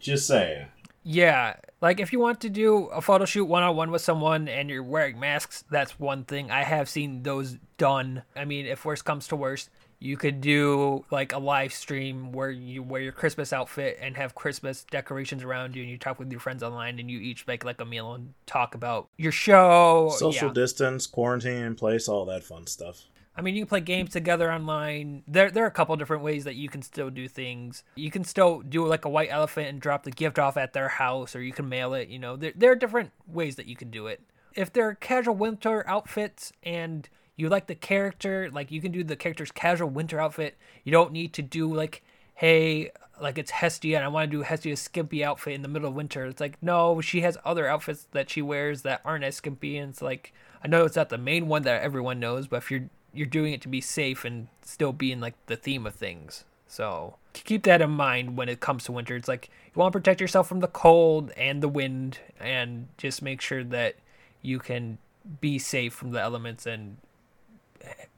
Just 0.00 0.26
saying. 0.28 0.66
yeah, 1.02 1.56
Like 1.80 1.98
if 1.98 2.12
you 2.12 2.20
want 2.20 2.40
to 2.42 2.48
do 2.48 2.86
a 2.86 3.00
photo 3.00 3.24
shoot 3.24 3.46
one 3.46 3.64
on 3.64 3.74
one 3.74 3.90
with 3.90 4.02
someone 4.02 4.46
and 4.46 4.70
you're 4.70 4.82
wearing 4.82 5.18
masks, 5.18 5.64
that's 5.70 5.98
one 5.98 6.24
thing. 6.24 6.50
I 6.50 6.62
have 6.62 6.88
seen 6.88 7.24
those 7.24 7.56
done. 7.76 8.22
I 8.36 8.44
mean, 8.44 8.66
if 8.66 8.84
worst 8.84 9.04
comes 9.04 9.26
to 9.28 9.36
worst, 9.36 9.70
you 10.00 10.16
could 10.16 10.40
do 10.40 11.04
like 11.10 11.32
a 11.32 11.38
live 11.38 11.72
stream 11.72 12.32
where 12.32 12.50
you 12.50 12.82
wear 12.82 13.00
your 13.02 13.12
Christmas 13.12 13.52
outfit 13.52 13.98
and 14.00 14.16
have 14.16 14.34
Christmas 14.34 14.84
decorations 14.90 15.42
around 15.42 15.74
you 15.74 15.82
and 15.82 15.90
you 15.90 15.98
talk 15.98 16.18
with 16.18 16.30
your 16.30 16.40
friends 16.40 16.62
online 16.62 16.98
and 16.98 17.10
you 17.10 17.18
each 17.18 17.46
make 17.46 17.64
like 17.64 17.80
a 17.80 17.84
meal 17.84 18.12
and 18.14 18.34
talk 18.46 18.74
about 18.74 19.08
your 19.16 19.32
show. 19.32 20.10
Social 20.16 20.48
Yeah. 20.48 20.54
distance, 20.54 21.06
quarantine 21.06 21.62
in 21.64 21.74
place, 21.74 22.08
all 22.08 22.24
that 22.26 22.44
fun 22.44 22.66
stuff. 22.66 23.06
I 23.36 23.40
mean, 23.40 23.54
you 23.54 23.62
can 23.62 23.68
play 23.68 23.80
games 23.80 24.10
together 24.10 24.52
online. 24.52 25.22
There, 25.28 25.48
there 25.50 25.62
are 25.62 25.68
a 25.68 25.72
couple 25.72 25.94
different 25.94 26.24
ways 26.24 26.42
that 26.42 26.56
you 26.56 26.68
can 26.68 26.82
still 26.82 27.08
do 27.08 27.28
things. 27.28 27.84
You 27.94 28.10
can 28.10 28.24
still 28.24 28.62
do 28.62 28.84
like 28.84 29.04
a 29.04 29.08
white 29.08 29.28
elephant 29.30 29.68
and 29.68 29.80
drop 29.80 30.02
the 30.02 30.10
gift 30.10 30.40
off 30.40 30.56
at 30.56 30.72
their 30.72 30.88
house, 30.88 31.36
or 31.36 31.42
you 31.42 31.52
can 31.52 31.68
mail 31.68 31.94
it. 31.94 32.08
You 32.08 32.18
know, 32.18 32.34
there, 32.34 32.52
there 32.56 32.72
are 32.72 32.76
different 32.76 33.12
ways 33.28 33.54
that 33.54 33.66
you 33.66 33.76
can 33.76 33.90
do 33.90 34.08
it. 34.08 34.20
If 34.56 34.72
they're 34.72 34.94
casual 34.94 35.36
winter 35.36 35.88
outfits 35.88 36.52
and 36.64 37.08
you 37.38 37.48
like 37.48 37.68
the 37.68 37.74
character, 37.74 38.50
like 38.52 38.70
you 38.70 38.82
can 38.82 38.92
do 38.92 39.04
the 39.04 39.16
character's 39.16 39.52
casual 39.52 39.88
winter 39.88 40.20
outfit. 40.20 40.58
You 40.84 40.92
don't 40.92 41.12
need 41.12 41.32
to 41.34 41.42
do 41.42 41.72
like, 41.72 42.02
hey, 42.34 42.90
like 43.20 43.38
it's 43.38 43.52
Hestia 43.52 43.96
and 43.96 44.04
I 44.04 44.08
want 44.08 44.30
to 44.30 44.36
do 44.36 44.42
Hestia's 44.42 44.80
skimpy 44.80 45.24
outfit 45.24 45.54
in 45.54 45.62
the 45.62 45.68
middle 45.68 45.88
of 45.88 45.94
winter. 45.94 46.26
It's 46.26 46.40
like, 46.40 46.60
no, 46.60 47.00
she 47.00 47.20
has 47.20 47.38
other 47.44 47.68
outfits 47.68 48.08
that 48.10 48.28
she 48.28 48.42
wears 48.42 48.82
that 48.82 49.00
aren't 49.04 49.24
as 49.24 49.36
skimpy. 49.36 49.78
And 49.78 49.90
it's 49.90 50.02
like, 50.02 50.34
I 50.62 50.68
know 50.68 50.84
it's 50.84 50.96
not 50.96 51.10
the 51.10 51.16
main 51.16 51.46
one 51.46 51.62
that 51.62 51.80
everyone 51.80 52.18
knows, 52.18 52.48
but 52.48 52.56
if 52.56 52.70
you're 52.70 52.90
you're 53.14 53.26
doing 53.26 53.52
it 53.52 53.62
to 53.62 53.68
be 53.68 53.80
safe 53.80 54.24
and 54.24 54.48
still 54.62 54.92
be 54.92 55.12
in 55.12 55.20
like 55.20 55.34
the 55.46 55.56
theme 55.56 55.86
of 55.86 55.94
things. 55.94 56.44
So 56.66 57.16
keep 57.32 57.62
that 57.62 57.80
in 57.80 57.90
mind 57.90 58.36
when 58.36 58.48
it 58.48 58.60
comes 58.60 58.84
to 58.84 58.92
winter. 58.92 59.16
It's 59.16 59.28
like 59.28 59.48
you 59.74 59.80
want 59.80 59.92
to 59.92 59.98
protect 59.98 60.20
yourself 60.20 60.48
from 60.48 60.60
the 60.60 60.68
cold 60.68 61.32
and 61.36 61.62
the 61.62 61.68
wind, 61.68 62.18
and 62.38 62.88
just 62.98 63.22
make 63.22 63.40
sure 63.40 63.64
that 63.64 63.96
you 64.42 64.58
can 64.58 64.98
be 65.40 65.58
safe 65.58 65.94
from 65.94 66.10
the 66.10 66.20
elements 66.20 66.66
and 66.66 66.96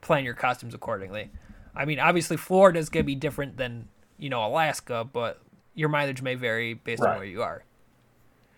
plan 0.01 0.23
your 0.23 0.33
costumes 0.33 0.73
accordingly. 0.73 1.31
I 1.75 1.85
mean, 1.85 1.99
obviously 1.99 2.37
Florida's 2.37 2.89
gonna 2.89 3.03
be 3.03 3.15
different 3.15 3.57
than 3.57 3.87
you 4.17 4.29
know 4.29 4.45
Alaska, 4.45 5.07
but 5.11 5.41
your 5.73 5.89
mileage 5.89 6.21
may 6.21 6.35
vary 6.35 6.73
based 6.73 7.01
on 7.01 7.17
where 7.17 7.25
you 7.25 7.41
are. 7.41 7.63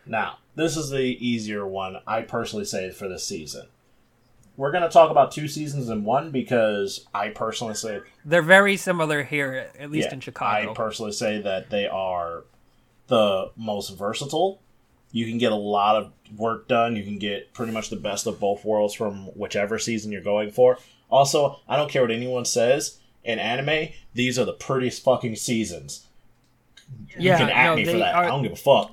Now, 0.05 0.39
this 0.55 0.75
is 0.75 0.89
the 0.89 0.99
easier 0.99 1.65
one, 1.65 1.97
I 2.05 2.21
personally 2.21 2.65
say, 2.65 2.91
for 2.91 3.07
this 3.07 3.25
season. 3.25 3.67
We're 4.55 4.71
going 4.71 4.83
to 4.83 4.89
talk 4.89 5.09
about 5.09 5.31
two 5.31 5.47
seasons 5.47 5.89
in 5.89 6.03
one 6.03 6.29
because 6.31 7.07
I 7.13 7.29
personally 7.29 7.73
say, 7.73 8.01
They're 8.23 8.41
very 8.41 8.77
similar 8.77 9.23
here, 9.23 9.71
at 9.79 9.89
least 9.89 10.09
yeah, 10.09 10.13
in 10.13 10.19
Chicago. 10.19 10.71
I 10.71 10.73
personally 10.73 11.11
say 11.11 11.41
that 11.41 11.69
they 11.69 11.87
are 11.87 12.43
the 13.07 13.51
most 13.55 13.97
versatile. 13.97 14.61
You 15.11 15.25
can 15.25 15.37
get 15.37 15.51
a 15.51 15.55
lot 15.55 15.95
of 15.95 16.11
work 16.37 16.67
done. 16.67 16.95
You 16.95 17.03
can 17.03 17.17
get 17.17 17.53
pretty 17.53 17.71
much 17.71 17.89
the 17.89 17.95
best 17.95 18.27
of 18.27 18.39
both 18.39 18.63
worlds 18.65 18.93
from 18.93 19.27
whichever 19.35 19.79
season 19.79 20.11
you're 20.11 20.21
going 20.21 20.51
for. 20.51 20.77
Also, 21.13 21.59
I 21.69 21.77
don't 21.77 21.91
care 21.91 22.01
what 22.01 22.09
anyone 22.09 22.43
says. 22.43 22.99
In 23.23 23.37
anime, 23.37 23.89
these 24.15 24.39
are 24.39 24.45
the 24.45 24.53
prettiest 24.53 25.03
fucking 25.03 25.35
seasons. 25.35 26.07
yeah, 27.17 27.33
you 27.33 27.45
can 27.45 27.49
at 27.49 27.65
no, 27.65 27.75
me 27.75 27.85
for 27.85 27.97
that. 27.99 28.15
are- 28.15 28.23
I 28.25 28.27
don't 28.27 28.41
give 28.41 28.51
a 28.53 28.55
fuck. 28.55 28.91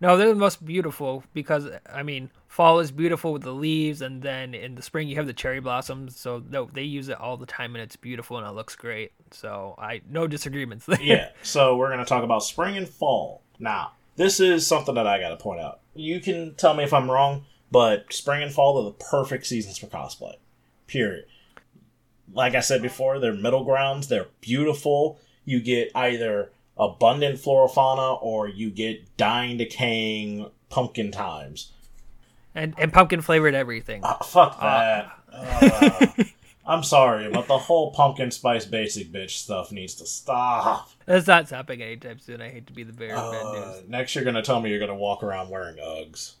No, 0.00 0.16
they're 0.16 0.28
the 0.28 0.34
most 0.34 0.64
beautiful 0.64 1.22
because 1.34 1.68
I 1.90 2.02
mean, 2.02 2.30
fall 2.48 2.80
is 2.80 2.90
beautiful 2.90 3.32
with 3.34 3.42
the 3.42 3.52
leaves, 3.52 4.00
and 4.00 4.22
then 4.22 4.54
in 4.54 4.74
the 4.74 4.82
spring 4.82 5.06
you 5.06 5.16
have 5.16 5.26
the 5.26 5.34
cherry 5.34 5.60
blossoms. 5.60 6.18
So 6.18 6.42
no, 6.48 6.64
they 6.72 6.82
use 6.82 7.08
it 7.10 7.20
all 7.20 7.36
the 7.36 7.46
time, 7.46 7.74
and 7.76 7.82
it's 7.82 7.96
beautiful 7.96 8.38
and 8.38 8.46
it 8.46 8.52
looks 8.52 8.74
great. 8.74 9.12
So 9.30 9.74
I 9.78 10.00
no 10.10 10.26
disagreements 10.26 10.86
there. 10.86 11.00
yeah. 11.02 11.28
So 11.42 11.76
we're 11.76 11.90
gonna 11.90 12.06
talk 12.06 12.24
about 12.24 12.42
spring 12.42 12.76
and 12.78 12.88
fall. 12.88 13.42
Now, 13.58 13.92
this 14.16 14.40
is 14.40 14.66
something 14.66 14.94
that 14.94 15.06
I 15.06 15.20
gotta 15.20 15.36
point 15.36 15.60
out. 15.60 15.80
You 15.94 16.20
can 16.20 16.54
tell 16.54 16.72
me 16.74 16.84
if 16.84 16.92
I'm 16.94 17.10
wrong, 17.10 17.44
but 17.70 18.12
spring 18.12 18.42
and 18.42 18.52
fall 18.52 18.78
are 18.78 18.84
the 18.84 18.92
perfect 19.10 19.46
seasons 19.46 19.76
for 19.78 19.86
cosplay. 19.86 20.34
Period. 20.86 21.26
Like 22.32 22.54
I 22.54 22.60
said 22.60 22.82
before, 22.82 23.18
they're 23.18 23.32
middle 23.34 23.64
grounds. 23.64 24.08
They're 24.08 24.28
beautiful. 24.40 25.18
You 25.44 25.60
get 25.60 25.90
either 25.94 26.50
abundant 26.76 27.38
flora 27.38 27.68
fauna 27.68 28.14
or 28.14 28.48
you 28.48 28.70
get 28.70 29.16
dying, 29.16 29.56
decaying 29.58 30.50
pumpkin 30.70 31.12
times. 31.12 31.72
and 32.54 32.74
and 32.78 32.92
pumpkin 32.92 33.20
flavored 33.20 33.54
everything. 33.54 34.00
Ah, 34.04 34.18
fuck 34.24 34.60
that. 34.60 35.12
Ah. 35.32 36.14
I'm 36.66 36.82
sorry, 36.82 37.28
but 37.30 37.46
the 37.46 37.58
whole 37.58 37.92
pumpkin 37.92 38.30
spice 38.30 38.64
basic 38.64 39.12
bitch 39.12 39.32
stuff 39.32 39.70
needs 39.70 39.94
to 39.96 40.06
stop. 40.06 40.88
That's 41.04 41.26
not 41.26 41.46
stopping 41.46 41.82
anytime 41.82 42.18
soon. 42.20 42.40
I 42.40 42.48
hate 42.48 42.66
to 42.68 42.72
be 42.72 42.84
the 42.84 42.92
bearer 42.94 43.16
of 43.18 43.32
bad 43.32 43.44
Uh, 43.44 43.70
news. 43.80 43.88
next, 43.88 44.14
you're 44.14 44.24
gonna 44.24 44.40
tell 44.42 44.60
me 44.62 44.70
you're 44.70 44.78
gonna 44.80 44.94
walk 44.94 45.22
around 45.22 45.50
wearing 45.50 45.76
Uggs. 45.76 46.36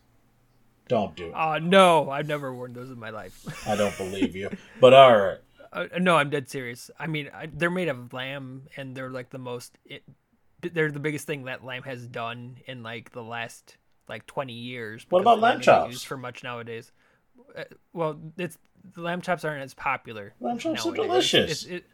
Don't 0.88 1.14
do 1.14 1.26
it. 1.26 1.32
Oh 1.36 1.58
no, 1.58 2.08
I've 2.10 2.26
never 2.26 2.54
worn 2.54 2.72
those 2.72 2.90
in 2.90 2.98
my 2.98 3.10
life. 3.10 3.44
I 3.68 3.76
don't 3.76 3.94
believe 3.98 4.34
you. 4.34 4.48
But 4.80 4.94
all 4.94 5.14
right, 5.14 5.38
uh, 5.74 5.98
no, 5.98 6.16
I'm 6.16 6.30
dead 6.30 6.48
serious. 6.48 6.90
I 6.98 7.06
mean, 7.06 7.30
I, 7.34 7.48
they're 7.52 7.70
made 7.70 7.88
of 7.88 8.12
lamb, 8.12 8.68
and 8.76 8.96
they're 8.96 9.10
like 9.10 9.30
the 9.30 9.38
most. 9.38 9.76
It, 9.84 10.02
they're 10.62 10.90
the 10.90 11.00
biggest 11.00 11.26
thing 11.26 11.44
that 11.44 11.64
lamb 11.64 11.82
has 11.82 12.06
done 12.06 12.56
in 12.66 12.82
like 12.82 13.12
the 13.12 13.22
last 13.22 13.76
like 14.08 14.26
20 14.26 14.52
years. 14.52 15.04
What 15.10 15.20
about 15.20 15.40
lamb 15.40 15.60
chops? 15.60 15.90
Used 15.90 16.06
for 16.06 16.16
much 16.16 16.42
nowadays. 16.42 16.92
Uh, 17.56 17.64
well, 17.92 18.18
it's 18.38 18.56
the 18.94 19.00
lamb 19.00 19.20
chops 19.20 19.44
aren't 19.44 19.62
as 19.62 19.74
popular. 19.74 20.34
Lamb 20.40 20.58
chops 20.58 20.86
are 20.86 20.90
nowadays. 20.90 21.06
delicious. 21.06 21.50
It's, 21.50 21.64
it, 21.64 21.84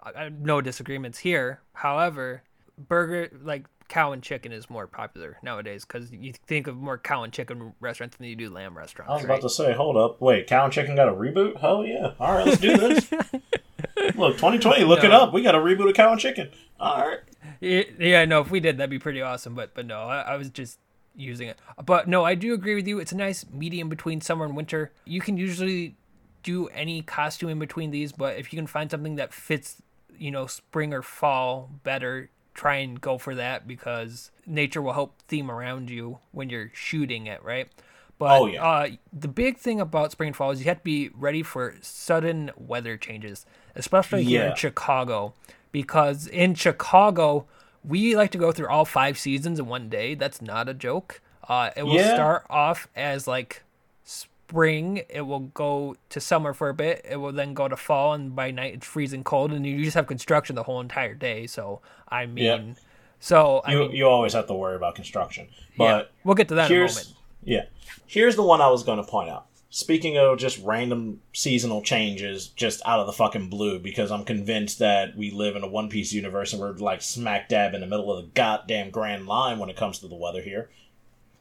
I, 0.00 0.24
I, 0.24 0.28
no 0.30 0.60
disagreements 0.60 1.18
here. 1.18 1.60
However, 1.72 2.42
burger 2.78 3.28
like 3.42 3.66
cow 3.90 4.12
and 4.12 4.22
chicken 4.22 4.52
is 4.52 4.70
more 4.70 4.86
popular 4.86 5.36
nowadays 5.42 5.84
because 5.84 6.10
you 6.12 6.32
think 6.32 6.66
of 6.66 6.76
more 6.76 6.96
cow 6.96 7.24
and 7.24 7.32
chicken 7.32 7.74
restaurants 7.80 8.16
than 8.16 8.26
you 8.28 8.36
do 8.36 8.48
lamb 8.48 8.78
restaurants. 8.78 9.10
I 9.10 9.14
was 9.14 9.24
right? 9.24 9.30
about 9.30 9.42
to 9.42 9.50
say, 9.50 9.72
hold 9.74 9.96
up, 9.98 10.20
wait, 10.20 10.46
Cow 10.46 10.64
and 10.64 10.72
Chicken 10.72 10.96
got 10.96 11.08
a 11.08 11.12
reboot? 11.12 11.60
Hell 11.60 11.84
yeah! 11.84 12.12
All 12.18 12.32
right, 12.32 12.46
let's 12.46 12.60
do 12.60 12.76
this. 12.76 13.10
Look, 14.16 14.36
2020, 14.36 14.84
look 14.84 15.04
it 15.04 15.12
up. 15.12 15.32
We 15.32 15.42
got 15.42 15.54
a 15.54 15.58
reboot 15.58 15.88
of 15.88 15.94
Cow 15.94 16.12
and 16.12 16.20
Chicken. 16.20 16.50
All 16.78 17.06
right. 17.06 17.18
Yeah, 17.60 17.82
yeah, 17.98 18.24
no, 18.24 18.40
if 18.40 18.50
we 18.50 18.60
did, 18.60 18.78
that'd 18.78 18.90
be 18.90 18.98
pretty 18.98 19.20
awesome. 19.20 19.54
But 19.54 19.74
but 19.74 19.86
no, 19.86 20.00
I, 20.00 20.20
I 20.20 20.36
was 20.36 20.48
just 20.48 20.78
using 21.14 21.48
it. 21.48 21.58
But 21.84 22.08
no, 22.08 22.24
I 22.24 22.34
do 22.34 22.54
agree 22.54 22.74
with 22.74 22.86
you. 22.86 22.98
It's 22.98 23.12
a 23.12 23.16
nice 23.16 23.44
medium 23.52 23.88
between 23.88 24.20
summer 24.20 24.44
and 24.44 24.56
winter. 24.56 24.92
You 25.04 25.20
can 25.20 25.36
usually 25.36 25.96
do 26.42 26.68
any 26.68 27.02
costume 27.02 27.50
in 27.50 27.58
between 27.58 27.90
these, 27.90 28.12
but 28.12 28.36
if 28.36 28.52
you 28.52 28.58
can 28.58 28.66
find 28.66 28.90
something 28.90 29.16
that 29.16 29.32
fits, 29.34 29.82
you 30.18 30.30
know, 30.30 30.46
spring 30.46 30.94
or 30.94 31.02
fall 31.02 31.70
better, 31.82 32.30
try 32.60 32.76
and 32.76 33.00
go 33.00 33.16
for 33.16 33.34
that 33.34 33.66
because 33.66 34.30
nature 34.46 34.82
will 34.82 34.92
help 34.92 35.14
theme 35.28 35.50
around 35.50 35.88
you 35.88 36.18
when 36.32 36.50
you're 36.50 36.70
shooting 36.74 37.26
it, 37.26 37.42
right? 37.42 37.68
But 38.18 38.38
Oh, 38.38 38.46
yeah. 38.46 38.62
uh, 38.62 38.88
the 39.14 39.28
big 39.28 39.56
thing 39.56 39.80
about 39.80 40.12
spring 40.12 40.26
and 40.28 40.36
fall 40.36 40.50
is 40.50 40.58
you 40.60 40.66
have 40.66 40.76
to 40.78 40.84
be 40.84 41.08
ready 41.14 41.42
for 41.42 41.74
sudden 41.80 42.50
weather 42.58 42.98
changes, 42.98 43.46
especially 43.74 44.24
here 44.24 44.42
Yeah. 44.42 44.50
in 44.50 44.54
Chicago, 44.56 45.32
because 45.72 46.26
in 46.26 46.54
Chicago 46.54 47.46
we 47.82 48.14
like 48.14 48.30
to 48.32 48.38
go 48.38 48.52
through 48.52 48.68
all 48.68 48.84
five 48.84 49.16
seasons 49.16 49.58
in 49.58 49.66
one 49.66 49.88
day. 49.88 50.14
That's 50.14 50.42
not 50.42 50.68
a 50.68 50.74
joke. 50.74 51.22
Uh, 51.48 51.70
it 51.74 51.84
will 51.84 51.96
Yeah. 51.96 52.12
start 52.12 52.44
off 52.50 52.88
as 52.94 53.26
like 53.26 53.62
spring. 54.50 55.02
It 55.08 55.22
will 55.22 55.40
go 55.40 55.96
to 56.10 56.20
summer 56.20 56.52
for 56.52 56.68
a 56.68 56.74
bit. 56.74 57.04
It 57.08 57.16
will 57.16 57.32
then 57.32 57.54
go 57.54 57.68
to 57.68 57.76
fall, 57.76 58.14
and 58.14 58.34
by 58.34 58.50
night 58.50 58.74
it's 58.74 58.86
freezing 58.86 59.24
cold, 59.24 59.52
and 59.52 59.64
you 59.66 59.82
just 59.84 59.94
have 59.94 60.06
construction 60.06 60.56
the 60.56 60.62
whole 60.64 60.80
entire 60.80 61.14
day. 61.14 61.46
So 61.46 61.80
I 62.08 62.26
mean, 62.26 62.44
Yeah. 62.44 62.60
so 63.20 63.62
I 63.64 63.72
You, 63.72 63.78
mean, 63.80 63.92
you 63.92 64.06
always 64.08 64.32
have 64.32 64.46
to 64.48 64.54
worry 64.54 64.76
about 64.76 64.94
construction. 64.96 65.46
yeah, 65.50 65.76
But 65.78 66.10
we'll 66.24 66.34
get 66.34 66.48
to 66.48 66.54
that 66.56 66.70
in 66.70 66.76
a 66.76 66.80
moment. 66.80 67.14
yeah 67.42 67.62
here's 68.06 68.36
the 68.36 68.42
one 68.42 68.60
i 68.60 68.68
was 68.68 68.82
going 68.82 68.98
to 69.02 69.10
point 69.10 69.30
out 69.30 69.46
speaking 69.70 70.18
of 70.18 70.36
just 70.38 70.58
random 70.62 71.20
seasonal 71.32 71.80
changes 71.80 72.48
just 72.48 72.82
out 72.84 73.00
of 73.00 73.06
the 73.06 73.12
fucking 73.14 73.48
blue 73.48 73.78
because 73.78 74.10
i'm 74.10 74.24
convinced 74.24 74.78
that 74.80 75.16
we 75.16 75.30
live 75.30 75.56
in 75.56 75.62
a 75.62 75.66
one 75.66 75.88
piece 75.88 76.12
universe 76.12 76.52
and 76.52 76.60
we're 76.60 76.72
like 76.72 77.00
smack 77.00 77.48
dab 77.48 77.72
in 77.72 77.80
the 77.80 77.86
middle 77.86 78.12
of 78.12 78.22
the 78.22 78.30
goddamn 78.32 78.90
grand 78.90 79.26
line 79.26 79.58
when 79.58 79.70
it 79.70 79.76
comes 79.76 79.98
to 80.00 80.06
the 80.08 80.14
weather 80.14 80.42
here 80.42 80.68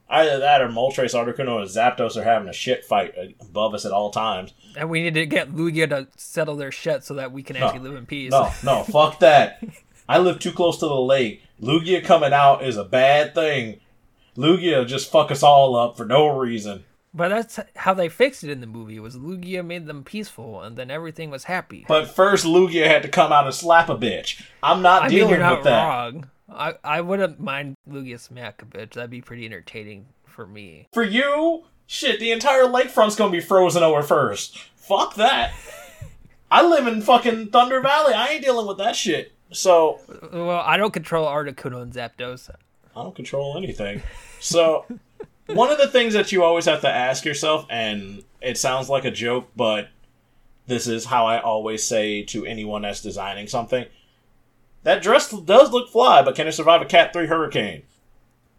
either 0.10 0.40
that 0.40 0.62
or 0.62 0.68
moltres 0.68 1.14
articuno 1.14 1.56
or 1.56 1.64
zapdos 1.64 2.16
are 2.18 2.24
having 2.24 2.48
a 2.50 2.54
shit 2.54 2.84
fight 2.86 3.14
above 3.40 3.74
us 3.74 3.86
at 3.86 3.92
all 3.92 4.10
times 4.12 4.54
And 4.76 4.90
we 4.90 5.02
need 5.04 5.14
to 5.16 5.26
get 5.26 5.52
Lugia 5.54 5.88
to 5.90 6.08
settle 6.18 6.56
their 6.56 6.72
shit 6.72 7.04
so 7.04 7.14
that 7.16 7.32
we 7.32 7.44
can 7.44 7.56
actually 7.56 7.80
live 7.88 7.96
in 7.96 8.06
peace. 8.06 8.32
no 8.32 8.52
no 8.64 8.84
fuck 8.84 9.20
that 9.20 9.62
i 10.10 10.18
live 10.18 10.40
too 10.40 10.52
close 10.52 10.78
to 10.80 10.88
the 10.88 10.96
lake 10.96 11.44
lugia 11.62 12.04
coming 12.04 12.34
out 12.34 12.64
is 12.64 12.78
a 12.78 12.84
bad 12.86 13.36
thing 13.36 13.80
lugia 14.38 14.86
just 14.88 15.12
fuck 15.12 15.32
us 15.32 15.44
all 15.44 15.76
up 15.76 15.98
for 15.98 16.06
no 16.06 16.28
reason 16.38 16.84
But 17.14 17.30
that's 17.30 17.60
how 17.76 17.94
they 17.96 18.08
fixed 18.08 18.44
it 18.44 18.52
in 18.52 18.62
the 18.62 18.68
movie. 18.68 19.00
Was 19.00 19.18
Lugia 19.18 19.66
made 19.66 19.88
them 19.88 20.04
peaceful, 20.04 20.62
and 20.62 20.78
then 20.78 20.92
everything 20.92 21.32
was 21.32 21.46
happy. 21.46 21.84
But 21.88 22.08
first, 22.08 22.46
Lugia 22.46 22.86
had 22.86 23.02
to 23.02 23.10
come 23.10 23.32
out 23.34 23.46
and 23.48 23.54
slap 23.56 23.90
a 23.90 23.96
bitch. 23.98 24.44
I'm 24.62 24.84
not 24.84 25.02
I 25.02 25.08
mean, 25.08 25.16
dealing 25.18 25.30
you're 25.32 25.40
not 25.40 25.58
with 25.58 25.64
that. 25.66 25.84
wrong. 25.88 26.30
I 26.52 26.76
I 26.84 27.02
wouldn't 27.02 27.40
mind 27.40 27.76
a 27.88 28.66
bitch. 28.66 28.92
That'd 28.92 29.10
be 29.10 29.22
pretty 29.22 29.46
entertaining 29.46 30.08
for 30.26 30.48
me. 30.48 30.88
For 30.94 31.04
you, 31.04 31.66
shit, 31.88 32.20
the 32.20 32.32
entire 32.32 32.64
lakefront's 32.64 33.16
gonna 33.16 33.32
be 33.32 33.40
frozen 33.40 33.84
over 33.84 34.02
first. 34.02 34.58
Fuck 34.76 35.16
that. 35.16 35.54
I 36.52 36.66
live 36.66 36.88
in 36.88 37.02
fucking 37.02 37.50
Thunder 37.50 37.80
Valley. 37.80 38.14
I 38.14 38.30
ain't 38.30 38.44
dealing 38.44 38.68
with 38.68 38.80
that 38.80 38.96
shit. 38.96 39.34
So, 39.52 40.00
Well, 40.32 40.64
I 40.66 40.78
don't 40.78 40.94
control 40.94 41.28
Articuno 41.28 41.82
and 41.82 41.94
Zapdos. 41.94 42.50
I 42.96 43.04
don't 43.04 43.16
control 43.16 43.58
anything. 43.58 44.02
So, 44.40 44.86
one 45.48 45.72
of 45.72 45.78
the 45.78 45.88
things 45.88 46.14
that 46.14 46.32
you 46.32 46.44
always 46.44 46.66
have 46.66 46.82
to 46.82 46.90
ask 46.90 47.26
yourself, 47.26 47.66
and 47.70 48.24
it 48.42 48.58
sounds 48.58 48.90
like 48.90 49.06
a 49.06 49.12
joke, 49.12 49.50
but 49.56 49.90
this 50.68 50.88
is 50.88 51.06
how 51.06 51.26
I 51.26 51.40
always 51.40 51.84
say 51.84 52.24
to 52.26 52.46
anyone 52.46 52.84
that's 52.84 53.02
designing 53.02 53.48
something 53.48 53.86
that 54.84 55.02
dress 55.02 55.30
does 55.30 55.72
look 55.72 55.90
fly, 55.90 56.22
but 56.22 56.36
can 56.36 56.48
it 56.48 56.54
survive 56.54 56.82
a 56.82 56.86
Cat 56.86 57.14
3 57.14 57.28
hurricane? 57.28 57.84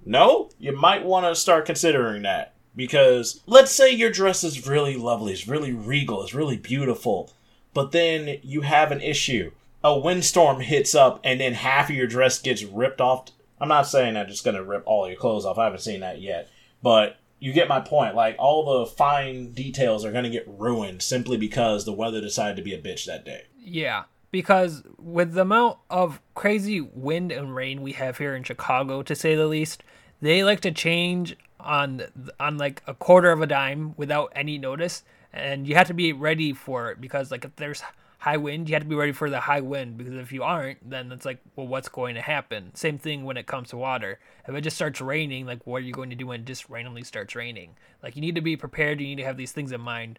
No? 0.04 0.50
You 0.58 0.76
might 0.76 1.04
want 1.04 1.26
to 1.26 1.34
start 1.34 1.66
considering 1.66 2.22
that. 2.22 2.54
Because 2.76 3.40
let's 3.46 3.72
say 3.72 3.90
your 3.90 4.10
dress 4.10 4.44
is 4.44 4.66
really 4.66 4.96
lovely, 4.96 5.32
it's 5.32 5.48
really 5.48 5.72
regal, 5.72 6.22
it's 6.22 6.34
really 6.34 6.56
beautiful, 6.56 7.32
but 7.74 7.90
then 7.90 8.38
you 8.42 8.60
have 8.60 8.92
an 8.92 9.00
issue. 9.00 9.50
A 9.82 9.98
windstorm 9.98 10.60
hits 10.60 10.94
up, 10.94 11.20
and 11.24 11.40
then 11.40 11.54
half 11.54 11.90
of 11.90 11.96
your 11.96 12.06
dress 12.06 12.38
gets 12.38 12.62
ripped 12.62 13.00
off. 13.00 13.30
I'm 13.60 13.68
not 13.68 13.88
saying 13.88 14.14
that 14.14 14.30
it's 14.30 14.40
going 14.40 14.56
to 14.56 14.62
rip 14.62 14.84
all 14.86 15.08
your 15.08 15.18
clothes 15.18 15.44
off, 15.44 15.58
I 15.58 15.64
haven't 15.64 15.80
seen 15.80 16.00
that 16.00 16.20
yet. 16.20 16.48
But 16.82 17.16
you 17.40 17.52
get 17.52 17.68
my 17.68 17.80
point. 17.80 18.14
Like, 18.14 18.36
all 18.38 18.78
the 18.78 18.86
fine 18.86 19.52
details 19.52 20.04
are 20.04 20.12
going 20.12 20.24
to 20.24 20.30
get 20.30 20.46
ruined 20.46 21.02
simply 21.02 21.36
because 21.36 21.84
the 21.84 21.92
weather 21.92 22.20
decided 22.20 22.56
to 22.56 22.62
be 22.62 22.74
a 22.74 22.80
bitch 22.80 23.06
that 23.06 23.24
day. 23.24 23.44
Yeah, 23.58 24.04
because 24.30 24.82
with 24.98 25.32
the 25.32 25.42
amount 25.42 25.78
of 25.88 26.20
crazy 26.34 26.80
wind 26.80 27.32
and 27.32 27.54
rain 27.54 27.82
we 27.82 27.92
have 27.92 28.18
here 28.18 28.34
in 28.34 28.42
Chicago, 28.42 29.02
to 29.02 29.14
say 29.14 29.34
the 29.34 29.46
least, 29.46 29.82
they 30.20 30.44
like 30.44 30.60
to 30.60 30.70
change 30.70 31.36
on 31.58 32.02
on 32.38 32.56
like 32.56 32.82
a 32.86 32.94
quarter 32.94 33.32
of 33.32 33.42
a 33.42 33.46
dime 33.46 33.94
without 33.96 34.32
any 34.34 34.58
notice, 34.58 35.02
and 35.32 35.66
you 35.66 35.74
have 35.74 35.88
to 35.88 35.94
be 35.94 36.12
ready 36.12 36.52
for 36.52 36.90
it 36.90 37.00
because 37.00 37.30
like 37.30 37.44
if 37.44 37.56
there's 37.56 37.82
high 38.20 38.36
wind, 38.36 38.68
you 38.68 38.74
have 38.74 38.82
to 38.82 38.88
be 38.88 38.94
ready 38.94 39.12
for 39.12 39.30
the 39.30 39.40
high 39.40 39.62
wind 39.62 39.96
because 39.96 40.14
if 40.14 40.30
you 40.30 40.42
aren't, 40.42 40.88
then 40.88 41.10
it's 41.10 41.24
like, 41.24 41.38
well, 41.56 41.66
what's 41.66 41.88
going 41.88 42.14
to 42.14 42.20
happen? 42.20 42.70
Same 42.74 42.98
thing 42.98 43.24
when 43.24 43.38
it 43.38 43.46
comes 43.46 43.70
to 43.70 43.78
water. 43.78 44.18
If 44.46 44.54
it 44.54 44.60
just 44.60 44.76
starts 44.76 45.00
raining, 45.00 45.46
like, 45.46 45.66
what 45.66 45.78
are 45.78 45.86
you 45.86 45.94
going 45.94 46.10
to 46.10 46.16
do 46.16 46.26
when 46.26 46.40
it 46.40 46.46
just 46.46 46.68
randomly 46.68 47.02
starts 47.02 47.34
raining? 47.34 47.76
Like, 48.02 48.16
you 48.16 48.20
need 48.20 48.34
to 48.34 48.42
be 48.42 48.58
prepared. 48.58 49.00
You 49.00 49.06
need 49.06 49.16
to 49.16 49.24
have 49.24 49.38
these 49.38 49.52
things 49.52 49.72
in 49.72 49.80
mind. 49.80 50.18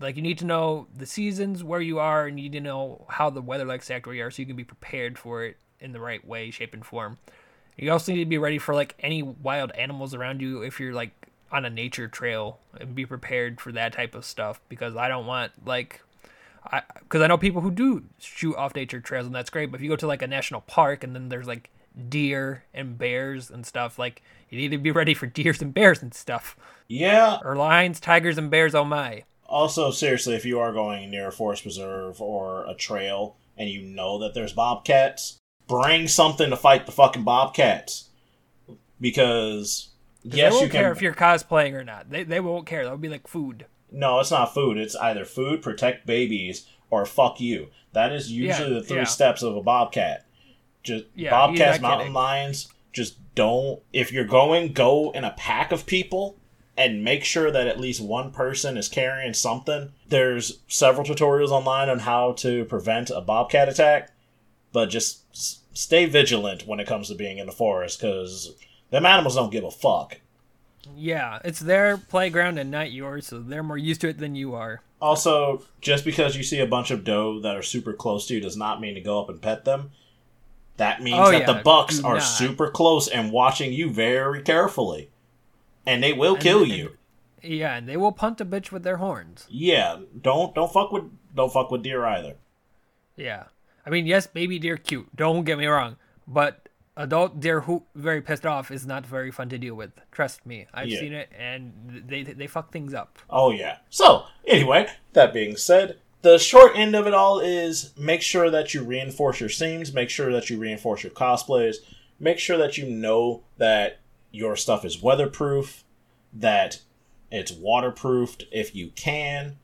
Like, 0.00 0.16
you 0.16 0.22
need 0.22 0.38
to 0.38 0.44
know 0.44 0.86
the 0.96 1.06
seasons 1.06 1.64
where 1.64 1.80
you 1.80 1.98
are, 1.98 2.26
and 2.26 2.38
you 2.38 2.44
need 2.44 2.58
to 2.58 2.60
know 2.60 3.06
how 3.08 3.30
the 3.30 3.42
weather 3.42 3.64
likes 3.64 3.86
to 3.86 3.94
act 3.94 4.06
where 4.06 4.14
you 4.14 4.24
are, 4.24 4.30
so 4.30 4.42
you 4.42 4.46
can 4.46 4.56
be 4.56 4.64
prepared 4.64 5.18
for 5.18 5.44
it 5.44 5.56
in 5.80 5.92
the 5.92 6.00
right 6.00 6.24
way, 6.26 6.50
shape, 6.50 6.74
and 6.74 6.84
form. 6.84 7.18
You 7.76 7.90
also 7.90 8.12
need 8.12 8.20
to 8.20 8.26
be 8.26 8.38
ready 8.38 8.58
for 8.58 8.74
like 8.74 8.94
any 9.00 9.22
wild 9.22 9.72
animals 9.72 10.14
around 10.14 10.40
you 10.40 10.62
if 10.62 10.78
you're 10.78 10.92
like 10.92 11.10
on 11.50 11.64
a 11.64 11.70
nature 11.70 12.08
trail 12.08 12.58
and 12.80 12.94
be 12.94 13.06
prepared 13.06 13.60
for 13.60 13.72
that 13.72 13.92
type 13.92 14.14
of 14.14 14.24
stuff 14.24 14.60
because 14.68 14.96
I 14.96 15.08
don't 15.08 15.26
want 15.26 15.52
like 15.66 16.00
I 16.64 16.82
because 17.00 17.20
I 17.20 17.26
know 17.26 17.38
people 17.38 17.60
who 17.60 17.70
do 17.70 18.04
shoot 18.18 18.56
off 18.56 18.74
nature 18.74 19.00
trails 19.00 19.26
and 19.26 19.34
that's 19.34 19.50
great. 19.50 19.70
But 19.70 19.76
if 19.76 19.82
you 19.82 19.88
go 19.88 19.96
to 19.96 20.06
like 20.06 20.22
a 20.22 20.26
national 20.26 20.62
park 20.62 21.04
and 21.04 21.14
then 21.14 21.28
there's 21.28 21.46
like 21.46 21.70
deer 22.08 22.64
and 22.72 22.96
bears 22.96 23.50
and 23.50 23.66
stuff, 23.66 23.98
like 23.98 24.22
you 24.48 24.58
need 24.58 24.70
to 24.70 24.78
be 24.78 24.90
ready 24.90 25.14
for 25.14 25.26
deers 25.26 25.60
and 25.60 25.74
bears 25.74 26.02
and 26.02 26.14
stuff. 26.14 26.56
Yeah. 26.88 27.38
Or 27.44 27.56
lions, 27.56 28.00
tigers, 28.00 28.38
and 28.38 28.50
bears. 28.50 28.74
Oh 28.74 28.84
my. 28.84 29.24
Also, 29.54 29.92
seriously, 29.92 30.34
if 30.34 30.44
you 30.44 30.58
are 30.58 30.72
going 30.72 31.08
near 31.12 31.28
a 31.28 31.32
forest 31.32 31.62
preserve 31.62 32.20
or 32.20 32.66
a 32.66 32.74
trail 32.74 33.36
and 33.56 33.70
you 33.70 33.82
know 33.82 34.18
that 34.18 34.34
there's 34.34 34.52
bobcats, 34.52 35.38
bring 35.68 36.08
something 36.08 36.50
to 36.50 36.56
fight 36.56 36.86
the 36.86 36.92
fucking 36.92 37.22
bobcats. 37.22 38.08
Because 39.00 39.90
yes, 40.24 40.34
they 40.34 40.56
won't 40.56 40.64
you 40.64 40.70
can... 40.70 40.80
care 40.80 40.90
if 40.90 41.00
you're 41.00 41.14
cosplaying 41.14 41.74
or 41.74 41.84
not. 41.84 42.10
They 42.10 42.24
they 42.24 42.40
won't 42.40 42.66
care. 42.66 42.82
That'll 42.82 42.98
be 42.98 43.08
like 43.08 43.28
food. 43.28 43.66
No, 43.92 44.18
it's 44.18 44.32
not 44.32 44.52
food. 44.52 44.76
It's 44.76 44.96
either 44.96 45.24
food, 45.24 45.62
protect 45.62 46.04
babies, 46.04 46.66
or 46.90 47.06
fuck 47.06 47.40
you. 47.40 47.68
That 47.92 48.10
is 48.10 48.32
usually 48.32 48.72
yeah, 48.72 48.80
the 48.80 48.84
three 48.84 48.96
yeah. 48.98 49.04
steps 49.04 49.44
of 49.44 49.54
a 49.54 49.62
bobcat. 49.62 50.26
Just 50.82 51.04
yeah, 51.14 51.30
bobcats, 51.30 51.80
mountain 51.80 52.06
kidding. 52.06 52.14
lions. 52.14 52.72
Just 52.92 53.18
don't. 53.36 53.80
If 53.92 54.10
you're 54.10 54.24
going, 54.24 54.72
go 54.72 55.12
in 55.12 55.22
a 55.22 55.30
pack 55.36 55.70
of 55.70 55.86
people 55.86 56.40
and 56.76 57.04
make 57.04 57.24
sure 57.24 57.50
that 57.50 57.66
at 57.66 57.80
least 57.80 58.00
one 58.00 58.32
person 58.32 58.76
is 58.76 58.88
carrying 58.88 59.32
something. 59.32 59.92
There's 60.08 60.60
several 60.66 61.06
tutorials 61.06 61.50
online 61.50 61.88
on 61.88 62.00
how 62.00 62.32
to 62.32 62.64
prevent 62.64 63.10
a 63.10 63.20
bobcat 63.20 63.68
attack, 63.68 64.10
but 64.72 64.90
just 64.90 65.22
stay 65.76 66.06
vigilant 66.06 66.66
when 66.66 66.80
it 66.80 66.86
comes 66.86 67.08
to 67.08 67.14
being 67.14 67.38
in 67.38 67.46
the 67.46 67.52
forest 67.52 68.00
because 68.00 68.54
them 68.90 69.06
animals 69.06 69.36
don't 69.36 69.52
give 69.52 69.64
a 69.64 69.70
fuck. 69.70 70.20
Yeah, 70.96 71.38
it's 71.44 71.60
their 71.60 71.96
playground 71.96 72.58
and 72.58 72.70
not 72.70 72.92
yours, 72.92 73.26
so 73.26 73.40
they're 73.40 73.62
more 73.62 73.78
used 73.78 74.00
to 74.02 74.08
it 74.08 74.18
than 74.18 74.34
you 74.34 74.54
are. 74.54 74.82
Also, 75.00 75.62
just 75.80 76.04
because 76.04 76.36
you 76.36 76.42
see 76.42 76.60
a 76.60 76.66
bunch 76.66 76.90
of 76.90 77.04
doe 77.04 77.40
that 77.40 77.56
are 77.56 77.62
super 77.62 77.92
close 77.92 78.26
to 78.26 78.34
you 78.34 78.40
does 78.40 78.56
not 78.56 78.80
mean 78.80 78.94
to 78.94 79.00
go 79.00 79.20
up 79.20 79.28
and 79.28 79.40
pet 79.40 79.64
them. 79.64 79.90
That 80.76 81.02
means 81.02 81.18
oh, 81.20 81.30
that 81.30 81.40
yeah, 81.40 81.52
the 81.52 81.62
bucks 81.62 82.02
are 82.02 82.14
not. 82.14 82.20
super 82.20 82.68
close 82.68 83.06
and 83.06 83.30
watching 83.30 83.72
you 83.72 83.90
very 83.90 84.42
carefully. 84.42 85.10
And 85.86 86.02
they 86.02 86.12
will 86.12 86.34
and, 86.34 86.42
kill 86.42 86.62
and, 86.62 86.72
you. 86.72 86.96
Yeah, 87.42 87.76
and 87.76 87.88
they 87.88 87.96
will 87.96 88.12
punt 88.12 88.40
a 88.40 88.44
bitch 88.44 88.72
with 88.72 88.82
their 88.82 88.96
horns. 88.96 89.46
Yeah, 89.50 89.98
don't 90.20 90.54
don't 90.54 90.72
fuck 90.72 90.92
with 90.92 91.04
don't 91.34 91.52
fuck 91.52 91.70
with 91.70 91.82
deer 91.82 92.04
either. 92.04 92.36
Yeah. 93.16 93.44
I 93.86 93.90
mean, 93.90 94.06
yes, 94.06 94.26
baby 94.26 94.58
deer 94.58 94.76
cute. 94.76 95.14
Don't 95.14 95.44
get 95.44 95.58
me 95.58 95.66
wrong, 95.66 95.96
but 96.26 96.68
adult 96.96 97.40
deer 97.40 97.62
who 97.62 97.82
very 97.94 98.22
pissed 98.22 98.46
off 98.46 98.70
is 98.70 98.86
not 98.86 99.04
very 99.04 99.30
fun 99.30 99.48
to 99.50 99.58
deal 99.58 99.74
with. 99.74 99.92
Trust 100.10 100.46
me, 100.46 100.66
I've 100.72 100.88
yeah. 100.88 101.00
seen 101.00 101.12
it, 101.12 101.28
and 101.38 102.04
they 102.06 102.22
they 102.22 102.46
fuck 102.46 102.72
things 102.72 102.94
up. 102.94 103.18
Oh 103.28 103.50
yeah. 103.50 103.78
So 103.90 104.24
anyway, 104.46 104.88
that 105.12 105.34
being 105.34 105.56
said, 105.56 105.98
the 106.22 106.38
short 106.38 106.72
end 106.74 106.94
of 106.96 107.06
it 107.06 107.14
all 107.14 107.40
is 107.40 107.92
make 107.98 108.22
sure 108.22 108.50
that 108.50 108.72
you 108.72 108.82
reinforce 108.82 109.40
your 109.40 109.50
seams, 109.50 109.92
make 109.92 110.10
sure 110.10 110.32
that 110.32 110.48
you 110.48 110.58
reinforce 110.58 111.02
your 111.02 111.12
cosplays, 111.12 111.76
make 112.18 112.38
sure 112.38 112.56
that 112.56 112.78
you 112.78 112.88
know 112.88 113.42
that 113.58 113.98
your 114.34 114.56
stuff 114.56 114.84
is 114.84 115.02
weatherproof, 115.02 115.84
that 116.32 116.80
it's 117.30 117.52
waterproofed 117.52 118.44
if 118.50 118.74
you 118.74 118.88
can, 118.96 119.56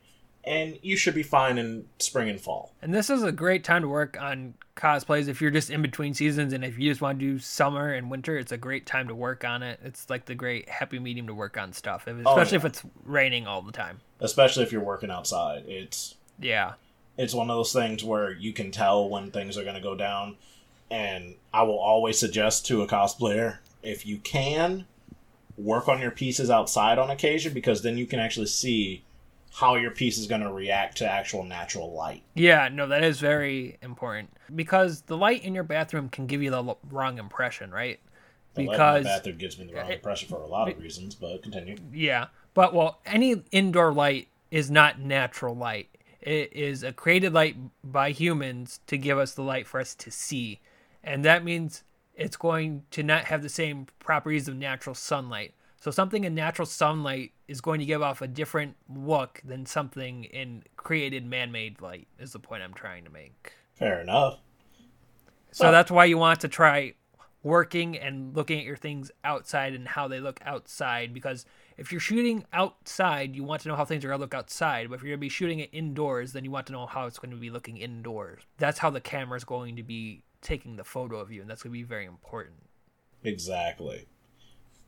and 0.44 0.78
you 0.82 0.96
should 0.96 1.14
be 1.14 1.22
fine 1.22 1.58
in 1.58 1.86
spring 1.98 2.28
and 2.28 2.40
fall. 2.40 2.72
And 2.80 2.94
this 2.94 3.10
is 3.10 3.22
a 3.22 3.32
great 3.32 3.64
time 3.64 3.82
to 3.82 3.88
work 3.88 4.16
on 4.20 4.54
cosplays 4.80 5.28
if 5.28 5.40
you're 5.40 5.50
just 5.50 5.70
in 5.70 5.82
between 5.82 6.14
seasons 6.14 6.52
and 6.52 6.64
if 6.64 6.78
you 6.78 6.90
just 6.90 7.02
want 7.02 7.18
to 7.18 7.24
do 7.24 7.38
summer 7.38 7.92
and 7.92 8.10
winter 8.10 8.38
it's 8.38 8.50
a 8.50 8.56
great 8.56 8.86
time 8.86 9.08
to 9.08 9.14
work 9.14 9.44
on 9.44 9.62
it 9.62 9.78
it's 9.84 10.08
like 10.08 10.24
the 10.24 10.34
great 10.34 10.66
happy 10.70 10.98
medium 10.98 11.26
to 11.26 11.34
work 11.34 11.58
on 11.58 11.70
stuff 11.70 12.04
oh, 12.06 12.12
especially 12.12 12.30
oh, 12.30 12.44
yeah. 12.44 12.56
if 12.56 12.64
it's 12.64 12.82
raining 13.04 13.46
all 13.46 13.60
the 13.60 13.72
time 13.72 14.00
especially 14.20 14.62
if 14.62 14.72
you're 14.72 14.80
working 14.80 15.10
outside 15.10 15.64
it's 15.66 16.14
yeah 16.40 16.72
it's 17.18 17.34
one 17.34 17.50
of 17.50 17.56
those 17.56 17.74
things 17.74 18.02
where 18.02 18.32
you 18.32 18.54
can 18.54 18.70
tell 18.70 19.06
when 19.06 19.30
things 19.30 19.58
are 19.58 19.64
going 19.64 19.74
to 19.74 19.82
go 19.82 19.94
down 19.94 20.34
and 20.90 21.34
i 21.52 21.62
will 21.62 21.78
always 21.78 22.18
suggest 22.18 22.64
to 22.64 22.80
a 22.80 22.86
cosplayer 22.86 23.58
if 23.82 24.06
you 24.06 24.18
can 24.18 24.86
work 25.56 25.88
on 25.88 26.00
your 26.00 26.10
pieces 26.10 26.50
outside 26.50 26.98
on 26.98 27.10
occasion 27.10 27.52
because 27.52 27.82
then 27.82 27.98
you 27.98 28.06
can 28.06 28.18
actually 28.18 28.46
see 28.46 29.04
how 29.52 29.74
your 29.74 29.90
piece 29.90 30.16
is 30.16 30.26
going 30.26 30.40
to 30.40 30.52
react 30.52 30.98
to 30.98 31.10
actual 31.10 31.42
natural 31.44 31.92
light. 31.92 32.22
Yeah, 32.34 32.68
no, 32.68 32.86
that 32.86 33.02
is 33.02 33.20
very 33.20 33.78
important 33.82 34.30
because 34.54 35.02
the 35.02 35.16
light 35.16 35.44
in 35.44 35.54
your 35.54 35.64
bathroom 35.64 36.08
can 36.08 36.26
give 36.26 36.42
you 36.42 36.50
the 36.50 36.76
wrong 36.90 37.18
impression, 37.18 37.70
right? 37.70 37.98
The 38.54 38.62
because 38.62 38.78
light 38.78 38.96
in 38.98 39.04
bathroom 39.04 39.38
gives 39.38 39.58
me 39.58 39.66
the 39.66 39.74
wrong 39.74 39.90
eh, 39.90 39.94
impression 39.94 40.28
for 40.28 40.40
a 40.40 40.46
lot 40.46 40.68
of 40.68 40.78
reasons, 40.78 41.14
but 41.14 41.42
continue. 41.42 41.76
Yeah, 41.92 42.26
but 42.54 42.72
well, 42.72 43.00
any 43.04 43.42
indoor 43.50 43.92
light 43.92 44.28
is 44.50 44.70
not 44.70 45.00
natural 45.00 45.54
light. 45.54 45.88
It 46.20 46.52
is 46.52 46.82
a 46.82 46.92
created 46.92 47.32
light 47.32 47.56
by 47.82 48.10
humans 48.10 48.80
to 48.86 48.98
give 48.98 49.18
us 49.18 49.32
the 49.32 49.42
light 49.42 49.66
for 49.66 49.80
us 49.80 49.94
to 49.96 50.10
see, 50.10 50.60
and 51.02 51.24
that 51.24 51.44
means 51.44 51.82
it's 52.20 52.36
going 52.36 52.84
to 52.90 53.02
not 53.02 53.24
have 53.24 53.42
the 53.42 53.48
same 53.48 53.86
properties 53.98 54.46
of 54.46 54.54
natural 54.54 54.94
sunlight. 54.94 55.54
So 55.80 55.90
something 55.90 56.24
in 56.24 56.34
natural 56.34 56.66
sunlight 56.66 57.32
is 57.48 57.62
going 57.62 57.80
to 57.80 57.86
give 57.86 58.02
off 58.02 58.20
a 58.20 58.28
different 58.28 58.76
look 58.94 59.40
than 59.42 59.64
something 59.64 60.24
in 60.24 60.62
created 60.76 61.24
man-made 61.24 61.80
light. 61.80 62.08
Is 62.18 62.32
the 62.32 62.38
point 62.38 62.62
I'm 62.62 62.74
trying 62.74 63.04
to 63.04 63.10
make. 63.10 63.54
Fair 63.74 64.02
enough. 64.02 64.38
So 65.52 65.68
oh. 65.68 65.72
that's 65.72 65.90
why 65.90 66.04
you 66.04 66.18
want 66.18 66.40
to 66.40 66.48
try 66.48 66.92
working 67.42 67.96
and 67.96 68.36
looking 68.36 68.58
at 68.58 68.66
your 68.66 68.76
things 68.76 69.10
outside 69.24 69.72
and 69.72 69.88
how 69.88 70.06
they 70.06 70.20
look 70.20 70.38
outside 70.44 71.14
because 71.14 71.46
if 71.78 71.90
you're 71.90 72.00
shooting 72.00 72.44
outside, 72.52 73.34
you 73.34 73.42
want 73.42 73.62
to 73.62 73.68
know 73.68 73.76
how 73.76 73.86
things 73.86 74.04
are 74.04 74.08
going 74.08 74.18
to 74.18 74.22
look 74.22 74.34
outside. 74.34 74.90
But 74.90 74.96
if 74.96 75.02
you're 75.02 75.12
going 75.12 75.20
to 75.20 75.22
be 75.22 75.30
shooting 75.30 75.60
it 75.60 75.70
indoors, 75.72 76.34
then 76.34 76.44
you 76.44 76.50
want 76.50 76.66
to 76.66 76.74
know 76.74 76.84
how 76.84 77.06
it's 77.06 77.18
going 77.18 77.30
to 77.30 77.38
be 77.38 77.48
looking 77.48 77.78
indoors. 77.78 78.42
That's 78.58 78.78
how 78.78 78.90
the 78.90 79.00
camera 79.00 79.38
is 79.38 79.44
going 79.44 79.76
to 79.76 79.82
be 79.82 80.22
taking 80.40 80.76
the 80.76 80.84
photo 80.84 81.18
of 81.18 81.30
you, 81.30 81.40
and 81.40 81.50
that's 81.50 81.62
going 81.62 81.72
to 81.72 81.78
be 81.78 81.82
very 81.82 82.06
important. 82.06 82.56
Exactly. 83.22 84.06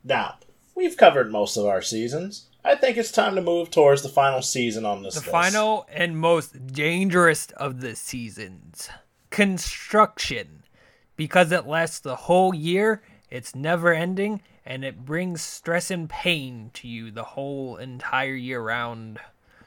Now, 0.05 0.37
we've 0.75 0.97
covered 0.97 1.31
most 1.31 1.57
of 1.57 1.67
our 1.67 1.83
seasons. 1.83 2.49
I 2.65 2.77
think 2.77 2.97
it's 2.97 3.13
time 3.13 3.35
to 3.35 3.43
move 3.43 3.71
towards 3.71 4.03
the 4.03 4.09
final 4.09 4.43
season 4.43 4.85
on 4.85 5.03
this. 5.03 5.15
The 5.15 5.21
list. 5.21 5.31
final 5.31 5.87
and 5.89 6.19
most 6.19 6.67
dangerous 6.69 7.47
of 7.57 7.81
the 7.81 7.97
seasons 7.97 8.89
construction. 9.33 10.63
Because 11.17 11.51
it 11.51 11.67
lasts 11.67 11.99
the 11.99 12.17
whole 12.17 12.55
year, 12.55 13.03
it's 13.31 13.55
never 13.55 13.93
ending, 13.93 14.43
and 14.65 14.85
it 14.85 15.05
brings 15.05 15.43
stress 15.43 15.91
and 15.91 16.09
pain 16.09 16.71
to 16.75 16.87
you 16.87 17.11
the 17.11 17.25
whole 17.25 17.77
entire 17.77 18.35
year 18.35 18.63
round. 18.63 19.19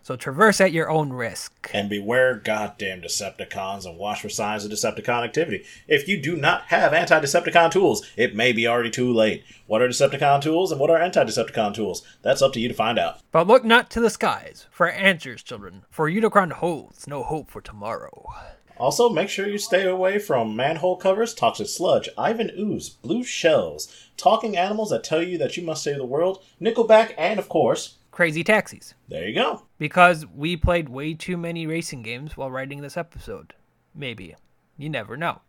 So 0.06 0.16
traverse 0.16 0.62
at 0.62 0.72
your 0.72 0.88
own 0.88 1.12
risk. 1.12 1.72
And 1.74 1.90
beware 1.90 2.36
goddamn 2.36 3.02
Decepticons 3.02 3.88
and 3.88 3.98
watch 3.98 4.22
for 4.22 4.30
signs 4.30 4.64
of 4.64 4.70
Decepticon 4.70 5.24
activity. 5.24 5.66
If 5.88 6.08
you 6.08 6.22
do 6.22 6.36
not 6.36 6.66
have 6.66 6.94
anti 6.94 7.20
Decepticon 7.20 7.72
tools, 7.72 8.08
it 8.16 8.36
may 8.36 8.52
be 8.52 8.68
already 8.68 8.92
too 8.92 9.12
late. 9.12 9.44
What 9.66 9.82
are 9.82 9.88
Decepticon 9.88 10.44
tools 10.44 10.72
and 10.72 10.80
what 10.80 10.92
are 10.92 11.02
anti 11.02 11.24
Decepticon 11.24 11.74
tools? 11.74 12.04
That's 12.22 12.44
up 12.44 12.54
to 12.54 12.60
you 12.60 12.68
to 12.68 12.74
find 12.76 13.00
out. 13.00 13.18
But 13.32 13.48
look 13.48 13.66
not 13.66 13.90
to 13.92 14.00
the 14.00 14.12
skies 14.12 14.68
for 14.70 14.88
answers, 14.88 15.42
children, 15.42 15.86
for 15.90 16.08
Unicron 16.08 16.52
holds 16.52 17.08
no 17.08 17.24
hope 17.24 17.50
for 17.50 17.62
tomorrow. 17.62 18.32
Also, 18.78 19.10
make 19.10 19.30
sure 19.30 19.48
you 19.48 19.58
stay 19.58 19.88
away 19.88 20.20
from 20.20 20.56
manhole 20.56 20.98
covers, 20.98 21.34
toxic 21.34 21.68
sludge, 21.68 22.10
Ivan 22.16 22.52
ooze, 22.60 22.90
blue 22.90 23.24
shells, 23.24 24.12
talking 24.18 24.56
animals 24.56 24.92
that 24.92 25.04
tell 25.04 25.24
you 25.24 25.40
that 25.40 25.58
you 25.58 25.64
must 25.64 25.82
save 25.82 25.98
the 25.98 26.06
world, 26.06 26.44
Nickelback, 26.62 27.16
and 27.18 27.40
of 27.40 27.50
course, 27.50 27.96
Crazy 28.16 28.46
taxis. 28.46 28.94
there 29.10 29.28
you 29.28 29.36
go. 29.36 29.64
Because 29.78 30.26
we 30.26 30.56
played 30.56 30.88
way 30.88 31.14
too 31.14 31.36
many 31.36 31.68
racing 31.68 32.02
games 32.02 32.38
while 32.38 32.50
writing 32.50 32.80
this 32.80 32.96
episode. 32.96 33.54
Maybe. 33.94 34.34
You 34.78 34.90
never 34.90 35.18
know. 35.18 35.42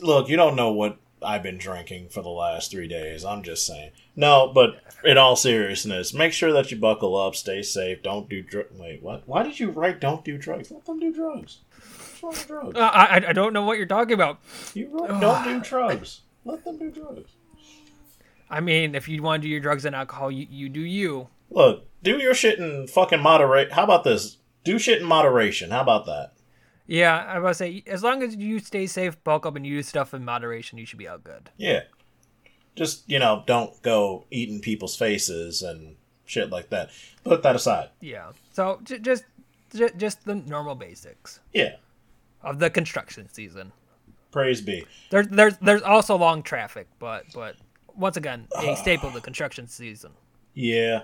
Look, 0.00 0.30
you 0.30 0.38
don't 0.38 0.56
know 0.56 0.72
what 0.72 0.96
I've 1.22 1.42
been 1.42 1.58
drinking 1.58 2.08
for 2.08 2.22
the 2.22 2.30
last 2.30 2.70
three 2.70 2.88
days. 2.88 3.22
I'm 3.22 3.42
just 3.42 3.66
saying. 3.66 3.90
No, 4.16 4.50
but 4.54 4.82
in 5.04 5.18
all 5.18 5.36
seriousness, 5.36 6.14
make 6.14 6.32
sure 6.32 6.54
that 6.54 6.70
you 6.70 6.78
buckle 6.78 7.14
up, 7.18 7.34
stay 7.34 7.60
safe, 7.60 8.02
don't 8.02 8.30
do 8.30 8.40
drugs. 8.40 8.70
Wait, 8.78 9.02
what? 9.02 9.28
Why 9.28 9.42
did 9.42 9.60
you 9.60 9.70
write 9.70 10.00
"don't 10.00 10.24
do 10.24 10.38
drugs"? 10.38 10.70
Let 10.70 10.86
them 10.86 11.00
do 11.00 11.12
drugs. 11.12 11.58
What's 12.22 12.22
wrong 12.22 12.32
with 12.32 12.46
drugs? 12.46 12.78
Uh, 12.78 12.90
I, 12.94 13.16
I 13.28 13.32
don't 13.34 13.52
know 13.52 13.62
what 13.64 13.76
you're 13.76 13.84
talking 13.84 14.14
about. 14.14 14.40
You 14.72 14.88
wrote 14.88 15.20
"don't 15.20 15.44
do 15.44 15.60
drugs." 15.68 16.22
Let 16.46 16.64
them 16.64 16.78
do 16.78 16.90
drugs. 16.90 17.32
I 18.48 18.60
mean, 18.60 18.94
if 18.94 19.06
you 19.06 19.22
want 19.22 19.42
to 19.42 19.48
do 19.48 19.50
your 19.50 19.60
drugs 19.60 19.84
and 19.84 19.94
alcohol, 19.94 20.30
you, 20.30 20.46
you 20.48 20.70
do 20.70 20.80
you. 20.80 21.28
Look, 21.50 21.86
do 22.02 22.18
your 22.18 22.34
shit 22.34 22.58
in 22.58 22.86
fucking 22.86 23.20
moderate. 23.20 23.72
How 23.72 23.84
about 23.84 24.04
this? 24.04 24.38
Do 24.64 24.78
shit 24.78 25.00
in 25.00 25.06
moderation. 25.06 25.70
How 25.70 25.80
about 25.80 26.06
that? 26.06 26.32
Yeah, 26.86 27.24
I 27.26 27.38
was 27.38 27.58
say, 27.58 27.82
as 27.86 28.02
long 28.02 28.22
as 28.22 28.34
you 28.36 28.58
stay 28.58 28.86
safe, 28.86 29.22
bulk 29.22 29.46
up, 29.46 29.54
and 29.56 29.64
do 29.64 29.82
stuff 29.82 30.12
in 30.12 30.24
moderation, 30.24 30.76
you 30.78 30.86
should 30.86 30.98
be 30.98 31.06
all 31.08 31.18
good. 31.18 31.50
Yeah. 31.56 31.82
Just, 32.74 33.08
you 33.08 33.18
know, 33.18 33.44
don't 33.46 33.80
go 33.82 34.24
eating 34.30 34.60
people's 34.60 34.96
faces 34.96 35.62
and 35.62 35.96
shit 36.24 36.50
like 36.50 36.70
that. 36.70 36.90
Put 37.24 37.42
that 37.42 37.54
aside. 37.56 37.90
Yeah. 38.00 38.32
So 38.52 38.80
j- 38.82 38.98
just 38.98 39.24
j- 39.74 39.90
just 39.96 40.24
the 40.24 40.34
normal 40.36 40.74
basics 40.74 41.40
Yeah. 41.52 41.76
of 42.42 42.58
the 42.58 42.70
construction 42.70 43.28
season. 43.32 43.72
Praise 44.32 44.60
be. 44.60 44.84
There's 45.10 45.26
there's 45.28 45.56
there's 45.58 45.82
also 45.82 46.16
long 46.16 46.42
traffic, 46.42 46.86
but 46.98 47.24
but 47.34 47.56
once 47.94 48.16
again, 48.16 48.46
a 48.56 48.76
staple 48.80 49.08
of 49.08 49.14
the 49.14 49.20
construction 49.20 49.66
season. 49.68 50.12
Yeah. 50.54 51.02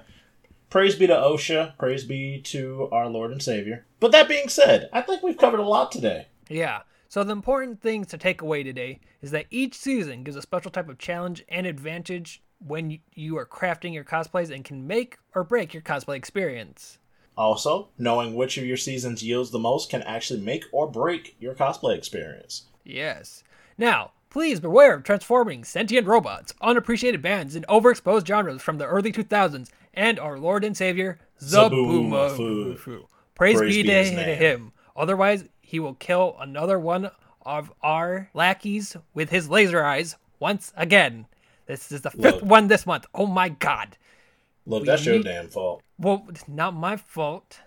Praise 0.77 0.95
be 0.95 1.07
to 1.07 1.15
OSHA. 1.15 1.79
Praise 1.79 2.05
be 2.05 2.39
to 2.43 2.91
our 2.93 3.09
Lord 3.09 3.31
and 3.33 3.43
Savior. 3.43 3.87
But 3.99 4.13
that 4.13 4.29
being 4.29 4.51
said, 4.51 4.91
I 4.93 5.01
think 5.01 5.23
we've 5.23 5.39
covered 5.39 5.61
a 5.61 5.67
lot 5.67 5.91
today. 5.91 6.27
Yeah. 6.51 6.83
So 7.09 7.25
the 7.25 7.33
important 7.33 7.81
things 7.81 8.09
to 8.09 8.19
take 8.19 8.43
away 8.43 8.63
today 8.63 9.01
is 9.23 9.31
that 9.31 9.47
each 9.51 9.73
season 9.75 10.23
gives 10.23 10.37
a 10.37 10.43
special 10.43 10.71
type 10.71 10.91
of 10.91 10.99
challenge 10.99 11.43
and 11.49 11.67
advantage 11.67 12.43
when 12.59 12.99
you- 13.15 13.39
are 13.39 13.47
crafting 13.47 13.95
your 13.95 14.05
cosplays 14.05 14.55
and 14.55 14.67
can 14.67 14.87
make 14.87 15.17
or 15.35 15.45
break 15.45 15.73
your 15.73 15.83
cosplay 15.83 16.17
experience. 16.17 16.99
Also, 17.39 17.89
knowing 17.97 18.35
which 18.35 18.59
of 18.59 18.67
your 18.67 18.77
seasons 18.77 19.23
yields 19.23 19.53
the 19.53 19.59
most 19.59 19.89
can 19.89 20.03
actually 20.03 20.41
make 20.43 20.65
or 20.73 20.87
break 20.87 21.37
your 21.41 21.55
cosplay 21.55 21.97
experience. 21.97 22.65
Yes. 22.85 23.43
Now, 23.79 24.13
please 24.29 24.61
beware 24.61 24.93
of 24.93 25.05
transforming 25.05 25.65
sentient 25.65 26.07
robots, 26.07 26.53
unappreciated 26.61 27.23
bands, 27.23 27.57
and 27.57 27.67
overexposed 27.69 28.27
genres 28.27 28.61
from 28.61 28.77
the 28.77 28.85
early 28.85 29.11
2000s, 29.11 29.71
and 29.97 30.21
our 30.21 30.39
Lord 30.39 30.63
and 30.65 30.77
Savior, 30.77 31.19
Zabumafu. 31.41 33.07
Praise, 33.35 33.59
Praise 33.59 33.75
be 33.75 33.83
be 33.83 33.89
to, 33.89 34.15
to 34.15 34.35
him. 34.37 34.73
Otherwise, 34.95 35.45
he 35.61 35.81
will 35.81 35.95
kill 35.95 36.37
another 36.39 36.79
one 36.79 37.11
of 37.43 37.73
our 37.83 38.31
lackeys 38.35 38.97
with 39.15 39.31
his 39.31 39.49
laser 39.49 39.85
eyes 39.85 40.17
once 40.39 40.73
again. 40.77 41.27
This 41.67 41.91
is 41.91 42.03
the 42.03 42.11
fifth 42.11 42.43
Look. 42.43 42.45
one 42.45 42.69
this 42.69 42.87
month. 42.87 43.07
Oh 43.15 43.27
my 43.27 43.49
god. 43.49 43.97
Look, 44.67 44.85
that's 44.85 45.05
your 45.05 45.23
damn 45.23 45.49
fault. 45.49 45.83
Well, 45.99 46.25
it's 46.29 46.49
not 46.49 46.75
my 46.75 46.97
fault. 46.97 47.61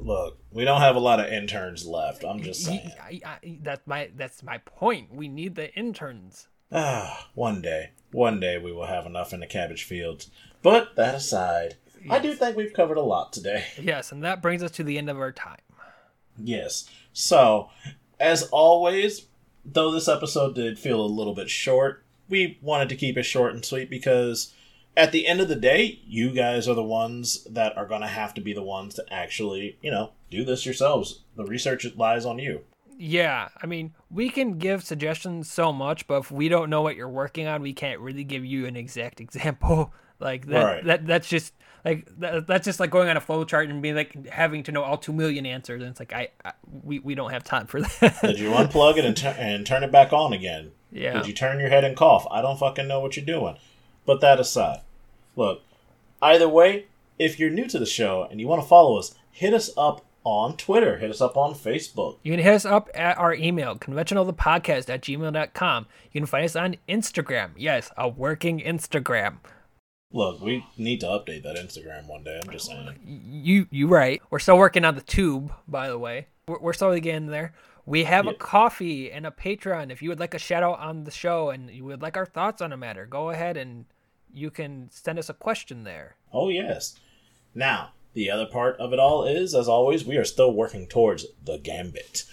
Look, 0.00 0.38
we 0.50 0.64
don't 0.64 0.80
have 0.80 0.96
a 0.96 1.00
lot 1.00 1.20
of 1.20 1.26
interns 1.26 1.86
left. 1.86 2.24
I'm 2.24 2.42
just 2.42 2.64
saying. 2.64 2.90
I, 3.00 3.20
I, 3.24 3.58
that's 3.62 3.86
my 3.86 4.10
that's 4.14 4.42
my 4.42 4.58
point. 4.58 5.14
We 5.14 5.28
need 5.28 5.54
the 5.54 5.72
interns. 5.74 6.48
Ah, 6.72 7.28
one 7.34 7.62
day, 7.62 7.90
one 8.12 8.40
day 8.40 8.58
we 8.58 8.72
will 8.72 8.86
have 8.86 9.06
enough 9.06 9.32
in 9.32 9.40
the 9.40 9.46
cabbage 9.46 9.84
fields. 9.84 10.30
But 10.62 10.96
that 10.96 11.14
aside, 11.14 11.76
I 12.10 12.18
do 12.18 12.34
think 12.34 12.56
we've 12.56 12.72
covered 12.72 12.96
a 12.96 13.02
lot 13.02 13.32
today. 13.32 13.64
Yes, 13.80 14.12
and 14.12 14.22
that 14.24 14.42
brings 14.42 14.62
us 14.62 14.72
to 14.72 14.84
the 14.84 14.98
end 14.98 15.08
of 15.08 15.18
our 15.18 15.32
time. 15.32 15.58
Yes. 16.38 16.88
So, 17.12 17.70
as 18.18 18.44
always, 18.50 19.26
though 19.64 19.90
this 19.90 20.08
episode 20.08 20.54
did 20.54 20.78
feel 20.78 21.00
a 21.00 21.06
little 21.06 21.34
bit 21.34 21.50
short, 21.50 22.04
we 22.28 22.58
wanted 22.60 22.88
to 22.88 22.96
keep 22.96 23.16
it 23.16 23.22
short 23.22 23.54
and 23.54 23.64
sweet 23.64 23.88
because 23.88 24.52
at 24.96 25.12
the 25.12 25.26
end 25.26 25.40
of 25.40 25.48
the 25.48 25.56
day, 25.56 26.00
you 26.06 26.32
guys 26.32 26.66
are 26.66 26.74
the 26.74 26.82
ones 26.82 27.44
that 27.44 27.76
are 27.76 27.86
going 27.86 28.00
to 28.00 28.06
have 28.06 28.34
to 28.34 28.40
be 28.40 28.52
the 28.52 28.62
ones 28.62 28.94
to 28.94 29.04
actually, 29.12 29.78
you 29.80 29.90
know, 29.90 30.12
do 30.30 30.44
this 30.44 30.66
yourselves. 30.66 31.20
The 31.36 31.44
research 31.44 31.86
lies 31.96 32.24
on 32.24 32.38
you. 32.38 32.62
Yeah, 32.98 33.48
I 33.62 33.66
mean, 33.66 33.94
we 34.10 34.30
can 34.30 34.58
give 34.58 34.82
suggestions 34.82 35.50
so 35.50 35.72
much, 35.72 36.06
but 36.06 36.18
if 36.18 36.30
we 36.30 36.48
don't 36.48 36.70
know 36.70 36.80
what 36.82 36.96
you're 36.96 37.08
working 37.08 37.46
on, 37.46 37.60
we 37.62 37.72
can't 37.74 38.00
really 38.00 38.24
give 38.24 38.44
you 38.44 38.66
an 38.66 38.76
exact 38.76 39.20
example. 39.26 39.92
Like 40.18 40.46
that, 40.46 40.64
Right. 40.64 40.84
that 40.86 41.06
that's 41.06 41.28
just 41.28 41.52
like 41.84 42.08
that, 42.20 42.46
that's 42.46 42.64
just 42.64 42.80
like 42.80 42.88
going 42.90 43.10
on 43.10 43.18
a 43.18 43.20
flow 43.20 43.44
chart 43.44 43.68
and 43.68 43.82
being 43.82 43.94
like 43.94 44.26
having 44.28 44.62
to 44.62 44.72
know 44.72 44.82
all 44.82 44.96
two 44.96 45.12
million 45.12 45.44
answers. 45.44 45.82
And 45.82 45.90
it's 45.90 46.00
like 46.00 46.14
I, 46.14 46.28
I 46.42 46.52
we, 46.82 47.00
we 47.00 47.14
don't 47.14 47.32
have 47.32 47.44
time 47.44 47.66
for 47.66 47.80
that. 48.00 48.18
Did 48.22 48.38
you 48.38 48.48
unplug 48.52 48.96
it 48.96 49.04
and, 49.04 49.14
tu- 49.14 49.26
and 49.26 49.66
turn 49.66 49.84
it 49.84 49.92
back 49.92 50.14
on 50.14 50.32
again? 50.32 50.70
Yeah. 50.90 51.12
Did 51.18 51.26
you 51.26 51.34
turn 51.34 51.60
your 51.60 51.68
head 51.68 51.84
and 51.84 51.94
cough? 51.94 52.26
I 52.30 52.40
don't 52.40 52.58
fucking 52.58 52.88
know 52.88 53.00
what 53.00 53.16
you're 53.18 53.26
doing. 53.26 53.56
But 54.06 54.22
that 54.22 54.40
aside, 54.40 54.80
look, 55.34 55.60
either 56.22 56.48
way, 56.48 56.86
if 57.18 57.38
you're 57.38 57.50
new 57.50 57.66
to 57.66 57.78
the 57.78 57.84
show 57.84 58.26
and 58.30 58.40
you 58.40 58.48
want 58.48 58.62
to 58.62 58.68
follow 58.68 58.96
us, 58.98 59.14
hit 59.30 59.52
us 59.52 59.68
up 59.76 60.02
on 60.26 60.56
Twitter, 60.56 60.98
hit 60.98 61.08
us 61.08 61.20
up 61.20 61.36
on 61.36 61.54
Facebook. 61.54 62.18
You 62.24 62.32
can 62.32 62.40
hit 62.40 62.52
us 62.52 62.64
up 62.64 62.90
at 62.94 63.16
our 63.16 63.32
email, 63.32 63.76
conventionalthepodcast 63.76 64.90
at 64.90 65.02
gmail.com. 65.02 65.86
You 66.10 66.20
can 66.20 66.26
find 66.26 66.44
us 66.44 66.56
on 66.56 66.76
Instagram. 66.88 67.52
Yes, 67.56 67.92
a 67.96 68.08
working 68.08 68.58
Instagram. 68.58 69.36
Look, 70.12 70.40
we 70.40 70.66
need 70.76 71.00
to 71.00 71.06
update 71.06 71.44
that 71.44 71.56
Instagram 71.56 72.08
one 72.08 72.24
day. 72.24 72.40
I'm 72.42 72.50
just 72.50 72.66
saying. 72.66 72.98
You 73.04 73.68
you 73.70 73.86
right. 73.86 74.20
We're 74.30 74.40
still 74.40 74.58
working 74.58 74.84
on 74.84 74.96
the 74.96 75.00
tube, 75.00 75.52
by 75.68 75.88
the 75.88 75.98
way. 75.98 76.26
We're, 76.48 76.58
we're 76.58 76.72
slowly 76.72 77.00
getting 77.00 77.28
there. 77.28 77.54
We 77.84 78.02
have 78.02 78.26
a 78.26 78.34
Ko-fi 78.34 79.10
and 79.12 79.26
a 79.26 79.30
Patreon. 79.30 79.92
If 79.92 80.02
you 80.02 80.08
would 80.08 80.18
like 80.18 80.34
a 80.34 80.40
shout 80.40 80.64
out 80.64 80.80
on 80.80 81.04
the 81.04 81.12
show 81.12 81.50
and 81.50 81.70
you 81.70 81.84
would 81.84 82.02
like 82.02 82.16
our 82.16 82.26
thoughts 82.26 82.60
on 82.60 82.72
a 82.72 82.76
matter, 82.76 83.06
go 83.06 83.30
ahead 83.30 83.56
and 83.56 83.84
you 84.34 84.50
can 84.50 84.88
send 84.90 85.20
us 85.20 85.28
a 85.28 85.34
question 85.34 85.84
there. 85.84 86.16
Oh, 86.32 86.48
yes. 86.48 86.98
Now, 87.54 87.92
the 88.16 88.30
other 88.30 88.46
part 88.46 88.76
of 88.80 88.92
it 88.92 88.98
all 88.98 89.24
is, 89.24 89.54
as 89.54 89.68
always, 89.68 90.04
we 90.04 90.16
are 90.16 90.24
still 90.24 90.52
working 90.52 90.88
towards 90.88 91.26
the 91.44 91.58
Gambit. 91.58 92.24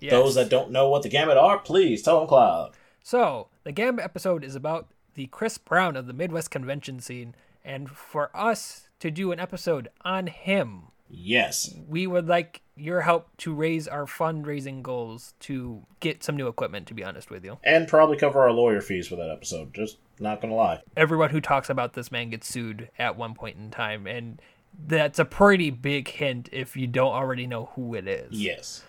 Yes. 0.00 0.12
Those 0.12 0.34
that 0.36 0.48
don't 0.48 0.70
know 0.70 0.88
what 0.88 1.02
the 1.02 1.08
Gambit 1.10 1.36
are, 1.36 1.58
please 1.58 2.02
tell 2.02 2.20
them, 2.20 2.28
Cloud. 2.28 2.72
So, 3.02 3.48
the 3.64 3.72
Gambit 3.72 4.04
episode 4.04 4.44
is 4.44 4.54
about 4.54 4.88
the 5.14 5.26
Chris 5.26 5.58
Brown 5.58 5.96
of 5.96 6.06
the 6.06 6.12
Midwest 6.12 6.50
convention 6.50 7.00
scene, 7.00 7.34
and 7.64 7.90
for 7.90 8.30
us 8.34 8.88
to 9.00 9.10
do 9.10 9.32
an 9.32 9.40
episode 9.40 9.88
on 10.04 10.26
him, 10.28 10.84
Yes. 11.08 11.74
we 11.88 12.06
would 12.06 12.26
like 12.28 12.62
your 12.76 13.00
help 13.02 13.28
to 13.38 13.54
raise 13.54 13.88
our 13.88 14.04
fundraising 14.04 14.82
goals 14.82 15.34
to 15.40 15.82
get 16.00 16.22
some 16.22 16.36
new 16.36 16.46
equipment, 16.48 16.86
to 16.88 16.94
be 16.94 17.02
honest 17.04 17.30
with 17.30 17.44
you. 17.44 17.58
And 17.64 17.88
probably 17.88 18.16
cover 18.18 18.40
our 18.40 18.52
lawyer 18.52 18.80
fees 18.80 19.08
for 19.08 19.16
that 19.16 19.30
episode. 19.30 19.72
Just 19.72 19.96
not 20.20 20.40
going 20.40 20.50
to 20.50 20.56
lie. 20.56 20.82
Everyone 20.96 21.30
who 21.30 21.40
talks 21.40 21.70
about 21.70 21.94
this 21.94 22.12
man 22.12 22.30
gets 22.30 22.48
sued 22.48 22.90
at 22.98 23.16
one 23.16 23.34
point 23.34 23.56
in 23.56 23.70
time, 23.70 24.06
and 24.06 24.40
that's 24.86 25.18
a 25.18 25.24
pretty 25.24 25.70
big 25.70 26.08
hint 26.08 26.48
if 26.52 26.76
you 26.76 26.86
don't 26.86 27.12
already 27.12 27.46
know 27.46 27.70
who 27.74 27.94
it 27.94 28.06
is. 28.08 28.32
Yes. 28.32 28.82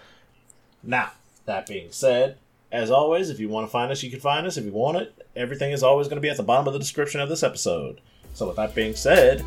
Now, 0.83 1.11
that 1.45 1.67
being 1.67 1.91
said, 1.91 2.37
as 2.71 2.91
always, 2.91 3.29
if 3.29 3.39
you 3.39 3.49
want 3.49 3.65
to 3.67 3.71
find 3.71 3.91
us, 3.91 4.03
you 4.03 4.11
can 4.11 4.19
find 4.19 4.45
us. 4.45 4.57
If 4.57 4.65
you 4.65 4.71
want 4.71 4.97
it, 4.97 5.27
everything 5.35 5.71
is 5.71 5.83
always 5.83 6.07
going 6.07 6.17
to 6.17 6.21
be 6.21 6.29
at 6.29 6.37
the 6.37 6.43
bottom 6.43 6.67
of 6.67 6.73
the 6.73 6.79
description 6.79 7.21
of 7.21 7.29
this 7.29 7.43
episode. 7.43 8.01
So, 8.33 8.47
with 8.47 8.57
that 8.57 8.75
being 8.75 8.95
said, 8.95 9.43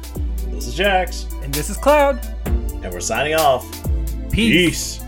this 0.49 0.67
is 0.67 0.75
Jax, 0.75 1.27
And 1.43 1.53
this 1.55 1.71
is 1.71 1.77
Cloud. 1.77 2.19
and 2.47 2.93
we're 2.93 3.01
signing 3.01 3.35
off. 3.35 3.65
Peace. 4.31 4.99
Peace. 4.99 5.05